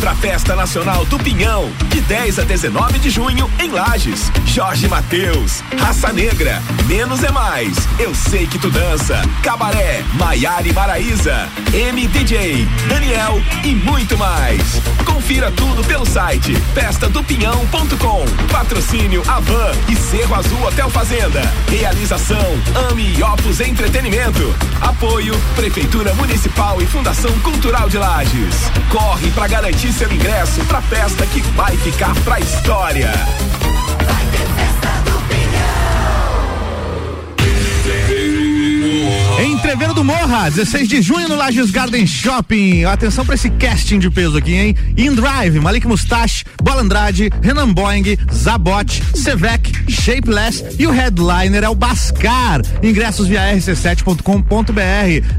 pra 0.00 0.14
Festa 0.14 0.56
Nacional 0.56 1.04
do 1.04 1.18
Pinhão, 1.18 1.70
de 1.90 2.00
10 2.00 2.38
a 2.38 2.44
19 2.44 2.98
de 2.98 3.10
junho, 3.10 3.50
em 3.60 3.70
Lages. 3.70 4.32
Jorge 4.46 4.88
Mateus, 4.88 5.62
Raça 5.78 6.10
Negra, 6.14 6.62
Menos 6.86 7.22
é 7.22 7.30
Mais, 7.30 7.76
Eu 7.98 8.14
Sei 8.14 8.46
Que 8.46 8.58
Tu 8.58 8.70
Dança, 8.70 9.20
Cabaré, 9.42 10.02
Maiara 10.14 10.66
e 10.66 10.72
Maraíza, 10.72 11.46
MDJ, 11.92 12.66
Daniel 12.88 13.38
e 13.64 13.74
muito 13.74 14.16
mais. 14.16 14.62
Confira 15.04 15.50
tudo 15.50 15.84
pelo 15.84 16.06
site 16.06 16.54
festadopinhão.com. 16.72 18.24
Patrocínio 18.50 19.22
Avan 19.28 19.72
e 19.90 19.96
Cerro 19.96 20.36
Azul 20.36 20.62
Hotel 20.66 20.88
Fazenda. 20.88 21.42
Realização 21.68 22.38
Ame 22.90 23.14
e 23.18 23.22
Opus 23.22 23.60
Entretenimento. 23.60 24.54
Apoio 24.80 25.38
Prefeitura 25.54 26.14
Municipal 26.14 26.80
e 26.80 26.86
Fundação 26.86 27.32
Cultural 27.40 27.90
de 27.90 27.98
Lages. 27.98 28.70
Corre 28.88 29.30
pra 29.32 29.46
garantir 29.66 29.92
seu 29.92 30.12
ingresso 30.12 30.64
pra 30.66 30.80
festa 30.80 31.26
que 31.26 31.40
vai 31.40 31.76
ficar 31.78 32.14
pra 32.22 32.38
história. 32.38 33.10
Entreveiro 33.10 34.45
Morra, 40.36 40.50
16 40.50 40.88
de 40.88 41.00
junho 41.00 41.30
no 41.30 41.34
Lages 41.34 41.70
Garden 41.70 42.06
Shopping. 42.06 42.84
Atenção 42.84 43.24
pra 43.24 43.34
esse 43.34 43.48
casting 43.48 43.98
de 43.98 44.10
peso 44.10 44.36
aqui, 44.36 44.54
hein? 44.54 44.76
In 44.94 45.14
Drive, 45.14 45.58
Malik 45.60 45.88
Mustache, 45.88 46.44
Bola 46.62 46.82
Andrade, 46.82 47.30
Renan 47.40 47.72
Boing, 47.72 48.18
Zabot, 48.30 49.02
Sevec, 49.14 49.72
Shapeless 49.90 50.62
e 50.78 50.86
o 50.86 50.90
headliner 50.90 51.64
é 51.64 51.70
o 51.70 51.74
Bascar. 51.74 52.60
Ingressos 52.82 53.28
via 53.28 53.50
rc7.com.br. 53.56 54.22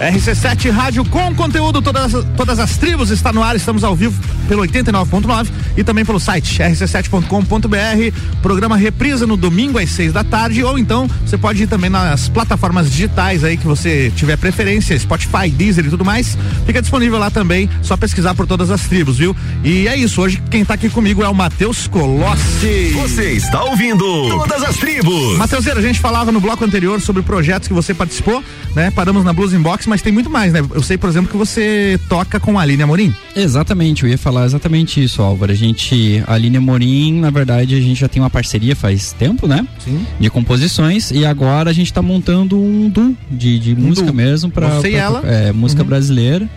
RC7 0.00 0.70
Rádio 0.70 1.04
com 1.04 1.34
conteúdo, 1.34 1.82
todas, 1.82 2.12
todas 2.36 2.58
as 2.60 2.76
tribos 2.76 3.10
está 3.10 3.32
no 3.32 3.42
ar, 3.42 3.56
estamos 3.56 3.82
ao 3.82 3.96
vivo 3.96 4.16
pelo 4.46 4.62
89.9 4.62 5.48
e 5.76 5.82
também 5.82 6.04
pelo 6.04 6.20
site 6.20 6.62
rc7.com.br. 6.62 8.16
Programa 8.40 8.76
reprisa 8.76 9.26
no 9.26 9.36
domingo 9.36 9.78
às 9.78 9.90
6 9.90 10.12
da 10.12 10.22
tarde, 10.22 10.62
ou 10.62 10.78
então 10.78 11.08
você 11.26 11.36
pode 11.36 11.64
ir 11.64 11.66
também 11.66 11.90
nas 11.90 12.28
plataformas 12.28 12.90
digitais 12.90 13.42
aí 13.42 13.56
que 13.56 13.66
você 13.66 14.12
tiver 14.14 14.36
preferência, 14.36 14.96
Spotify, 14.98 15.50
Deezer 15.50 15.86
e 15.86 15.90
tudo 15.90 16.04
mais. 16.04 16.38
Fica 16.64 16.80
disponível 16.80 17.18
lá 17.18 17.30
também, 17.30 17.68
só 17.82 17.96
pesquisar 17.96 18.34
por 18.34 18.46
todas 18.46 18.70
as 18.70 18.82
tribos, 18.82 19.18
viu? 19.18 19.34
E 19.64 19.88
é 19.88 19.96
isso, 19.96 20.22
hoje 20.22 20.40
quem 20.48 20.64
tá 20.64 20.74
aqui 20.74 20.88
comigo 20.88 21.24
é 21.24 21.28
o 21.28 21.34
Matheus 21.34 21.88
Colossi. 21.88 22.92
Você 22.94 23.32
está 23.32 23.64
ouvindo 23.64 23.98
Todas 24.28 24.62
as 24.62 24.76
Tribos. 24.76 25.36
Matheuseira, 25.36 25.80
a 25.80 25.82
gente 25.82 25.98
falava 25.98 26.30
no 26.30 26.40
bloco 26.40 26.64
anterior 26.64 27.00
sobre 27.00 27.22
projetos 27.22 27.66
que 27.66 27.74
você 27.74 27.92
participou, 27.92 28.44
né? 28.76 28.92
Paramos 28.92 29.24
na 29.24 29.32
Blues 29.32 29.52
Inbox, 29.52 29.87
mas 29.88 30.02
tem 30.02 30.12
muito 30.12 30.28
mais, 30.30 30.52
né? 30.52 30.60
Eu 30.74 30.82
sei, 30.82 30.96
por 30.98 31.08
exemplo, 31.08 31.30
que 31.30 31.36
você 31.36 31.98
toca 32.08 32.38
com 32.38 32.58
a 32.58 32.62
Aline 32.62 32.82
Amorim. 32.82 33.14
Exatamente, 33.34 34.04
eu 34.04 34.10
ia 34.10 34.18
falar 34.18 34.44
exatamente 34.46 35.02
isso, 35.02 35.22
Álvaro. 35.22 35.50
A 35.52 35.54
gente, 35.54 36.22
a 36.26 36.34
Aline 36.34 36.56
Amorim, 36.58 37.20
na 37.20 37.30
verdade, 37.30 37.74
a 37.74 37.80
gente 37.80 37.98
já 38.00 38.08
tem 38.08 38.20
uma 38.22 38.30
parceria 38.30 38.76
faz 38.76 39.12
tempo, 39.12 39.46
né? 39.48 39.66
Sim. 39.84 40.04
De 40.20 40.28
composições 40.30 41.10
e 41.10 41.24
agora 41.24 41.70
a 41.70 41.72
gente 41.72 41.92
tá 41.92 42.02
montando 42.02 42.58
um 42.58 42.88
duo 42.88 43.16
de, 43.30 43.58
de 43.58 43.74
música 43.74 44.06
duo. 44.06 44.14
mesmo 44.16 44.50
pra, 44.50 44.70
Você 44.80 44.88
e 44.88 44.92
pra- 44.92 45.00
ela? 45.00 45.22
É, 45.26 45.52
música 45.52 45.82
Uhum. 45.82 45.88
brasileira. 45.88 46.48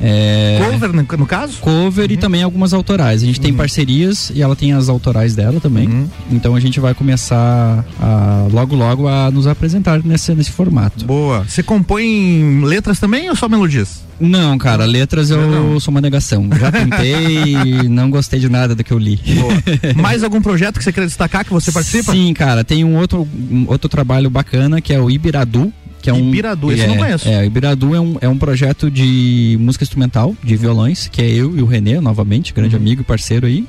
É, 0.00 0.58
Cover, 0.70 0.92
no, 0.92 1.02
no 1.02 1.26
caso? 1.26 1.58
Cover 1.60 2.10
e 2.10 2.16
também 2.16 2.42
algumas 2.42 2.72
autorais. 2.72 3.22
A 3.22 3.26
gente 3.26 3.40
tem 3.40 3.52
parcerias 3.54 4.30
e 4.34 4.42
ela 4.42 4.54
tem 4.54 4.72
as 4.72 4.88
autorais 4.88 5.34
dela 5.34 5.60
também. 5.60 6.08
Então 6.30 6.54
a 6.54 6.60
gente 6.60 6.78
vai 6.80 6.94
começar 6.94 7.84
a, 8.00 8.46
logo 8.52 8.74
logo 8.74 9.08
a 9.08 9.30
nos 9.30 9.46
apresentar 9.46 10.02
nesse, 10.04 10.34
nesse 10.34 10.50
formato. 10.50 11.04
Boa. 11.04 11.44
Você 11.44 11.62
compõe 11.62 12.62
letras 12.64 12.98
também 12.98 13.28
ou 13.30 13.36
só 13.36 13.48
melodias? 13.48 14.04
Não, 14.18 14.56
cara, 14.56 14.84
letras 14.86 15.30
eu 15.30 15.78
sou 15.78 15.92
uma 15.92 16.00
negação. 16.00 16.48
Já 16.58 16.72
tentei 16.72 17.54
e 17.54 17.88
não 17.88 18.10
gostei 18.10 18.40
de 18.40 18.48
nada 18.48 18.74
do 18.74 18.82
que 18.82 18.92
eu 18.92 18.98
li. 18.98 19.20
Mais 19.94 20.22
algum 20.22 20.40
projeto 20.40 20.78
que 20.78 20.84
você 20.84 20.92
queira 20.92 21.06
destacar 21.06 21.44
que 21.44 21.52
você 21.52 21.70
participa? 21.70 22.12
Sim, 22.12 22.32
cara, 22.32 22.64
tem 22.64 22.82
um 22.84 22.96
outro, 22.96 23.28
um 23.50 23.66
outro 23.68 23.88
trabalho 23.88 24.30
bacana 24.30 24.80
que 24.80 24.92
é 24.92 25.00
o 25.00 25.10
Ibiradu. 25.10 25.72
Que 26.12 26.18
é 26.18 26.22
um, 26.22 26.28
Ibiradu, 26.28 26.72
esse 26.72 26.82
é, 26.82 26.84
eu 26.84 26.88
não 26.88 26.96
conheço. 26.96 27.28
É, 27.28 27.40
o 27.40 27.44
Ibiradu 27.44 27.94
é 27.94 28.00
um, 28.00 28.16
é 28.22 28.28
um 28.28 28.38
projeto 28.38 28.90
de 28.90 29.56
música 29.60 29.84
instrumental, 29.84 30.34
de 30.42 30.56
violões, 30.56 31.08
que 31.08 31.20
é 31.22 31.28
eu 31.28 31.56
e 31.56 31.62
o 31.62 31.66
Renê, 31.66 32.00
novamente, 32.00 32.52
grande 32.54 32.74
Uhum. 32.76 32.80
amigo 32.82 33.00
e 33.02 33.04
parceiro 33.04 33.46
aí. 33.46 33.66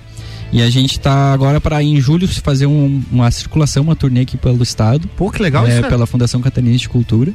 E 0.49 0.61
a 0.61 0.69
gente 0.69 0.97
tá 0.97 1.33
agora 1.33 1.59
para 1.59 1.83
em 1.83 1.99
julho 1.99 2.25
fazer 2.25 2.67
um- 2.67 3.03
uma 3.11 3.29
circulação, 3.29 3.83
uma 3.83 3.97
turnê 3.97 4.21
aqui 4.21 4.37
pelo 4.37 4.63
estado. 4.63 5.05
Pô, 5.17 5.29
que 5.29 5.41
legal 5.43 5.67
é, 5.67 5.79
isso. 5.79 5.89
Pela 5.89 6.07
Fundação 6.07 6.39
Catarinense 6.39 6.79
de 6.83 6.89
Cultura. 6.89 7.33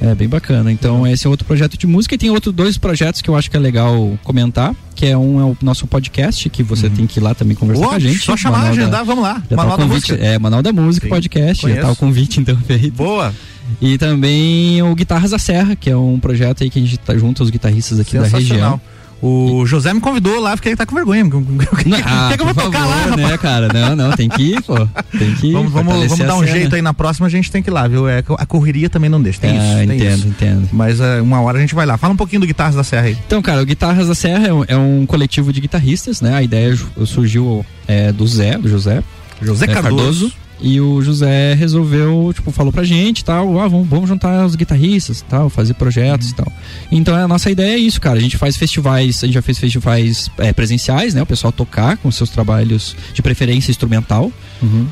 É 0.00 0.14
bem 0.14 0.26
bacana. 0.26 0.72
Então 0.72 1.06
esse 1.06 1.26
é 1.26 1.28
outro 1.30 1.44
projeto 1.46 1.76
de 1.76 1.86
música 1.86 2.14
e 2.14 2.18
tem 2.18 2.30
outros 2.30 2.54
dois 2.54 2.78
projetos 2.78 3.20
que 3.20 3.28
eu 3.28 3.36
acho 3.36 3.50
que 3.50 3.56
é 3.58 3.60
legal 3.60 4.18
comentar, 4.24 4.74
que 4.94 5.04
é 5.04 5.14
um 5.14 5.38
é 5.38 5.44
o 5.44 5.54
nosso 5.60 5.86
podcast 5.86 6.48
que 6.48 6.62
você 6.62 6.88
tem 6.88 7.06
que 7.06 7.18
ir 7.20 7.22
lá 7.22 7.34
também 7.34 7.54
conversar 7.54 7.84
com 7.86 7.94
a 7.94 7.98
gente. 7.98 8.18
só 8.24 8.34
chamar, 8.34 8.60
Manual 8.60 8.74
da- 8.76 8.82
agendar, 8.82 9.04
vamos 9.04 9.24
lá. 9.24 9.42
já 9.50 9.54
Manual 9.56 9.76
tá 9.76 9.82
da 9.82 9.88
convite, 9.90 10.10
Música. 10.12 10.26
É, 10.26 10.38
Manual 10.38 10.62
da 10.62 10.72
Música, 10.72 11.06
Sim, 11.06 11.10
podcast, 11.10 11.62
já 11.62 11.68
tá 11.68 11.74
conheço. 11.82 11.92
o 11.92 11.96
convite 11.96 12.40
então 12.40 12.56
feito. 12.66 12.92
Boa. 12.94 13.34
E 13.80 13.98
também 13.98 14.82
o 14.82 14.94
Guitarras 14.94 15.30
da 15.30 15.38
Serra, 15.38 15.76
que 15.76 15.90
é 15.90 15.96
um 15.96 16.18
projeto 16.18 16.62
aí 16.62 16.70
que 16.70 16.78
a 16.78 16.82
gente 16.82 16.98
tá 16.98 17.16
junto 17.16 17.42
aos 17.42 17.50
guitarristas 17.50 17.98
aqui 18.00 18.18
da 18.18 18.26
região. 18.26 18.80
O 19.20 19.66
José 19.66 19.92
me 19.92 20.00
convidou 20.00 20.38
lá, 20.38 20.54
fiquei 20.56 20.76
tá 20.76 20.86
com 20.86 20.94
vergonha. 20.94 21.24
Ah, 22.06 22.28
Quer 22.30 22.36
que 22.36 22.42
eu 22.42 22.46
vou 22.46 22.54
tocar 22.54 22.86
lá, 22.86 23.16
né, 23.16 23.22
rapaz? 23.24 23.40
cara? 23.40 23.68
Não, 23.72 23.96
não, 23.96 24.12
tem 24.12 24.28
que 24.28 24.54
ir, 24.54 24.62
pô. 24.62 24.76
Tem 25.18 25.34
que 25.34 25.48
ir. 25.48 25.52
Vamos, 25.54 25.72
vamos, 25.72 25.92
vamos 26.06 26.18
dar 26.18 26.36
um 26.36 26.44
cena. 26.44 26.52
jeito 26.52 26.76
aí 26.76 26.82
na 26.82 26.94
próxima, 26.94 27.26
a 27.26 27.30
gente 27.30 27.50
tem 27.50 27.60
que 27.60 27.68
ir 27.68 27.72
lá, 27.72 27.88
viu? 27.88 28.08
É, 28.08 28.22
a 28.38 28.46
correria 28.46 28.88
também 28.88 29.10
não 29.10 29.20
deixa. 29.20 29.40
Tem 29.40 29.58
Ah, 29.58 29.78
isso, 29.80 29.88
tem 29.88 29.98
entendo, 29.98 30.18
isso. 30.18 30.28
entendo. 30.28 30.68
Mas 30.72 31.00
é, 31.00 31.20
uma 31.20 31.40
hora 31.40 31.58
a 31.58 31.60
gente 31.60 31.74
vai 31.74 31.84
lá. 31.84 31.96
Fala 31.98 32.14
um 32.14 32.16
pouquinho 32.16 32.42
do 32.42 32.46
Guitarras 32.46 32.76
da 32.76 32.84
Serra 32.84 33.06
aí. 33.08 33.18
Então, 33.26 33.42
cara, 33.42 33.60
o 33.60 33.66
Guitarras 33.66 34.06
da 34.06 34.14
Serra 34.14 34.46
é 34.46 34.52
um, 34.52 34.64
é 34.68 34.76
um 34.76 35.04
coletivo 35.04 35.52
de 35.52 35.60
guitarristas, 35.60 36.20
né? 36.20 36.34
A 36.34 36.42
ideia 36.42 36.78
surgiu 37.04 37.66
é, 37.88 38.12
do 38.12 38.24
Zé, 38.24 38.56
do 38.56 38.68
José. 38.68 39.02
José 39.42 39.64
é, 39.64 39.68
Cardoso. 39.68 40.32
E 40.60 40.80
o 40.80 41.00
José 41.00 41.54
resolveu, 41.54 42.32
tipo, 42.34 42.50
falou 42.50 42.72
pra 42.72 42.82
gente 42.82 43.24
tal, 43.24 43.60
ah, 43.60 43.68
vamos, 43.68 43.88
vamos 43.88 44.08
juntar 44.08 44.44
os 44.44 44.56
guitarristas 44.56 45.24
tal, 45.28 45.48
fazer 45.48 45.74
projetos 45.74 46.30
e 46.30 46.34
tal. 46.34 46.52
Então 46.90 47.14
a 47.14 47.28
nossa 47.28 47.50
ideia 47.50 47.74
é 47.74 47.78
isso, 47.78 48.00
cara. 48.00 48.18
A 48.18 48.20
gente 48.20 48.36
faz 48.36 48.56
festivais, 48.56 49.22
a 49.22 49.26
gente 49.26 49.34
já 49.34 49.42
fez 49.42 49.58
festivais 49.58 50.30
é, 50.38 50.52
presenciais, 50.52 51.14
né? 51.14 51.22
O 51.22 51.26
pessoal 51.26 51.52
tocar 51.52 51.96
com 51.98 52.10
seus 52.10 52.30
trabalhos 52.30 52.96
de 53.14 53.22
preferência 53.22 53.70
instrumental, 53.70 54.32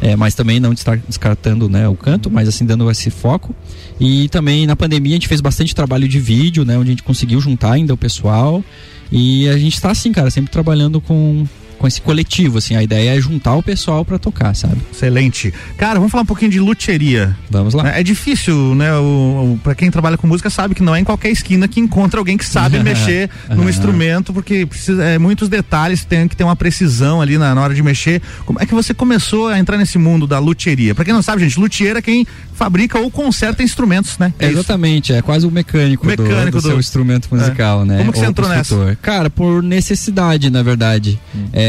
é, 0.01 0.15
mas 0.15 0.35
também 0.35 0.61
não 0.61 0.73
descartando 0.73 1.69
né, 1.69 1.89
o 1.89 1.97
canto, 1.97 2.31
mas 2.31 2.49
assim 2.49 2.65
dando 2.65 2.89
esse 2.91 3.11
foco. 3.11 3.55
E 3.99 4.29
também 4.29 4.67
na 4.67 4.77
pandemia 4.77 5.13
a 5.13 5.17
gente 5.17 5.29
fez 5.29 5.41
bastante 5.41 5.75
trabalho 5.75 6.07
de 6.07 6.21
vídeo, 6.21 6.65
né? 6.65 6.79
Onde 6.79 6.91
a 6.91 6.93
gente 6.93 7.03
conseguiu 7.03 7.41
juntar 7.41 7.73
ainda 7.73 7.93
o 7.93 7.97
pessoal. 7.97 8.63
E 9.11 9.49
a 9.49 9.59
gente 9.59 9.81
tá 9.81 9.91
assim, 9.91 10.13
cara, 10.13 10.31
sempre 10.31 10.51
trabalhando 10.51 11.01
com, 11.01 11.47
com 11.79 11.87
esse 11.87 12.01
coletivo, 12.01 12.59
assim. 12.59 12.75
A 12.77 12.83
ideia 12.83 13.17
é 13.17 13.21
juntar 13.21 13.55
o 13.55 13.63
pessoal 13.63 14.05
pra 14.05 14.19
tocar, 14.19 14.55
sabe? 14.55 14.77
Excelente. 14.93 15.53
Cara, 15.77 15.95
vamos 15.95 16.11
falar 16.11 16.23
um 16.23 16.27
pouquinho 16.27 16.51
de 16.51 16.59
luthieria. 16.61 17.37
Vamos 17.51 17.75
lá. 17.75 17.89
É 17.89 18.03
difícil, 18.03 18.75
né? 18.75 18.93
O, 18.95 19.55
o, 19.55 19.61
pra 19.63 19.75
quem 19.75 19.91
trabalha 19.91 20.17
com 20.17 20.27
música 20.27 20.49
sabe 20.51 20.75
que 20.75 20.83
não 20.83 20.95
é 20.95 21.01
em 21.01 21.05
qualquer 21.05 21.31
esquina 21.31 21.69
que 21.69 21.81
encontra 21.81 22.19
alguém 22.21 22.37
que 22.37 22.45
sabe 22.45 22.79
mexer 22.83 23.29
num 23.51 23.69
instrumento, 23.69 24.33
porque 24.33 24.65
precisa, 24.67 25.05
é, 25.05 25.19
muitos 25.19 25.49
detalhes 25.49 26.05
tem 26.05 26.27
que 26.29 26.37
ter 26.37 26.45
uma 26.45 26.57
precisão 26.57 27.21
ali 27.21 27.37
na, 27.39 27.55
na 27.55 27.61
hora 27.61 27.75
de 27.75 27.83
mexer. 27.83 28.23
Como 28.45 28.59
é 28.61 28.67
que 28.67 28.75
você 28.75 28.95
começou 28.95 29.49
a 29.49 29.59
entrar 29.59 29.77
nesse 29.77 29.99
mundo 29.99 30.27
da 30.27 30.39
luthieria? 30.39 30.95
Pra 30.95 31.05
quem 31.05 31.13
não 31.15 31.23
sabe, 31.23 31.43
gente, 31.43 31.59
luthier 31.61 31.97
é 31.97 32.03
quem 32.03 32.27
fabrica 32.55 32.99
ou 32.99 33.11
conserta 33.11 33.63
instrumentos, 33.63 34.19
né? 34.19 34.33
É 34.39 34.47
isso. 34.47 34.55
Exatamente, 34.59 35.13
é 35.13 35.21
quase 35.21 35.47
o 35.47 35.51
mecânico, 35.51 36.05
do- 36.05 36.09
Mecânico 36.23 36.59
do, 36.59 36.63
do- 36.63 36.69
seu 36.69 36.79
instrumento 36.79 37.29
musical, 37.31 37.83
É. 37.83 37.85
né? 37.85 37.99
Como 37.99 38.13
que 38.13 38.19
você 38.19 38.25
Ou 38.25 38.31
entrou 38.31 38.49
nessa? 38.49 38.99
Cara, 39.03 39.29
por 39.29 39.63
necessidade, 39.63 40.49
na 40.51 40.63
verdade. 40.63 41.19
Hum. 41.35 41.45
É, 41.53 41.66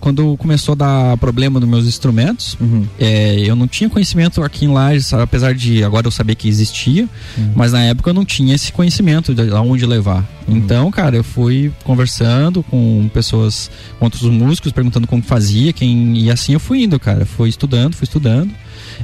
quando 0.00 0.36
começou 0.36 0.72
a 0.72 0.76
dar 0.76 1.16
problema 1.18 1.58
nos 1.60 1.68
meus 1.68 1.86
instrumentos, 1.86 2.56
Uhum. 2.60 2.84
é, 2.98 3.38
eu 3.40 3.54
não 3.56 3.66
tinha 3.68 3.88
conhecimento 3.88 4.42
aqui 4.42 4.64
em 4.64 4.68
Lages, 4.68 5.12
apesar 5.12 5.54
de 5.54 5.82
agora 5.84 6.06
eu 6.06 6.10
saber 6.10 6.34
que 6.34 6.48
existia, 6.48 7.08
Uhum. 7.38 7.52
mas 7.54 7.72
na 7.72 7.82
época 7.84 8.10
eu 8.10 8.14
não 8.14 8.24
tinha 8.24 8.54
esse 8.54 8.72
conhecimento 8.72 9.34
de 9.34 9.50
aonde 9.50 9.86
levar. 9.86 10.26
Uhum. 10.48 10.56
Então, 10.56 10.90
cara, 10.90 11.16
eu 11.16 11.24
fui 11.24 11.70
conversando 11.84 12.62
com 12.62 13.08
pessoas, 13.12 13.70
com 13.98 14.06
outros 14.06 14.22
músicos, 14.22 14.72
perguntando 14.72 15.06
como 15.06 15.22
fazia, 15.22 15.72
quem 15.72 16.16
e 16.18 16.30
assim 16.30 16.52
eu 16.52 16.60
fui 16.60 16.82
indo, 16.82 16.98
cara. 16.98 17.24
Fui 17.24 17.48
estudando, 17.48 17.94
fui 17.94 18.04
estudando. 18.04 18.50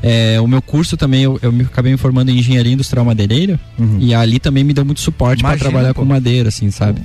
É, 0.02 0.40
o 0.40 0.46
meu 0.46 0.60
curso 0.62 0.96
também, 0.96 1.22
eu, 1.22 1.38
eu 1.42 1.50
me, 1.50 1.62
acabei 1.64 1.90
me 1.92 1.98
formando 1.98 2.30
em 2.30 2.38
engenharia 2.38 2.72
industrial 2.72 3.04
madeireira 3.04 3.58
e 3.98 4.14
ali 4.14 4.38
também 4.38 4.62
me 4.62 4.72
deu 4.72 4.84
muito 4.84 5.00
suporte 5.00 5.42
para 5.42 5.52
Uhum. 5.52 5.58
Trabalhar 5.58 5.94
pô. 5.94 6.00
com 6.02 6.06
madeira, 6.06 6.48
assim, 6.50 6.70
sabe? 6.70 7.00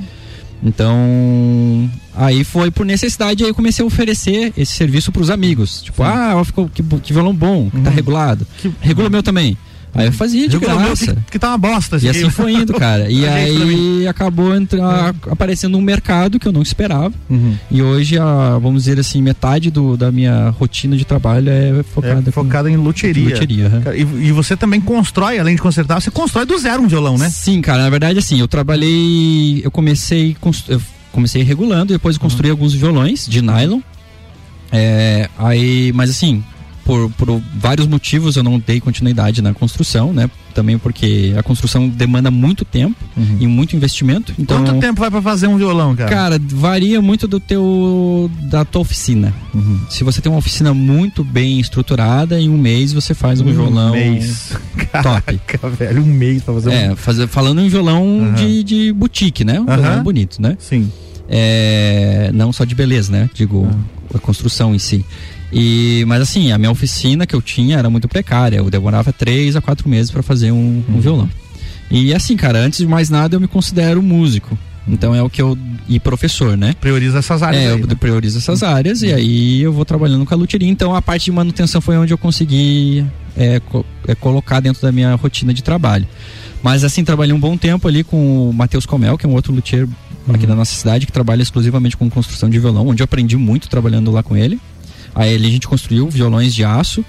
Então, 0.63 1.89
aí 2.15 2.43
foi 2.43 2.71
por 2.71 2.85
necessidade, 2.85 3.43
aí 3.43 3.49
eu 3.49 3.55
comecei 3.55 3.83
a 3.83 3.85
oferecer 3.85 4.53
esse 4.57 4.73
serviço 4.73 5.11
pros 5.11 5.29
amigos. 5.29 5.81
Tipo, 5.81 6.03
ah, 6.03 6.33
ó, 6.35 6.43
ficou 6.43 6.69
que, 6.69 6.81
que 6.81 7.11
violão 7.11 7.35
bom, 7.35 7.69
que 7.69 7.81
tá 7.81 7.89
regulado. 7.89 8.47
Regula 8.79 9.09
o 9.09 9.11
meu 9.11 9.21
também. 9.21 9.57
Aí 9.95 10.07
eu 10.07 10.11
fazia 10.11 10.47
de 10.49 10.55
Uhum. 10.55 10.61
Regula 10.61 10.75
o 10.75 10.79
meu 10.79 10.87
graça. 10.95 11.15
que, 11.25 11.31
que 11.33 11.39
tá 11.39 11.49
uma 11.49 11.57
bosta. 11.57 11.97
E 12.01 12.09
aqui. 12.09 12.19
assim 12.19 12.29
foi 12.29 12.53
indo, 12.53 12.73
cara. 12.73 13.09
E 13.11 13.27
aí 13.27 14.07
acabou 14.07 14.55
entra, 14.55 15.13
aparecendo 15.29 15.77
um 15.77 15.81
mercado 15.81 16.39
que 16.39 16.47
eu 16.47 16.51
não 16.51 16.61
esperava. 16.63 17.13
Uhum. 17.29 17.55
E 17.69 17.81
hoje, 17.81 18.17
a, 18.17 18.57
vamos 18.57 18.83
dizer 18.85 18.99
assim, 18.99 19.21
metade 19.21 19.69
do, 19.69 19.95
da 19.95 20.11
minha 20.11 20.49
rotina 20.49 20.97
de 20.97 21.05
trabalho 21.05 21.49
é 21.49 21.83
focada, 21.83 22.29
É 22.29 22.31
focada 22.31 22.69
em 22.71 22.75
luthieria. 22.75 23.29
luthieria, 23.29 23.67
aham. 23.67 23.81
Cara, 23.81 23.95
E, 23.95 24.01
e 24.01 24.31
você 24.31 24.57
também 24.57 24.81
constrói, 24.81 25.37
além 25.37 25.55
de 25.55 25.61
consertar, 25.61 26.01
você 26.01 26.09
constrói 26.09 26.45
do 26.45 26.57
zero 26.57 26.81
um 26.81 26.87
violão, 26.87 27.17
né? 27.17 27.29
Sim, 27.29 27.61
cara, 27.61 27.83
na 27.83 27.89
verdade 27.89 28.17
assim, 28.17 28.39
eu 28.39 28.47
trabalhei, 28.47 29.61
eu 29.63 29.69
comecei, 29.69 30.35
eu 30.69 30.81
comecei 31.11 31.43
regulando, 31.43 31.93
depois 31.93 32.15
eu 32.15 32.21
construí 32.21 32.49
alguns 32.49 32.73
violões 32.73 33.27
de 33.27 33.41
nylon. 33.41 33.79
É, 34.71 35.29
aí, 35.37 35.91
mas 35.93 36.09
assim, 36.09 36.43
por, 36.85 37.09
por 37.11 37.41
vários 37.55 37.87
motivos 37.87 38.35
eu 38.35 38.43
não 38.43 38.59
dei 38.59 38.79
continuidade 38.79 39.41
na 39.41 39.53
construção, 39.53 40.11
né? 40.13 40.29
Também 40.53 40.77
porque 40.77 41.33
a 41.37 41.41
construção 41.41 41.89
demanda 41.89 42.29
muito 42.29 42.63
tempo 42.63 42.95
e 43.39 43.47
muito 43.47 43.75
investimento. 43.75 44.33
Então, 44.37 44.63
Quanto 44.63 44.79
tempo 44.79 44.99
vai 44.99 45.09
pra 45.09 45.21
fazer 45.21 45.47
um 45.47 45.57
violão, 45.57 45.95
cara? 45.95 46.09
Cara, 46.09 46.41
varia 46.47 47.01
muito 47.01 47.27
do 47.27 47.39
teu 47.39 48.29
da 48.43 48.63
tua 48.63 48.81
oficina. 48.81 49.33
Uhum. 49.53 49.79
Se 49.89 50.03
você 50.03 50.21
tem 50.21 50.31
uma 50.31 50.37
oficina 50.37 50.71
muito 50.73 51.23
bem 51.23 51.59
estruturada, 51.59 52.39
em 52.39 52.49
um 52.49 52.57
mês 52.57 52.93
você 52.93 53.15
faz 53.15 53.41
um, 53.41 53.47
Um 53.49 53.51
violão 53.53 53.91
mês. 53.93 54.51
top. 55.01 55.39
Caraca, 55.47 55.69
velho, 55.69 56.01
um 56.03 56.05
mês 56.05 56.43
pra 56.43 56.53
fazer 56.53 56.71
É, 56.71 56.91
um. 56.91 56.95
fazer, 56.95 57.27
falando 57.27 57.59
em 57.61 57.67
violão 57.69 58.19
Aham. 58.21 58.33
de, 58.35 58.63
de 58.63 58.93
boutique, 58.93 59.43
né? 59.43 59.59
Um 59.59 59.65
violão 59.65 60.03
bonito, 60.03 60.39
né? 60.39 60.55
Sim. 60.59 60.91
É, 61.27 62.29
não 62.33 62.53
só 62.53 62.63
de 62.63 62.75
beleza, 62.75 63.11
né? 63.11 63.29
Digo, 63.33 63.67
a 64.13 64.19
construção 64.19 64.75
em 64.75 64.79
si. 64.79 65.03
E, 65.53 66.03
mas 66.07 66.21
assim, 66.21 66.51
a 66.51 66.57
minha 66.57 66.71
oficina 66.71 67.27
que 67.27 67.35
eu 67.35 67.41
tinha 67.41 67.77
era 67.77 67.89
muito 67.89 68.07
precária. 68.07 68.57
Eu 68.57 68.69
demorava 68.69 69.13
três 69.13 69.55
a 69.55 69.61
quatro 69.61 69.87
meses 69.87 70.09
para 70.09 70.23
fazer 70.23 70.51
um, 70.51 70.83
um 70.89 70.99
violão. 70.99 71.29
E 71.91 72.13
assim, 72.13 72.35
cara, 72.35 72.59
antes 72.59 72.79
de 72.79 72.87
mais 72.87 73.09
nada 73.09 73.35
eu 73.35 73.39
me 73.39 73.47
considero 73.47 74.01
músico. 74.01 74.57
Então 74.87 75.13
é 75.15 75.21
o 75.21 75.29
que 75.29 75.41
eu. 75.41 75.57
E 75.87 75.99
professor, 75.99 76.57
né? 76.57 76.73
Prioriza 76.81 77.19
essas 77.19 77.41
áreas. 77.43 77.61
É, 77.63 77.67
aí, 77.67 77.79
eu 77.79 77.87
né? 77.87 77.95
priorizo 77.95 78.37
essas 78.39 78.63
áreas 78.63 79.01
e 79.01 79.13
aí 79.13 79.61
eu 79.61 79.71
vou 79.71 79.85
trabalhando 79.85 80.25
com 80.25 80.33
a 80.33 80.37
luthieria. 80.37 80.67
Então 80.67 80.93
a 80.95 81.01
parte 81.01 81.25
de 81.25 81.31
manutenção 81.31 81.79
foi 81.79 81.95
onde 81.97 82.11
eu 82.11 82.17
consegui 82.17 83.05
é, 83.37 83.59
co- 83.59 83.85
é, 84.07 84.15
colocar 84.15 84.59
dentro 84.59 84.81
da 84.81 84.91
minha 84.91 85.13
rotina 85.15 85.53
de 85.53 85.63
trabalho. 85.63 86.07
Mas 86.61 86.83
assim, 86.83 87.03
trabalhei 87.03 87.33
um 87.33 87.39
bom 87.39 87.55
tempo 87.55 87.87
ali 87.87 88.03
com 88.03 88.49
o 88.49 88.53
Matheus 88.53 88.85
Comel, 88.85 89.17
que 89.17 89.25
é 89.25 89.29
um 89.29 89.33
outro 89.33 89.53
luthier 89.53 89.87
aqui 90.33 90.47
da 90.47 90.55
nossa 90.55 90.73
cidade, 90.73 91.05
que 91.05 91.11
trabalha 91.11 91.41
exclusivamente 91.41 91.95
com 91.95 92.09
construção 92.09 92.49
de 92.49 92.57
violão, 92.59 92.87
onde 92.87 93.01
eu 93.01 93.05
aprendi 93.05 93.35
muito 93.37 93.69
trabalhando 93.69 94.09
lá 94.11 94.23
com 94.23 94.35
ele. 94.35 94.59
Aí 95.15 95.33
ele, 95.33 95.47
a 95.47 95.49
gente 95.49 95.67
construiu 95.67 96.09
violões 96.09 96.53
de 96.53 96.63
aço. 96.63 97.03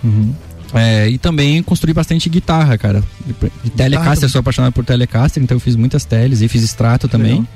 É, 0.74 1.09
e 1.09 1.18
também 1.18 1.62
construí 1.62 1.94
bastante 1.94 2.28
guitarra, 2.28 2.76
cara. 2.76 3.02
De 3.62 3.70
Telecaster, 3.70 4.24
eu 4.24 4.28
sou 4.28 4.40
apaixonado 4.40 4.72
por 4.72 4.85
Telecaster, 4.85 5.40
então 5.43 5.56
eu 5.56 5.60
fiz 5.60 5.76
muitas 5.76 6.05
teles 6.05 6.40
e 6.40 6.48
fiz 6.48 6.64
extrato 6.64 7.06
também. 7.06 7.32
legal. 7.32 7.48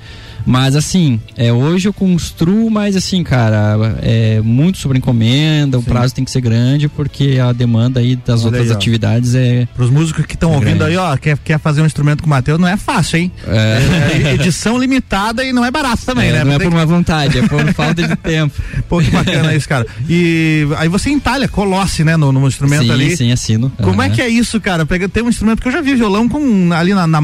Mas 0.47 0.74
assim, 0.77 1.20
é, 1.36 1.52
hoje 1.52 1.89
eu 1.89 1.93
construo, 1.93 2.70
mas 2.70 2.97
assim, 2.97 3.23
cara, 3.23 3.77
é 4.02 4.40
muito 4.43 4.78
sobre 4.78 4.98
encomenda, 4.98 5.78
o 5.78 5.82
prazo 5.82 6.15
tem 6.15 6.24
que 6.24 6.31
ser 6.31 6.40
grande, 6.40 6.89
porque 6.89 7.39
a 7.43 7.52
demanda 7.52 8.01
aí 8.01 8.16
das 8.16 8.40
Olha 8.40 8.47
outras 8.47 8.70
aí, 8.70 8.77
atividades 8.77 9.35
é. 9.35 9.66
Pros 9.74 9.90
músicos 9.90 10.24
que 10.27 10.35
estão 10.35 10.52
É 10.52 10.56
ouvindo 10.56 10.78
grande. 10.78 10.93
aí, 10.93 10.97
ó, 10.97 11.16
quer, 11.16 11.36
quer 11.39 11.59
fazer 11.59 11.82
um 11.82 11.86
instrumento 11.86 12.20
com 12.23 12.27
o 12.27 12.31
Matheus, 12.31 12.59
não 12.59 12.69
é 12.69 12.77
fácil, 12.77 13.19
hein? 13.19 13.32
É. 13.47 14.28
É 14.28 14.35
edição 14.35 14.78
limitada 14.78 15.44
e 15.44 15.52
não 15.52 15.65
é 15.65 15.70
barato 15.70 16.05
também, 16.06 16.28
É, 16.28 16.32
né? 16.32 16.44
não 16.44 16.52
é 16.52 16.59
por 16.59 16.73
uma 16.73 16.86
vontade, 16.86 17.39
é 17.39 17.43
por 17.47 17.65
falta 17.74 18.06
de 18.06 18.16
tempo. 18.16 18.55
Pô, 18.89 19.01
que 19.01 19.10
bacana 19.10 19.55
isso, 19.55 19.69
cara. 19.69 19.86
E 20.09 20.66
aí 20.78 20.89
você 20.89 21.10
entalha 21.10 21.47
Colosse, 21.48 22.05
né, 22.05 22.16
no, 22.16 22.32
no 22.32 22.47
instrumento 22.47 22.85
sim, 22.85 22.90
ali. 22.90 23.16
sim, 23.16 23.32
assino. 23.32 23.70
Como 23.82 24.01
é 24.02 24.06
Aham. 24.06 24.15
que 24.15 24.23
é 24.23 24.28
isso, 24.28 24.60
cara? 24.60 24.86
Pega, 24.86 25.09
tem 25.09 25.23
um 25.23 25.28
instrumento 25.28 25.60
que 25.60 25.69
eu 25.69 25.73
já 25.73 25.81
vi 25.81 25.94
violão 25.94 26.28
com 26.28 26.70
ali 26.73 26.94
na, 26.94 27.06
na- 27.06 27.20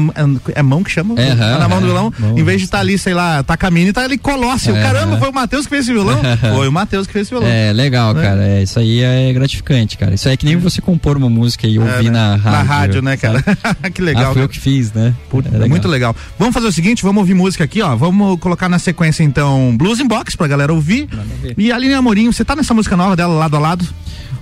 é 0.53 0.61
mão 0.61 0.83
que 0.83 0.91
chama? 0.91 1.15
É, 1.19 1.35
Tá 1.35 1.57
na 1.59 1.67
mão 1.69 1.79
do 1.79 1.85
é, 1.85 1.89
violão. 1.89 2.13
em 2.37 2.43
vez 2.43 2.59
de 2.59 2.65
estar 2.65 2.79
ali 2.79 2.97
sei 3.05 3.13
lá, 3.13 3.43
Takamine, 3.43 3.93
tá 3.93 4.03
ali 4.03 4.17
Colóssio. 4.17 4.75
É. 4.75 4.81
Caramba, 4.81 5.17
foi 5.19 5.29
o 5.29 5.33
Matheus 5.33 5.65
que 5.67 5.69
fez 5.69 5.83
esse 5.83 5.93
violão? 5.93 6.19
foi 6.55 6.67
o 6.67 6.71
Matheus 6.71 7.05
que 7.05 7.13
fez 7.13 7.27
esse 7.27 7.29
violão. 7.31 7.47
É 7.47 7.71
legal, 7.71 8.15
Né? 8.15 8.23
cara. 8.23 8.43
É, 8.43 8.63
isso 8.63 8.79
aí 8.79 8.99
é 9.03 9.31
gratificante, 9.31 9.95
cara. 9.95 10.15
Isso 10.15 10.27
aí 10.27 10.33
é 10.33 10.37
que 10.37 10.43
nem 10.43 10.55
você 10.57 10.81
compor 10.81 11.15
uma 11.15 11.29
música 11.29 11.67
e 11.67 11.77
ouvir 11.77 11.91
É, 11.91 12.01
né? 12.01 12.09
na 12.09 12.35
rádio. 12.35 12.51
Na 12.51 12.63
rádio, 12.63 13.01
né, 13.03 13.15
cara? 13.15 13.43
que 13.93 14.01
legal. 14.01 14.23
Ah, 14.23 14.27
foi 14.33 14.37
né? 14.37 14.43
eu 14.45 14.49
que 14.49 14.59
fiz, 14.59 14.91
né? 14.91 15.13
Puta, 15.29 15.49
É 15.49 15.51
legal. 15.51 15.69
Muito 15.69 15.87
legal. 15.87 16.15
Vamos 16.39 16.51
fazer 16.55 16.65
o 16.65 16.71
seguinte, 16.71 17.03
vamos 17.03 17.19
ouvir 17.19 17.35
música 17.35 17.63
aqui, 17.63 17.79
ó. 17.83 17.95
Vamos 17.95 18.39
colocar 18.39 18.67
na 18.67 18.79
sequência, 18.79 19.23
então, 19.23 19.77
Blues 19.77 19.99
in 19.99 20.07
Box 20.07 20.35
pra 20.35 20.47
galera 20.47 20.73
ouvir. 20.73 21.07
E 21.55 21.71
a 21.71 21.75
Aline 21.75 21.93
Amorim, 21.93 22.31
você 22.31 22.43
tá 22.43 22.55
nessa 22.55 22.73
música 22.73 22.97
nova 22.97 23.15
dela, 23.15 23.35
lado 23.35 23.55
a 23.55 23.59
lado? 23.59 23.85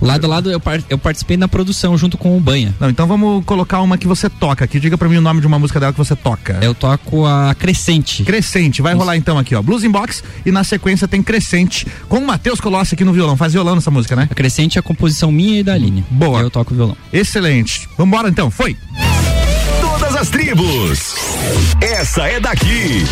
Lado 0.00 0.26
a 0.26 0.28
lado, 0.28 0.50
eu, 0.50 0.60
par- 0.60 0.82
eu 0.88 0.98
participei 0.98 1.36
na 1.36 1.48
produção 1.48 1.96
junto 1.96 2.16
com 2.18 2.36
o 2.36 2.40
Banha. 2.40 2.74
Não, 2.78 2.90
então 2.90 3.06
vamos 3.06 3.44
colocar 3.44 3.80
uma 3.80 3.96
que 3.96 4.06
você 4.06 4.28
toca 4.28 4.64
aqui. 4.64 4.78
Diga 4.80 4.98
pra 4.98 5.08
mim 5.08 5.16
o 5.16 5.20
nome 5.20 5.40
de 5.40 5.46
uma 5.46 5.58
música 5.58 5.80
dela 5.80 5.92
que 5.92 5.98
você 5.98 6.14
toca. 6.14 6.58
Eu 6.62 6.74
toco 6.74 7.24
a 7.26 7.54
Crescente. 7.54 8.22
Crescente, 8.24 8.82
vai 8.82 8.94
rolar 8.94 9.16
então 9.16 9.38
aqui, 9.38 9.54
ó. 9.54 9.62
Blues 9.62 9.84
in 9.84 9.90
Box 9.90 10.22
e 10.44 10.50
na 10.50 10.64
sequência 10.64 11.08
tem 11.08 11.22
Crescente 11.22 11.86
com 12.08 12.18
o 12.18 12.26
Matheus 12.26 12.60
Colossi 12.60 12.94
aqui 12.94 13.04
no 13.04 13.12
violão. 13.12 13.36
Faz 13.36 13.52
violão 13.52 13.74
nessa 13.74 13.90
música, 13.90 14.14
né? 14.16 14.28
A 14.30 14.34
Crescente 14.34 14.76
é 14.76 14.80
a 14.80 14.82
composição 14.82 15.30
minha 15.32 15.60
e 15.60 15.62
da 15.62 15.74
Aline. 15.74 16.04
Boa. 16.10 16.40
Eu 16.40 16.50
toco 16.50 16.74
violão. 16.74 16.96
Excelente. 17.12 17.88
Vambora 17.96 18.28
então, 18.28 18.50
foi. 18.50 18.76
Todas 19.80 20.14
as 20.16 20.28
tribos. 20.28 21.14
Essa 21.80 22.22
é 22.28 22.40
daqui. 22.40 23.04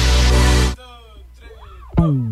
Man 1.99 2.31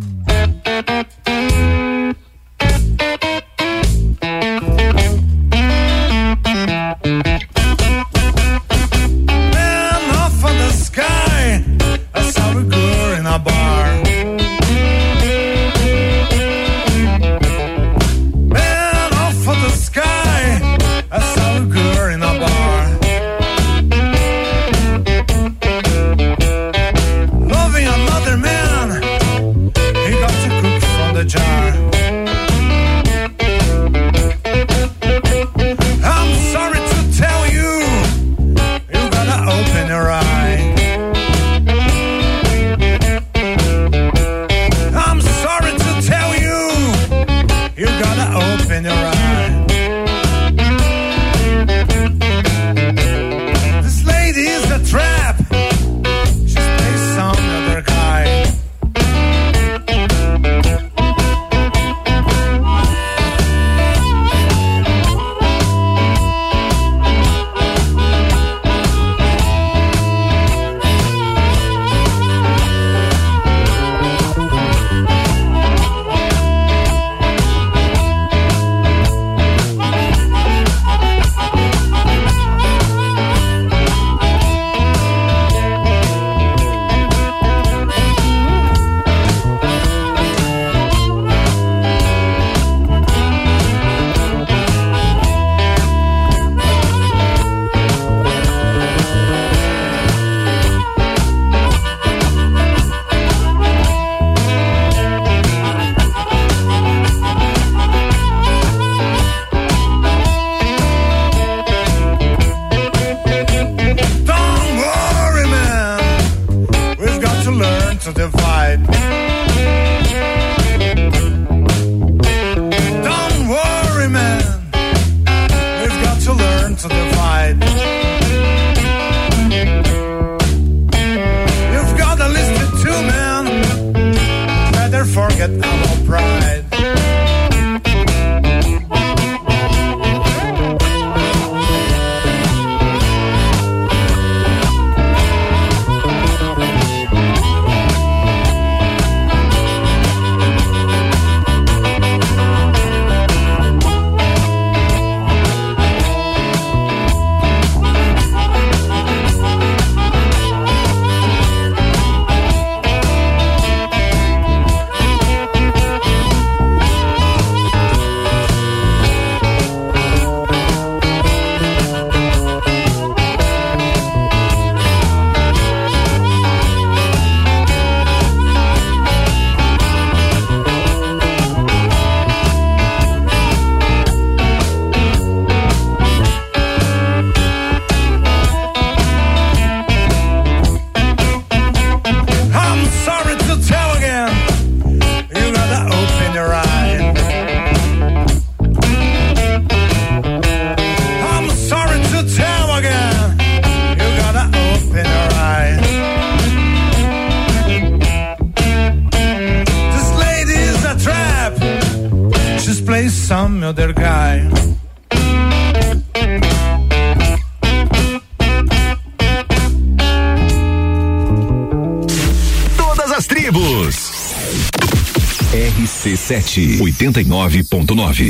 Sete 226.31 226.81
oitenta 226.81 227.21
e 227.21 227.25
nove 227.25 227.65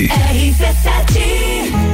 RC7 0.08 1.89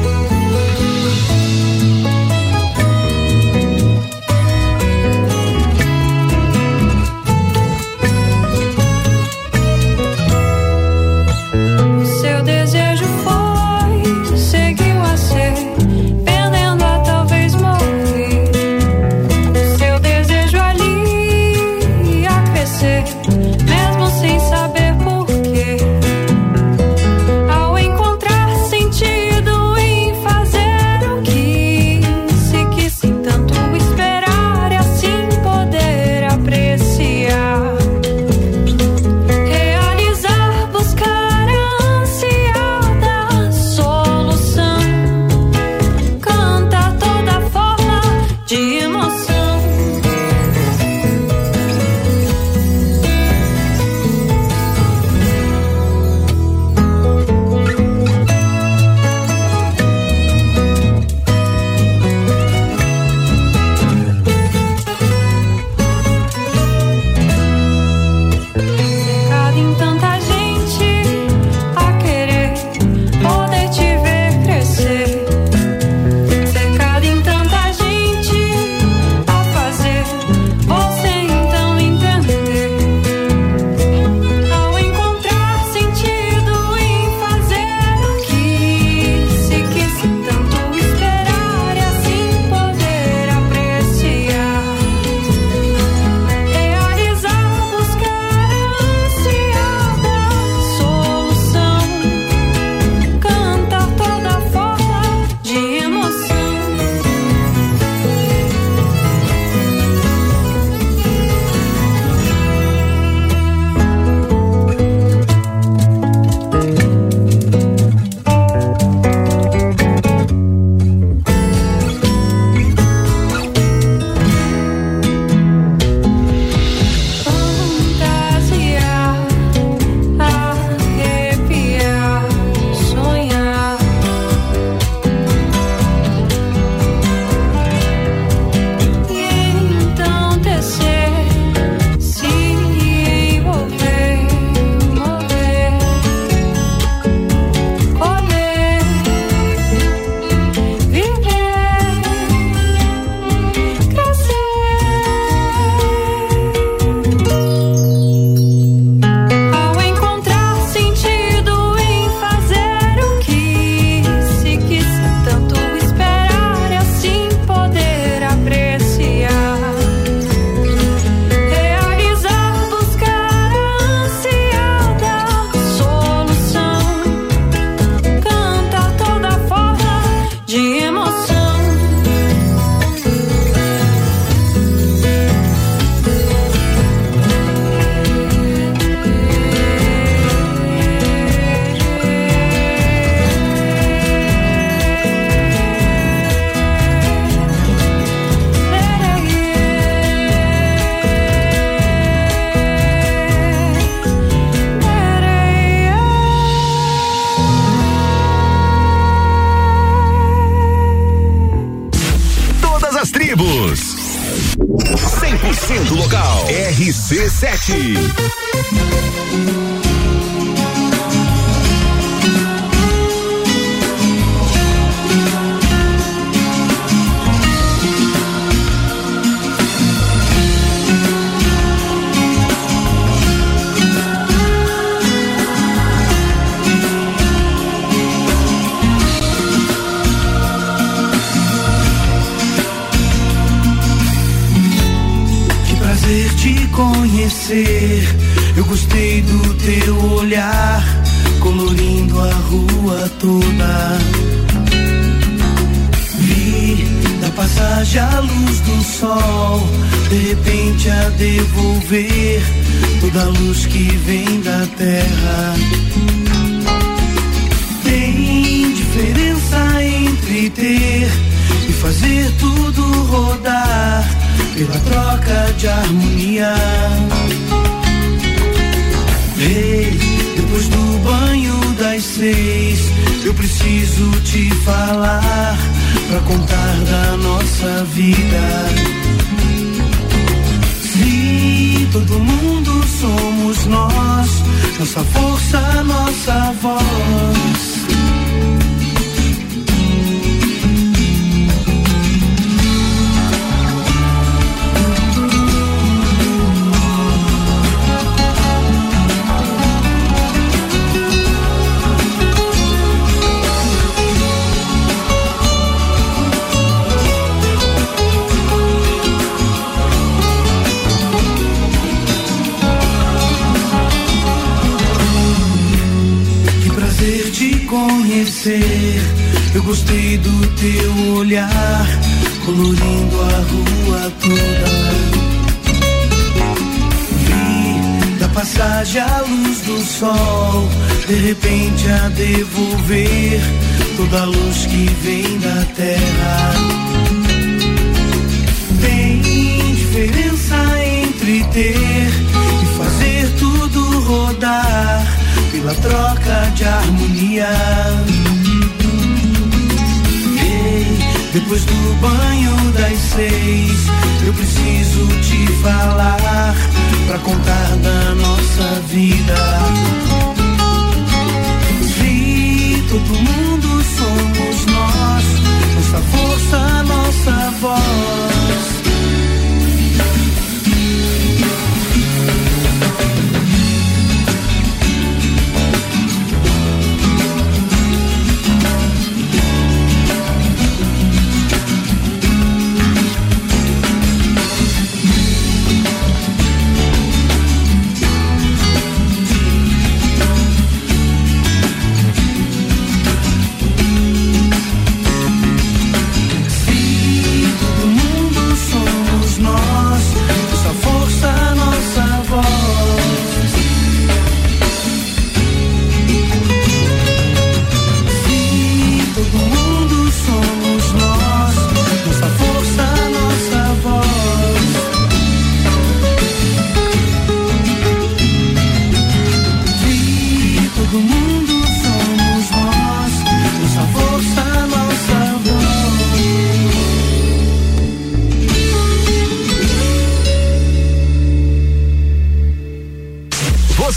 RC7. 217.09 218.46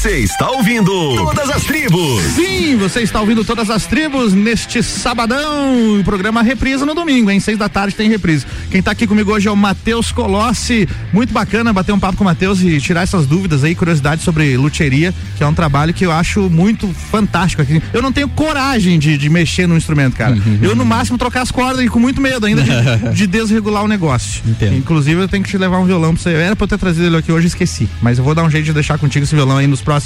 Você 0.09 0.21
está 0.21 0.49
ouvindo 0.49 0.91
Todas 1.17 1.51
as 1.51 1.63
Tribos. 1.65 2.23
Sim, 2.35 2.75
você 2.77 3.01
está 3.01 3.21
ouvindo 3.21 3.45
todas 3.45 3.69
as 3.69 3.85
tribos 3.85 4.33
neste 4.33 4.81
sabadão. 4.81 5.99
O 5.99 6.03
programa 6.03 6.41
reprisa 6.41 6.83
no 6.83 6.95
domingo, 6.95 7.29
hein? 7.29 7.39
Seis 7.39 7.59
da 7.59 7.69
tarde 7.69 7.93
tem 7.93 8.09
reprise. 8.09 8.43
Quem 8.71 8.81
tá 8.81 8.89
aqui 8.89 9.05
comigo 9.05 9.31
hoje 9.31 9.47
é 9.47 9.51
o 9.51 9.55
Matheus 9.55 10.11
Colossi. 10.11 10.89
Muito 11.13 11.31
bacana 11.31 11.71
bater 11.71 11.91
um 11.91 11.99
papo 11.99 12.17
com 12.17 12.23
o 12.23 12.25
Matheus 12.25 12.59
e 12.59 12.81
tirar 12.81 13.03
essas 13.03 13.27
dúvidas 13.27 13.63
aí, 13.63 13.75
curiosidades 13.75 14.25
sobre 14.25 14.57
luteria, 14.57 15.13
que 15.37 15.43
é 15.43 15.47
um 15.47 15.53
trabalho 15.53 15.93
que 15.93 16.07
eu 16.07 16.11
acho 16.11 16.49
muito 16.49 16.87
fantástico 17.11 17.61
aqui. 17.61 17.79
Eu 17.93 18.01
não 18.01 18.11
tenho 18.11 18.27
coragem 18.29 18.97
de, 18.97 19.15
de 19.15 19.29
mexer 19.29 19.67
no 19.67 19.77
instrumento, 19.77 20.15
cara. 20.15 20.35
Eu, 20.59 20.75
no 20.75 20.85
máximo, 20.85 21.19
trocar 21.19 21.43
as 21.43 21.51
cordas 21.51 21.85
e 21.85 21.87
com 21.87 21.99
muito 21.99 22.19
medo 22.19 22.47
ainda 22.47 22.63
de, 22.63 22.71
de 23.13 23.27
desregular 23.27 23.83
o 23.83 23.87
negócio. 23.87 24.41
Inclusive, 24.75 25.21
eu 25.21 25.27
tenho 25.27 25.43
que 25.43 25.51
te 25.51 25.57
levar 25.57 25.77
um 25.77 25.85
violão 25.85 26.15
pra 26.15 26.23
você. 26.23 26.33
Era 26.33 26.55
pra 26.55 26.63
eu 26.63 26.67
ter 26.67 26.79
trazido 26.79 27.05
ele 27.05 27.17
aqui 27.17 27.31
hoje, 27.31 27.45
esqueci. 27.45 27.87
Mas 28.01 28.17
eu 28.17 28.23
vou 28.23 28.33
dar 28.33 28.43
um 28.43 28.49
jeito 28.49 28.65
de 28.65 28.73
deixar 28.73 28.97
contigo 28.97 29.23
esse 29.23 29.35
violão 29.35 29.57
aí 29.57 29.67
nos 29.67 29.81
próximos 29.81 29.98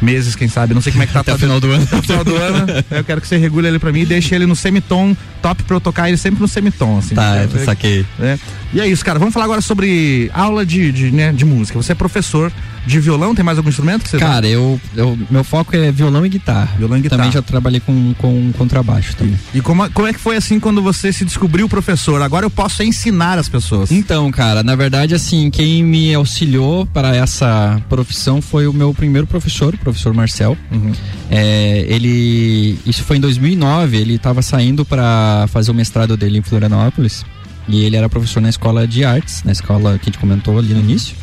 meses, 0.00 0.34
quem 0.34 0.48
sabe. 0.48 0.74
Não 0.74 0.80
sei 0.82 0.92
como 0.92 1.04
é 1.04 1.06
que 1.06 1.12
tá 1.12 1.20
Até 1.20 1.32
o 1.32 1.38
final 1.38 1.60
do 1.60 1.70
ano. 1.70 1.84
Até 1.86 1.96
o 1.98 2.02
final 2.02 2.24
do 2.24 2.36
ano. 2.36 2.66
Eu 2.90 3.04
quero 3.04 3.20
que 3.20 3.28
você 3.28 3.36
regule 3.36 3.68
ele 3.68 3.78
pra 3.78 3.92
mim 3.92 4.00
e 4.00 4.06
deixe 4.06 4.34
ele 4.34 4.44
no 4.46 4.56
semitom 4.56 5.16
top 5.40 5.62
pra 5.62 5.76
eu 5.76 5.80
tocar 5.80 6.08
ele 6.08 6.16
sempre 6.16 6.40
no 6.40 6.48
semitom, 6.48 6.98
assim. 6.98 7.14
Tá, 7.14 7.36
É, 7.36 7.44
eu 7.52 7.64
saquei. 7.64 8.04
né? 8.18 8.38
E 8.72 8.80
é 8.80 8.86
isso, 8.86 9.04
cara. 9.04 9.18
Vamos 9.18 9.34
falar 9.34 9.44
agora 9.44 9.60
sobre 9.60 10.30
aula 10.32 10.64
de, 10.64 10.90
de, 10.92 11.10
né, 11.10 11.32
de 11.32 11.44
música. 11.44 11.80
Você 11.80 11.92
é 11.92 11.94
professor 11.94 12.52
de 12.86 12.98
violão, 12.98 13.34
tem 13.34 13.44
mais 13.44 13.58
algum 13.58 13.68
instrumento 13.68 14.02
que 14.02 14.10
você 14.10 14.18
Cara, 14.18 14.46
eu, 14.46 14.80
eu 14.96 15.16
meu 15.30 15.44
foco 15.44 15.76
é 15.76 15.92
violão 15.92 16.24
e 16.24 16.28
guitarra. 16.28 16.74
Violão 16.78 16.98
e 16.98 17.02
guitarra. 17.02 17.20
Também 17.20 17.32
já 17.32 17.42
trabalhei 17.42 17.80
com, 17.80 18.14
com 18.14 18.52
contrabaixo 18.52 19.14
também. 19.16 19.38
E 19.54 19.60
como, 19.60 19.88
como 19.90 20.08
é 20.08 20.12
que 20.12 20.18
foi 20.18 20.36
assim 20.36 20.58
quando 20.58 20.82
você 20.82 21.12
se 21.12 21.24
descobriu 21.24 21.68
professor? 21.68 22.20
Agora 22.22 22.46
eu 22.46 22.50
posso 22.50 22.82
ensinar 22.82 23.38
as 23.38 23.48
pessoas. 23.48 23.90
Então, 23.92 24.30
cara, 24.30 24.62
na 24.62 24.74
verdade, 24.74 25.14
assim, 25.14 25.50
quem 25.50 25.82
me 25.84 26.14
auxiliou 26.14 26.86
para 26.86 27.14
essa 27.14 27.80
profissão 27.88 28.40
foi 28.40 28.66
o 28.66 28.72
meu 28.72 28.92
primeiro 28.94 29.26
professor, 29.26 29.74
o 29.74 29.78
professor 29.78 30.12
Marcel. 30.12 30.56
Uhum. 30.70 30.92
É, 31.30 31.84
ele, 31.88 32.78
isso 32.84 33.04
foi 33.04 33.18
em 33.18 33.20
2009, 33.20 33.96
ele 33.96 34.14
estava 34.14 34.42
saindo 34.42 34.84
para 34.84 35.46
fazer 35.48 35.70
o 35.70 35.74
mestrado 35.74 36.16
dele 36.16 36.38
em 36.38 36.42
Florianópolis. 36.42 37.24
E 37.68 37.84
ele 37.84 37.96
era 37.96 38.08
professor 38.08 38.40
na 38.40 38.48
escola 38.48 38.86
de 38.86 39.04
artes, 39.04 39.42
na 39.44 39.52
escola 39.52 39.98
que 39.98 40.04
a 40.04 40.06
gente 40.06 40.18
comentou 40.18 40.58
ali 40.58 40.74
no 40.74 40.80
início. 40.80 41.14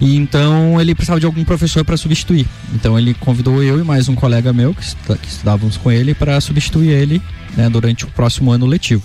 E 0.00 0.16
então 0.16 0.80
ele 0.80 0.94
precisava 0.94 1.20
de 1.20 1.26
algum 1.26 1.44
professor 1.44 1.84
para 1.84 1.96
substituir. 1.96 2.46
Então 2.74 2.98
ele 2.98 3.14
convidou 3.14 3.62
eu 3.62 3.78
e 3.78 3.84
mais 3.84 4.08
um 4.08 4.14
colega 4.14 4.52
meu 4.52 4.74
que, 4.74 4.84
estudávamos 5.28 5.76
com 5.76 5.90
ele 5.90 6.14
para 6.14 6.40
substituir 6.40 6.90
ele 6.90 7.22
né, 7.56 7.68
durante 7.68 8.04
o 8.04 8.08
próximo 8.08 8.50
ano 8.50 8.66
letivo. 8.66 9.02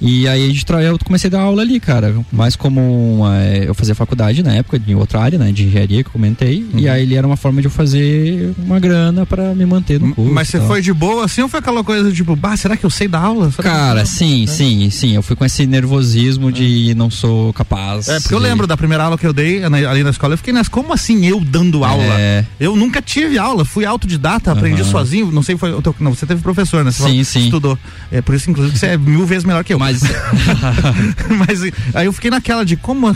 E 0.00 0.26
aí 0.28 0.58
tra- 0.64 0.82
eu 0.82 0.98
comecei 0.98 1.28
a 1.28 1.30
dar 1.32 1.40
aula 1.42 1.62
ali, 1.62 1.78
cara. 1.78 2.14
Mais 2.32 2.56
como 2.56 3.22
é, 3.32 3.64
eu 3.68 3.74
fazia 3.74 3.94
faculdade 3.94 4.42
na 4.42 4.54
época, 4.54 4.80
em 4.86 4.94
outra 4.94 5.20
área, 5.20 5.38
né? 5.38 5.52
De 5.52 5.64
engenharia 5.64 6.02
que 6.02 6.08
eu 6.08 6.12
comentei. 6.12 6.64
E 6.74 6.88
aí 6.88 7.02
ele 7.02 7.14
era 7.14 7.26
uma 7.26 7.36
forma 7.36 7.60
de 7.60 7.66
eu 7.66 7.70
fazer 7.70 8.52
uma 8.58 8.78
grana 8.80 9.26
para 9.26 9.54
me 9.54 9.66
manter 9.66 10.00
no 10.00 10.14
curso. 10.14 10.32
Mas 10.32 10.48
você 10.48 10.60
foi 10.60 10.80
de 10.80 10.92
boa 10.92 11.24
assim 11.24 11.42
ou 11.42 11.48
foi 11.48 11.60
aquela 11.60 11.84
coisa 11.84 12.10
tipo, 12.12 12.34
bah, 12.34 12.56
será 12.56 12.76
que 12.76 12.84
eu 12.84 12.90
sei 12.90 13.08
dar 13.08 13.20
aula? 13.20 13.50
Será 13.50 13.62
Cara, 13.70 14.06
sim, 14.06 14.46
sim, 14.46 14.88
sim. 14.90 15.14
Eu 15.14 15.22
fui 15.22 15.36
com 15.36 15.44
esse 15.44 15.66
nervosismo 15.66 16.50
de 16.52 16.94
não 16.96 17.10
sou 17.10 17.52
capaz. 17.52 18.08
É, 18.08 18.20
porque 18.20 18.34
eu 18.34 18.38
de- 18.40 18.44
lembro 18.46 18.66
da 18.66 18.76
primeira 18.76 19.04
aula 19.04 19.18
que 19.18 19.26
eu 19.26 19.32
dei 19.32 19.62
ali 19.64 20.02
na 20.02 20.10
escola, 20.10 20.34
eu 20.34 20.38
fiquei 20.38 20.52
nessa, 20.52 20.70
como 20.70 20.92
assim 20.92 21.26
eu 21.26 21.40
dando 21.40 21.84
aula? 21.84 22.02
É. 22.18 22.44
Eu 22.58 22.74
nunca 22.76 23.02
tive 23.02 23.38
aula, 23.38 23.64
fui 23.64 23.84
autodidata, 23.84 24.52
aprendi 24.52 24.80
Aham. 24.82 24.90
sozinho, 24.90 25.30
não 25.32 25.42
sei, 25.42 25.56
foi, 25.56 25.72
o 25.72 25.82
teu- 25.82 25.94
não, 26.00 26.14
você 26.14 26.24
teve 26.26 26.40
professor, 26.42 26.84
né? 26.84 26.90
Você 26.90 27.02
Sim, 27.02 27.08
falou- 27.10 27.24
sim. 27.24 27.44
Estudou. 27.44 27.78
É 28.12 28.20
por 28.22 28.34
isso, 28.34 28.50
inclusive, 28.50 28.72
que 28.74 28.78
você 28.78 28.86
é 28.86 28.96
mil 28.96 29.26
vezes 29.26 29.44
melhor 29.44 29.64
que 29.64 29.74
eu. 29.74 29.78
Mas, 29.78 29.89
Mas 31.48 31.62
aí 31.94 32.06
eu 32.06 32.12
fiquei 32.12 32.30
naquela 32.30 32.64
de 32.64 32.76
como, 32.76 33.06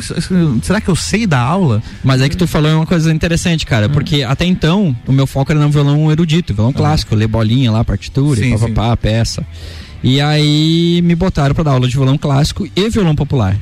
será 0.62 0.80
que 0.80 0.88
eu 0.88 0.96
sei 0.96 1.26
dar 1.26 1.40
aula? 1.40 1.82
Mas 2.02 2.20
é 2.20 2.28
que 2.28 2.36
tu 2.36 2.46
falou 2.46 2.72
uma 2.74 2.86
coisa 2.86 3.12
interessante, 3.12 3.64
cara, 3.66 3.88
porque 3.88 4.22
até 4.22 4.44
então 4.44 4.96
o 5.06 5.12
meu 5.12 5.26
foco 5.26 5.52
era 5.52 5.60
no 5.60 5.70
violão 5.70 6.10
erudito, 6.10 6.54
violão 6.54 6.72
clássico, 6.72 7.14
ler 7.14 7.28
bolinha 7.28 7.70
lá, 7.70 7.84
partitura, 7.84 8.40
Sim, 8.40 8.56
papapá, 8.58 8.96
peça. 8.96 9.46
E 10.02 10.20
aí 10.20 11.00
me 11.02 11.14
botaram 11.14 11.54
pra 11.54 11.64
dar 11.64 11.70
aula 11.72 11.88
de 11.88 11.94
violão 11.94 12.18
clássico 12.18 12.68
e 12.76 12.90
violão 12.90 13.14
popular. 13.14 13.56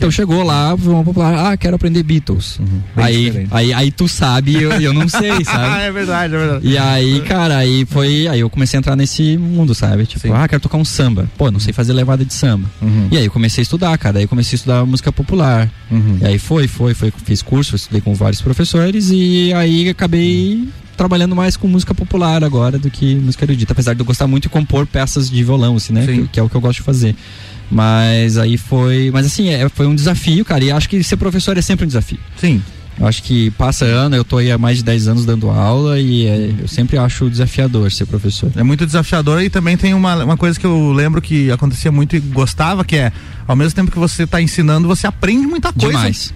Então 0.00 0.10
chegou 0.10 0.42
lá, 0.42 0.74
violão 0.74 1.04
popular, 1.04 1.52
ah, 1.52 1.56
quero 1.58 1.76
aprender 1.76 2.02
Beatles. 2.02 2.58
Bem 2.96 3.04
Aí, 3.04 3.24
diferente. 3.26 3.48
aí, 3.52 3.72
aí 3.74 3.90
tu 3.90 4.08
sabe 4.08 4.52
e 4.52 4.62
eu, 4.62 4.72
eu 4.80 4.94
não 4.94 5.06
sei, 5.06 5.30
sabe? 5.44 5.82
é 5.82 5.92
verdade, 5.92 6.34
é 6.34 6.38
verdade. 6.38 6.66
E 6.66 6.78
aí, 6.78 7.20
cara, 7.20 7.58
aí 7.58 7.84
foi. 7.84 8.26
Aí 8.26 8.40
eu 8.40 8.48
comecei 8.48 8.78
a 8.78 8.80
entrar 8.80 8.96
nesse 8.96 9.36
mundo, 9.36 9.74
sabe? 9.74 10.06
Tipo, 10.06 10.32
ah, 10.32 10.48
quero 10.48 10.62
tocar 10.62 10.78
um 10.78 10.86
samba. 10.86 11.28
Pô, 11.36 11.50
não 11.50 11.60
sei 11.60 11.74
fazer 11.74 11.92
levada 11.92 12.24
de 12.24 12.32
samba. 12.32 12.66
Uhum. 12.80 13.08
E 13.10 13.18
aí 13.18 13.26
eu 13.26 13.30
comecei 13.30 13.60
a 13.60 13.64
estudar, 13.64 13.98
cara. 13.98 14.16
Aí 14.16 14.24
eu 14.24 14.28
comecei 14.28 14.56
a 14.56 14.58
estudar 14.58 14.86
música 14.86 15.12
popular. 15.12 15.70
Uhum. 15.90 16.16
E 16.22 16.26
aí 16.26 16.38
foi, 16.38 16.66
foi, 16.66 16.94
foi. 16.94 17.12
Fiz 17.26 17.42
curso, 17.42 17.76
estudei 17.76 18.00
com 18.00 18.14
vários 18.14 18.40
professores 18.40 19.10
e 19.12 19.52
aí 19.52 19.90
acabei 19.90 20.66
trabalhando 21.00 21.34
mais 21.34 21.56
com 21.56 21.66
música 21.66 21.94
popular 21.94 22.44
agora 22.44 22.78
do 22.78 22.90
que 22.90 23.14
música 23.14 23.44
erudita. 23.44 23.72
Apesar 23.72 23.94
de 23.94 24.00
eu 24.00 24.04
gostar 24.06 24.26
muito 24.26 24.44
de 24.44 24.48
compor 24.50 24.86
peças 24.86 25.30
de 25.30 25.42
violão, 25.42 25.76
assim, 25.76 25.94
né? 25.94 26.06
Que, 26.06 26.28
que 26.28 26.40
é 26.40 26.42
o 26.42 26.48
que 26.48 26.54
eu 26.54 26.60
gosto 26.60 26.78
de 26.78 26.82
fazer. 26.84 27.16
Mas 27.70 28.36
aí 28.36 28.56
foi. 28.56 29.10
Mas 29.12 29.26
assim, 29.26 29.48
é, 29.50 29.68
foi 29.68 29.86
um 29.86 29.94
desafio, 29.94 30.44
cara. 30.44 30.64
E 30.64 30.70
acho 30.70 30.88
que 30.88 31.02
ser 31.02 31.16
professor 31.16 31.56
é 31.56 31.62
sempre 31.62 31.84
um 31.84 31.88
desafio. 31.88 32.18
Sim. 32.36 32.62
Eu 32.98 33.06
acho 33.06 33.22
que 33.22 33.50
passa 33.52 33.86
ano, 33.86 34.14
eu 34.14 34.22
tô 34.22 34.36
aí 34.36 34.52
há 34.52 34.58
mais 34.58 34.78
de 34.78 34.84
10 34.84 35.08
anos 35.08 35.24
dando 35.24 35.48
aula 35.48 35.98
e 35.98 36.26
é, 36.26 36.54
eu 36.60 36.68
sempre 36.68 36.98
acho 36.98 37.30
desafiador 37.30 37.90
ser 37.90 38.04
professor. 38.04 38.52
É 38.54 38.62
muito 38.62 38.84
desafiador 38.84 39.42
e 39.42 39.48
também 39.48 39.74
tem 39.74 39.94
uma, 39.94 40.22
uma 40.22 40.36
coisa 40.36 40.60
que 40.60 40.66
eu 40.66 40.92
lembro 40.92 41.22
que 41.22 41.50
acontecia 41.50 41.90
muito 41.90 42.14
e 42.14 42.20
gostava, 42.20 42.84
que 42.84 42.96
é, 42.96 43.10
ao 43.48 43.56
mesmo 43.56 43.74
tempo 43.74 43.90
que 43.90 43.98
você 43.98 44.24
está 44.24 44.42
ensinando, 44.42 44.86
você 44.86 45.06
aprende 45.06 45.46
muita 45.46 45.72
coisa. 45.72 45.96
Demais. 45.96 46.34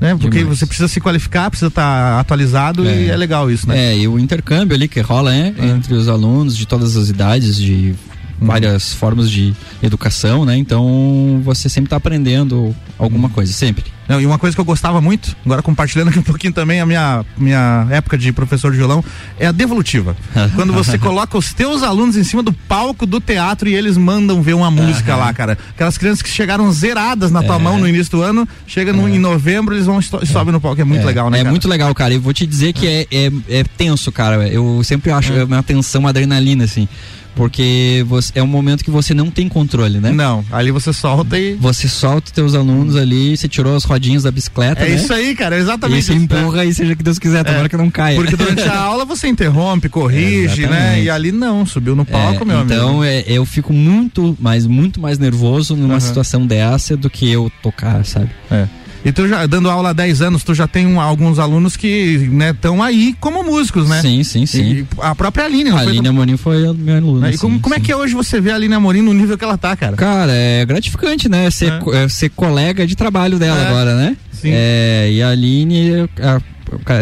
Né? 0.00 0.14
Porque 0.14 0.38
Demais. 0.38 0.58
você 0.58 0.64
precisa 0.66 0.88
se 0.88 1.00
qualificar, 1.00 1.50
precisa 1.50 1.68
estar 1.68 2.20
atualizado 2.20 2.84
e 2.84 3.10
é 3.10 3.16
legal 3.16 3.50
isso, 3.50 3.68
né? 3.68 3.92
É, 3.92 3.98
e 3.98 4.08
o 4.08 4.18
intercâmbio 4.18 4.74
ali 4.74 4.88
que 4.88 5.00
rola, 5.00 5.30
né? 5.30 5.54
Entre 5.58 5.94
os 5.94 6.08
alunos 6.08 6.56
de 6.56 6.66
todas 6.66 6.96
as 6.96 7.08
idades, 7.08 7.56
de 7.56 7.94
várias 8.40 8.92
formas 8.92 9.30
de 9.30 9.54
educação, 9.82 10.44
né? 10.44 10.56
Então 10.56 11.40
você 11.44 11.68
sempre 11.68 11.90
tá 11.90 11.96
aprendendo 11.96 12.74
alguma 12.98 13.28
coisa, 13.28 13.52
sempre. 13.52 13.95
Não, 14.08 14.20
e 14.20 14.26
uma 14.26 14.38
coisa 14.38 14.54
que 14.56 14.60
eu 14.60 14.64
gostava 14.64 15.00
muito, 15.00 15.36
agora 15.44 15.62
compartilhando 15.62 16.08
aqui 16.10 16.18
um 16.18 16.22
pouquinho 16.22 16.52
também 16.52 16.80
a 16.80 16.86
minha, 16.86 17.24
minha 17.36 17.86
época 17.90 18.16
de 18.16 18.32
professor 18.32 18.70
de 18.70 18.78
violão, 18.78 19.04
é 19.38 19.46
a 19.46 19.52
devolutiva. 19.52 20.16
Quando 20.54 20.72
você 20.72 20.98
coloca 20.98 21.36
os 21.36 21.52
teus 21.52 21.82
alunos 21.82 22.16
em 22.16 22.24
cima 22.24 22.42
do 22.42 22.52
palco 22.52 23.06
do 23.06 23.20
teatro 23.20 23.68
e 23.68 23.74
eles 23.74 23.96
mandam 23.96 24.40
ver 24.42 24.54
uma 24.54 24.70
música 24.70 25.16
lá, 25.16 25.32
cara. 25.32 25.58
Aquelas 25.70 25.98
crianças 25.98 26.22
que 26.22 26.28
chegaram 26.30 26.70
zeradas 26.72 27.30
na 27.30 27.42
tua 27.42 27.56
É. 27.56 27.58
mão 27.58 27.78
no 27.78 27.88
início 27.88 28.12
do 28.18 28.22
ano, 28.22 28.46
chega 28.66 28.92
no, 28.92 29.08
em 29.08 29.18
novembro, 29.18 29.74
eles 29.74 29.86
vão 29.86 29.98
e 29.98 30.26
sobem 30.26 30.52
no 30.52 30.60
palco. 30.60 30.80
É 30.80 30.84
muito 30.84 31.02
É, 31.02 31.06
legal, 31.06 31.30
né? 31.30 31.38
É 31.38 31.40
cara? 31.40 31.50
muito 31.50 31.68
legal, 31.68 31.94
cara. 31.94 32.14
E 32.14 32.18
vou 32.18 32.32
te 32.32 32.46
dizer 32.46 32.72
que 32.72 32.86
é, 32.86 33.06
é, 33.10 33.32
é 33.48 33.64
tenso, 33.64 34.12
cara. 34.12 34.48
Eu 34.48 34.82
sempre 34.84 35.10
acho 35.10 35.32
é. 35.32 35.44
uma 35.44 35.62
tensão, 35.62 36.00
uma 36.02 36.10
adrenalina, 36.10 36.64
assim. 36.64 36.88
Porque 37.34 38.02
você, 38.08 38.32
é 38.34 38.42
um 38.42 38.46
momento 38.46 38.82
que 38.82 38.90
você 38.90 39.12
não 39.12 39.30
tem 39.30 39.46
controle, 39.46 39.98
né? 40.00 40.10
Não, 40.10 40.42
ali 40.50 40.70
você 40.70 40.90
solta 40.90 41.38
e. 41.38 41.54
Você 41.56 41.86
solta 41.86 42.28
os 42.28 42.32
teus 42.32 42.54
alunos 42.54 42.96
ali, 42.96 43.36
você 43.36 43.46
tirou 43.46 43.76
as 43.76 43.84
rodinhas 43.84 43.95
da 44.24 44.30
bicicleta. 44.30 44.82
É 44.84 44.88
né? 44.90 44.94
isso 44.96 45.12
aí, 45.12 45.34
cara, 45.34 45.56
é 45.56 45.58
exatamente 45.58 45.98
E 46.00 46.02
você 46.02 46.14
empurra 46.14 46.64
e 46.64 46.72
seja 46.74 46.94
que 46.94 47.02
Deus 47.02 47.18
quiser, 47.18 47.44
tomara 47.44 47.68
que 47.68 47.76
não 47.76 47.90
caia. 47.90 48.16
Porque 48.16 48.36
durante 48.36 48.62
a 48.62 48.76
aula 48.78 49.04
você 49.04 49.28
interrompe, 49.28 49.88
corrige, 49.88 50.62
né? 50.62 50.76
Exatamente. 50.76 51.04
E 51.04 51.10
ali 51.10 51.32
não, 51.32 51.64
subiu 51.66 51.94
no 51.96 52.04
palco, 52.04 52.42
É, 52.42 52.46
meu 52.46 52.58
amigo. 52.58 52.74
então 52.74 53.04
é, 53.04 53.24
eu 53.26 53.44
fico 53.44 53.72
muito, 53.72 54.36
mas 54.40 54.66
muito 54.66 55.00
mais 55.00 55.18
nervoso 55.18 55.74
numa 55.76 55.94
Aham. 55.94 56.00
situação 56.00 56.46
dessa 56.46 56.96
do 56.96 57.08
que 57.10 57.30
eu 57.30 57.50
tocar, 57.62 58.04
sabe? 58.04 58.30
É. 58.50 58.66
E 59.06 59.12
tu 59.12 59.28
já, 59.28 59.46
dando 59.46 59.70
aula 59.70 59.90
há 59.90 59.92
10 59.92 60.20
anos, 60.20 60.42
tu 60.42 60.52
já 60.52 60.66
tem 60.66 60.84
um- 60.84 61.00
alguns 61.00 61.38
alunos 61.38 61.76
que 61.76 62.28
estão 62.50 62.82
aí 62.82 63.14
como 63.20 63.44
músicos, 63.44 63.88
né? 63.88 64.00
Sim, 64.02 64.24
sim, 64.24 64.44
sim. 64.46 64.62
E 64.80 64.86
a 65.00 65.14
própria 65.14 65.44
Aline, 65.44 65.70
A 65.70 65.74
foi? 65.74 65.82
Aline 65.82 66.08
Amorim 66.08 66.36
foi 66.36 66.66
a 66.66 66.72
minha 66.74 66.96
aluna. 66.96 67.28
Né? 67.28 67.34
E 67.34 67.38
como, 67.38 67.54
sim, 67.54 67.60
como 67.60 67.74
é 67.76 67.78
sim. 67.78 67.84
que 67.84 67.94
hoje 67.94 68.14
você 68.14 68.40
vê 68.40 68.50
a 68.50 68.56
Aline 68.56 68.74
Amorim 68.74 69.02
no 69.02 69.14
nível 69.14 69.38
que 69.38 69.44
ela 69.44 69.56
tá, 69.56 69.76
cara? 69.76 69.94
Cara, 69.96 70.32
é 70.32 70.64
gratificante, 70.66 71.28
né? 71.28 71.48
Ser, 71.52 71.72
É. 71.94 72.04
é, 72.04 72.08
ser 72.08 72.30
colega 72.30 72.84
de 72.84 72.96
trabalho 72.96 73.38
dela 73.38 73.60
É. 73.62 73.68
agora, 73.68 73.94
né? 73.94 74.16
Sim. 74.32 74.50
É, 74.52 75.08
e 75.12 75.22
a 75.22 75.28
Aline, 75.30 76.08
a- 76.20 76.40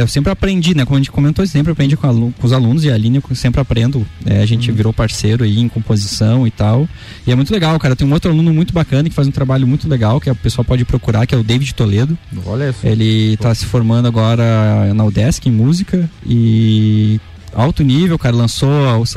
eu 0.01 0.09
sempre 0.09 0.31
aprendi, 0.31 0.75
né? 0.75 0.85
Como 0.85 0.97
a 0.97 1.01
gente 1.01 1.11
comentou, 1.11 1.47
sempre 1.47 1.73
aprendi 1.73 1.97
com, 1.97 2.33
com 2.33 2.47
os 2.47 2.53
alunos 2.53 2.85
e 2.85 2.91
a 2.91 2.95
Aline 2.95 3.21
eu 3.31 3.37
sempre 3.37 3.61
aprendo. 3.61 4.07
né? 4.25 4.43
a 4.43 4.47
gente 4.47 4.71
Uhum. 4.71 4.77
virou 4.77 4.93
parceiro 4.93 5.45
aí 5.45 5.59
em 5.61 5.69
composição 5.69 6.47
e 6.47 6.51
tal. 6.51 6.89
E 7.27 7.33
é 7.33 7.35
muito 7.35 7.53
legal, 7.53 7.79
cara. 7.79 7.97
Tem 7.97 8.07
um 8.07 8.13
outro 8.13 8.31
aluno 8.31 8.53
muito 8.53 8.73
bacana 8.73 9.09
que 9.09 9.15
faz 9.15 9.29
um 9.29 9.31
trabalho 9.33 9.67
muito 9.67 9.89
legal, 9.89 10.21
que 10.21 10.31
o 10.31 10.35
pessoal 10.35 10.65
pode 10.65 10.85
procurar, 10.85 11.27
que 11.27 11.35
é 11.35 11.39
o 11.39 11.43
David 11.43 11.75
Toledo. 11.75 12.17
Olha 12.47 12.71
isso. 12.71 12.87
Ele 12.87 13.37
tá 13.39 13.55
se 13.55 13.65
formando 13.67 14.07
agora 14.07 14.93
na 14.95 15.05
UDESC 15.05 15.49
em 15.49 15.53
música 15.53 16.09
e 16.27 17.21
alto 17.55 17.83
nível, 17.83 18.19
cara, 18.19 18.35
lançou, 18.35 18.71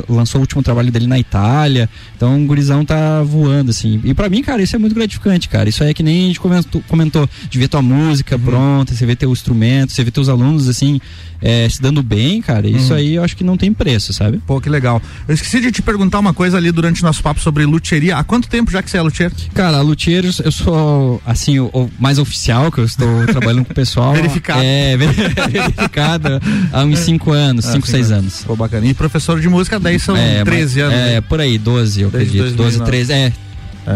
lançou 0.10 0.40
o 0.40 0.42
último 0.42 0.62
trabalho 0.64 0.92
dele 0.92 1.08
na 1.08 1.20
Itália. 1.20 1.90
Então 2.16 2.42
o 2.42 2.46
gurizão 2.46 2.84
tá 2.86 3.22
voando, 3.24 3.72
assim. 3.72 4.00
E 4.04 4.14
pra 4.14 4.30
mim, 4.30 4.42
cara, 4.44 4.62
isso 4.62 4.76
é 4.76 4.80
muito 4.80 4.96
gratificante, 4.96 5.50
cara. 5.50 5.68
Isso 5.70 5.84
aí 5.84 5.90
é 5.90 5.94
que 5.94 6.04
nem 6.04 6.26
a 6.26 6.28
gente 6.28 6.40
comentou, 6.40 6.84
comentou 6.88 7.30
de 7.50 7.60
ver 7.60 7.68
tua 7.68 7.82
música 7.82 8.38
pronta, 8.38 8.94
você 8.94 9.06
vê 9.06 9.16
teu 9.16 9.32
instrumento, 9.32 9.92
você 9.92 10.04
vê 10.04 10.12
teus 10.12 10.30
alunos, 10.30 10.68
assim, 10.70 11.00
é, 11.42 11.68
se 11.70 11.82
dando 11.82 12.02
bem, 12.02 12.42
cara. 12.42 12.68
Isso 12.68 12.92
Uhum. 12.94 12.98
aí 13.00 13.16
eu 13.16 13.24
acho 13.24 13.36
que 13.38 13.44
não 13.44 13.58
tem 13.58 13.74
preço, 13.74 14.14
sabe? 14.14 14.40
Pô, 14.46 14.60
que 14.60 14.70
legal. 14.70 15.02
Eu 15.28 15.34
esqueci 15.36 15.60
de 15.60 15.72
te 15.72 15.82
perguntar 15.82 16.20
uma 16.20 16.34
coisa 16.34 16.58
ali 16.58 16.72
durante 16.72 17.02
o 17.02 17.06
nosso 17.06 17.22
papo 17.22 17.40
sobre 17.40 17.66
luthieria. 17.66 18.18
Há 18.18 18.24
quanto 18.24 18.48
tempo 18.48 18.72
já 18.72 18.82
que 18.82 18.90
você 18.90 18.98
é 18.98 19.02
luthier? 19.02 19.32
Cara, 19.54 19.82
luthier, 19.82 20.26
eu 20.44 20.52
sou, 20.52 21.22
assim, 21.26 21.60
o, 21.60 21.66
o 21.74 21.90
mais 22.00 22.18
oficial, 22.20 22.72
que 22.72 22.80
eu 22.80 22.86
estou 22.86 23.26
trabalhando 23.28 23.66
com 23.66 23.72
o 23.72 23.76
pessoal. 23.76 24.14
Verificado. 24.16 24.62
É, 24.64 24.98
ver- 24.98 25.14
verificado 25.52 26.28
há 26.72 26.84
uns 26.84 27.00
5 27.00 27.32
anos, 27.32 27.66
Ah, 27.66 27.72
5, 27.74 27.86
cinco 27.86 27.88
6 27.88 28.12
anos. 28.12 28.27
Anos. 28.28 28.44
Pô, 28.46 28.56
bacana. 28.56 28.86
E 28.86 28.94
professor 28.94 29.40
de 29.40 29.50
música, 29.50 29.80
daí 29.80 30.00
são 30.00 30.16
É, 30.16 30.44
13 30.44 30.82
mas- 30.82 30.92
anos. 30.94 31.00
É, 31.08 31.14
né? 31.16 31.22
por 31.22 31.40
aí, 31.42 31.58
12, 31.58 32.02
eu 32.02 32.10
Desde 32.10 32.38
acredito. 32.40 32.58
12, 32.58 32.78
2009. 32.78 32.92
13, 32.92 33.14
é. 33.14 33.34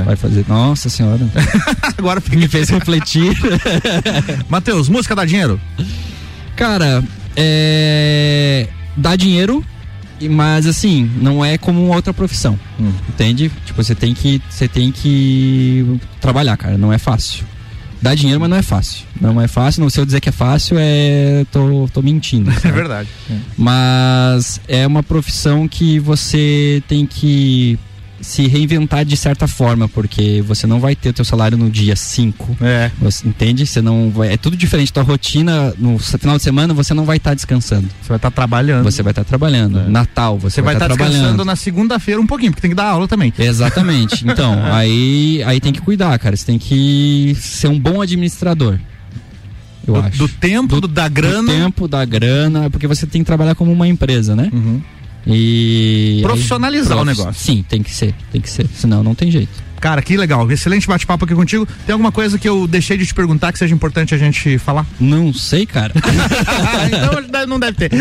Vai 0.05 0.15
fazer. 0.15 0.45
Nossa 0.47 0.87
senhora. 0.89 1.19
Agora 1.97 2.21
me 2.31 2.47
fez 2.47 2.69
refletir. 2.69 3.33
Matheus, 4.47 4.87
música 4.87 5.13
dá 5.13 5.25
dinheiro? 5.25 5.59
Cara, 6.55 7.03
é. 7.35 8.67
dá 8.95 9.15
dinheiro, 9.17 9.65
e- 10.19 10.29
mas 10.29 10.65
assim, 10.65 11.09
não 11.21 11.43
é 11.43 11.57
como 11.57 11.81
outra 11.93 12.13
profissão. 12.13 12.57
Hum. 12.79 12.91
Entende? 13.09 13.51
Tipo, 13.65 13.83
você 13.83 13.93
tem 13.93 14.13
que. 14.13 14.41
Você 14.49 14.67
tem 14.67 14.91
que 14.93 15.99
trabalhar, 16.21 16.55
cara. 16.55 16.77
Não 16.77 16.93
é 16.93 16.97
fácil. 16.97 17.43
Dá 18.01 18.15
dinheiro, 18.15 18.39
mas 18.39 18.49
não 18.49 18.57
é 18.57 18.61
fácil. 18.63 19.05
Não 19.19 19.39
é 19.39 19.47
fácil. 19.47 19.81
Não, 19.81 19.89
se 19.89 19.99
eu 19.99 20.05
dizer 20.05 20.19
que 20.19 20.29
é 20.29 20.31
fácil, 20.31 20.77
é. 20.79 21.45
tô, 21.51 21.87
tô 21.93 22.01
mentindo. 22.01 22.49
É 22.51 22.59
sabe? 22.59 22.73
verdade. 22.73 23.09
Mas 23.57 24.59
é 24.67 24.85
uma 24.87 25.03
profissão 25.03 25.67
que 25.67 25.99
você 25.99 26.81
tem 26.87 27.05
que 27.05 27.77
se 28.21 28.47
reinventar 28.47 29.03
de 29.03 29.17
certa 29.17 29.47
forma, 29.47 29.89
porque 29.89 30.41
você 30.45 30.67
não 30.67 30.79
vai 30.79 30.95
ter 30.95 31.09
o 31.09 31.13
teu 31.13 31.25
salário 31.25 31.57
no 31.57 31.69
dia 31.69 31.95
5. 31.95 32.57
É. 32.61 32.91
Você 33.01 33.27
entende? 33.27 33.65
Você 33.65 33.81
não 33.81 34.11
vai, 34.11 34.33
é 34.33 34.37
tudo 34.37 34.55
diferente. 34.55 34.93
Tua 34.93 35.03
rotina, 35.03 35.73
no 35.77 35.97
final 35.97 36.37
de 36.37 36.43
semana, 36.43 36.73
você 36.73 36.93
não 36.93 37.03
vai 37.03 37.17
estar 37.17 37.33
descansando. 37.33 37.87
Você 38.01 38.09
vai 38.09 38.17
estar 38.17 38.29
trabalhando. 38.31 38.83
Você 38.83 39.01
vai 39.01 39.11
estar 39.11 39.23
trabalhando. 39.23 39.89
Natal, 39.89 40.37
você, 40.37 40.55
Você 40.55 40.61
vai 40.61 40.75
estar 40.75 40.85
estar 40.85 40.95
descansando 40.95 41.19
trabalhando. 41.23 41.45
na 41.45 41.55
segunda-feira 41.55 42.21
um 42.21 42.27
pouquinho, 42.27 42.51
porque 42.51 42.61
tem 42.61 42.71
que 42.71 42.75
dar 42.75 42.85
aula 42.89 43.07
também. 43.07 43.33
Exatamente. 43.37 44.23
Então, 44.31 44.63
aí, 44.71 45.41
aí 45.45 45.59
tem 45.59 45.73
que 45.73 45.81
cuidar, 45.81 46.17
cara. 46.19 46.35
Você 46.37 46.45
tem 46.45 46.57
que 46.59 47.35
ser 47.39 47.67
um 47.67 47.77
bom 47.79 48.01
administrador. 48.01 48.79
Eu 49.87 49.95
Do- 49.95 49.99
acho. 49.99 50.17
do 50.19 50.27
tempo, 50.27 50.79
do- 50.79 50.87
da 50.87 51.07
grana. 51.09 51.41
Do 51.41 51.47
tempo, 51.47 51.87
da 51.87 52.05
grana, 52.05 52.69
porque 52.69 52.85
você 52.87 53.05
tem 53.07 53.21
que 53.23 53.25
trabalhar 53.25 53.55
como 53.55 53.71
uma 53.71 53.87
empresa, 53.87 54.35
né? 54.35 54.49
E. 55.27 56.19
Profissionalizar 56.23 56.97
aí- 56.97 57.01
o 57.03 57.05
negócio. 57.05 57.33
Sim, 57.33 57.63
tem 57.67 57.83
que 57.83 57.93
ser, 57.93 58.13
tem 58.31 58.41
que 58.41 58.49
ser. 58.49 58.67
Senão 58.75 59.03
não 59.03 59.13
tem 59.15 59.29
jeito. 59.31 59.70
Cara, 59.81 60.01
que 60.01 60.15
legal. 60.15 60.49
Excelente 60.51 60.87
bate-papo 60.87 61.25
aqui 61.25 61.33
contigo. 61.35 61.67
Tem 61.85 61.91
alguma 61.93 62.11
coisa 62.11 62.37
que 62.37 62.47
eu 62.47 62.67
deixei 62.67 62.97
de 62.97 63.05
te 63.05 63.13
perguntar 63.13 63.51
que 63.51 63.59
seja 63.59 63.73
importante 63.73 64.13
a 64.15 64.17
gente 64.17 64.57
falar? 64.59 64.85
Não 64.99 65.33
sei, 65.33 65.65
cara. 65.65 65.91
então 66.87 67.47
não 67.47 67.59
deve 67.59 67.73
ter. 67.77 67.91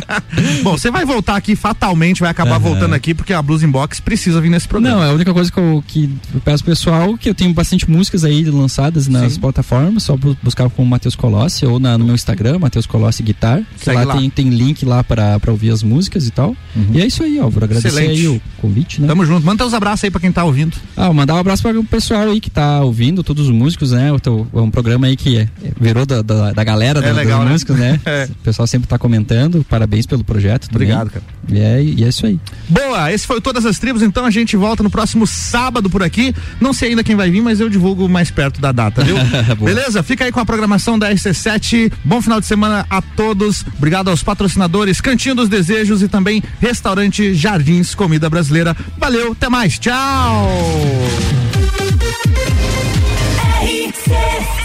Bom, 0.62 0.72
você 0.78 0.90
vai 0.90 1.04
voltar 1.04 1.36
aqui 1.36 1.56
fatalmente, 1.56 2.20
vai 2.20 2.30
acabar 2.30 2.52
Aham. 2.52 2.58
voltando 2.60 2.94
aqui, 2.94 3.12
porque 3.14 3.32
a 3.32 3.42
Blues 3.42 3.62
Inbox 3.62 4.00
precisa 4.00 4.40
vir 4.40 4.50
nesse 4.50 4.68
programa. 4.68 4.96
Não, 4.98 5.04
é 5.04 5.10
a 5.10 5.12
única 5.12 5.32
coisa 5.34 5.50
que 5.50 5.58
eu, 5.58 5.84
que 5.86 6.10
eu 6.32 6.40
peço 6.40 6.64
pessoal 6.64 7.16
que 7.18 7.28
eu 7.28 7.34
tenho 7.34 7.52
bastante 7.52 7.90
músicas 7.90 8.24
aí 8.24 8.44
lançadas 8.44 9.08
nas 9.08 9.36
plataformas, 9.36 10.04
só 10.04 10.16
bu- 10.16 10.36
buscar 10.42 10.70
com 10.70 10.82
o 10.82 10.86
Matheus 10.86 11.16
Colossi 11.16 11.66
ou 11.66 11.78
na- 11.80 11.98
no 11.98 12.04
meu 12.04 12.14
Instagram, 12.14 12.58
Matheus 12.58 12.86
Colossi 12.86 13.22
Guitar, 13.22 13.62
lá, 13.86 14.04
lá. 14.04 14.16
Tem, 14.16 14.30
tem 14.30 14.48
link 14.50 14.84
lá 14.84 15.02
pra, 15.02 15.38
pra 15.40 15.50
ouvir 15.50 15.70
as 15.70 15.82
músicas 15.82 16.26
e 16.26 16.30
tal. 16.30 16.56
E 16.92 17.00
é 17.00 17.06
isso 17.06 17.22
aí. 17.22 17.38
Vou 17.38 17.48
agradecer 17.48 17.88
Excelente. 17.88 18.20
aí 18.20 18.28
o 18.28 18.40
convite, 18.58 19.00
né? 19.00 19.08
Tamo 19.08 19.24
junto. 19.26 19.44
Manda 19.44 19.64
os 19.66 19.74
abraços 19.74 20.04
aí 20.04 20.10
pra 20.10 20.20
quem 20.20 20.30
tá 20.30 20.44
ouvindo. 20.44 20.76
Ah, 20.96 21.12
mandar 21.16 21.34
um 21.34 21.38
abraço 21.38 21.62
para 21.62 21.78
o 21.78 21.84
pessoal 21.84 22.22
aí 22.28 22.40
que 22.40 22.50
tá 22.50 22.80
ouvindo, 22.82 23.22
todos 23.22 23.46
os 23.46 23.50
músicos, 23.50 23.92
né? 23.92 24.10
É 24.54 24.58
um 24.60 24.70
programa 24.70 25.06
aí 25.06 25.16
que 25.16 25.38
é- 25.38 25.48
virou 25.80 26.04
da, 26.06 26.22
da, 26.22 26.52
da 26.52 26.64
galera 26.64 26.98
É 27.00 27.02
da- 27.02 27.12
legal, 27.12 27.38
dos 27.38 27.46
né? 27.46 27.52
músicos, 27.52 27.76
né? 27.76 28.00
É. 28.06 28.24
O 28.30 28.44
pessoal 28.44 28.66
sempre 28.66 28.86
tá 28.88 28.98
comentando. 28.98 29.64
Parabéns 29.68 30.06
pelo 30.06 30.22
projeto. 30.22 30.68
também. 30.68 30.86
Obrigado, 30.92 31.10
cara. 31.10 31.24
E 31.48 31.58
é, 31.58 31.82
e 31.82 32.04
é 32.04 32.08
isso 32.08 32.26
aí. 32.26 32.38
Boa, 32.68 33.12
esse 33.12 33.26
foi 33.26 33.40
Todas 33.40 33.64
as 33.66 33.78
Tribos, 33.78 34.02
então 34.02 34.24
a 34.24 34.30
gente 34.30 34.56
volta 34.56 34.82
no 34.82 34.90
próximo 34.90 35.26
sábado 35.26 35.88
por 35.88 36.02
aqui. 36.02 36.34
Não 36.60 36.72
sei 36.72 36.90
ainda 36.90 37.02
quem 37.04 37.14
vai 37.16 37.30
vir, 37.30 37.40
mas 37.40 37.60
eu 37.60 37.68
divulgo 37.68 38.08
mais 38.08 38.30
perto 38.30 38.60
da 38.60 38.72
data, 38.72 39.02
viu? 39.04 39.16
Beleza? 39.64 40.02
Fica 40.02 40.24
aí 40.24 40.32
com 40.32 40.40
a 40.40 40.44
programação 40.46 40.98
da 40.98 41.10
RC7. 41.12 41.92
Bom 42.04 42.20
final 42.20 42.40
de 42.40 42.46
semana 42.46 42.84
a 42.90 43.00
todos. 43.00 43.64
Obrigado 43.76 44.08
aos 44.10 44.22
patrocinadores 44.22 45.00
Cantinho 45.00 45.34
dos 45.34 45.48
Desejos 45.48 46.02
e 46.02 46.08
também 46.08 46.42
Restaurante 46.60 47.32
Jardins 47.34 47.94
Comida 47.94 48.28
Brasileira. 48.28 48.76
Valeu, 48.98 49.32
até 49.32 49.48
mais. 49.48 49.78
Tchau! 49.78 50.48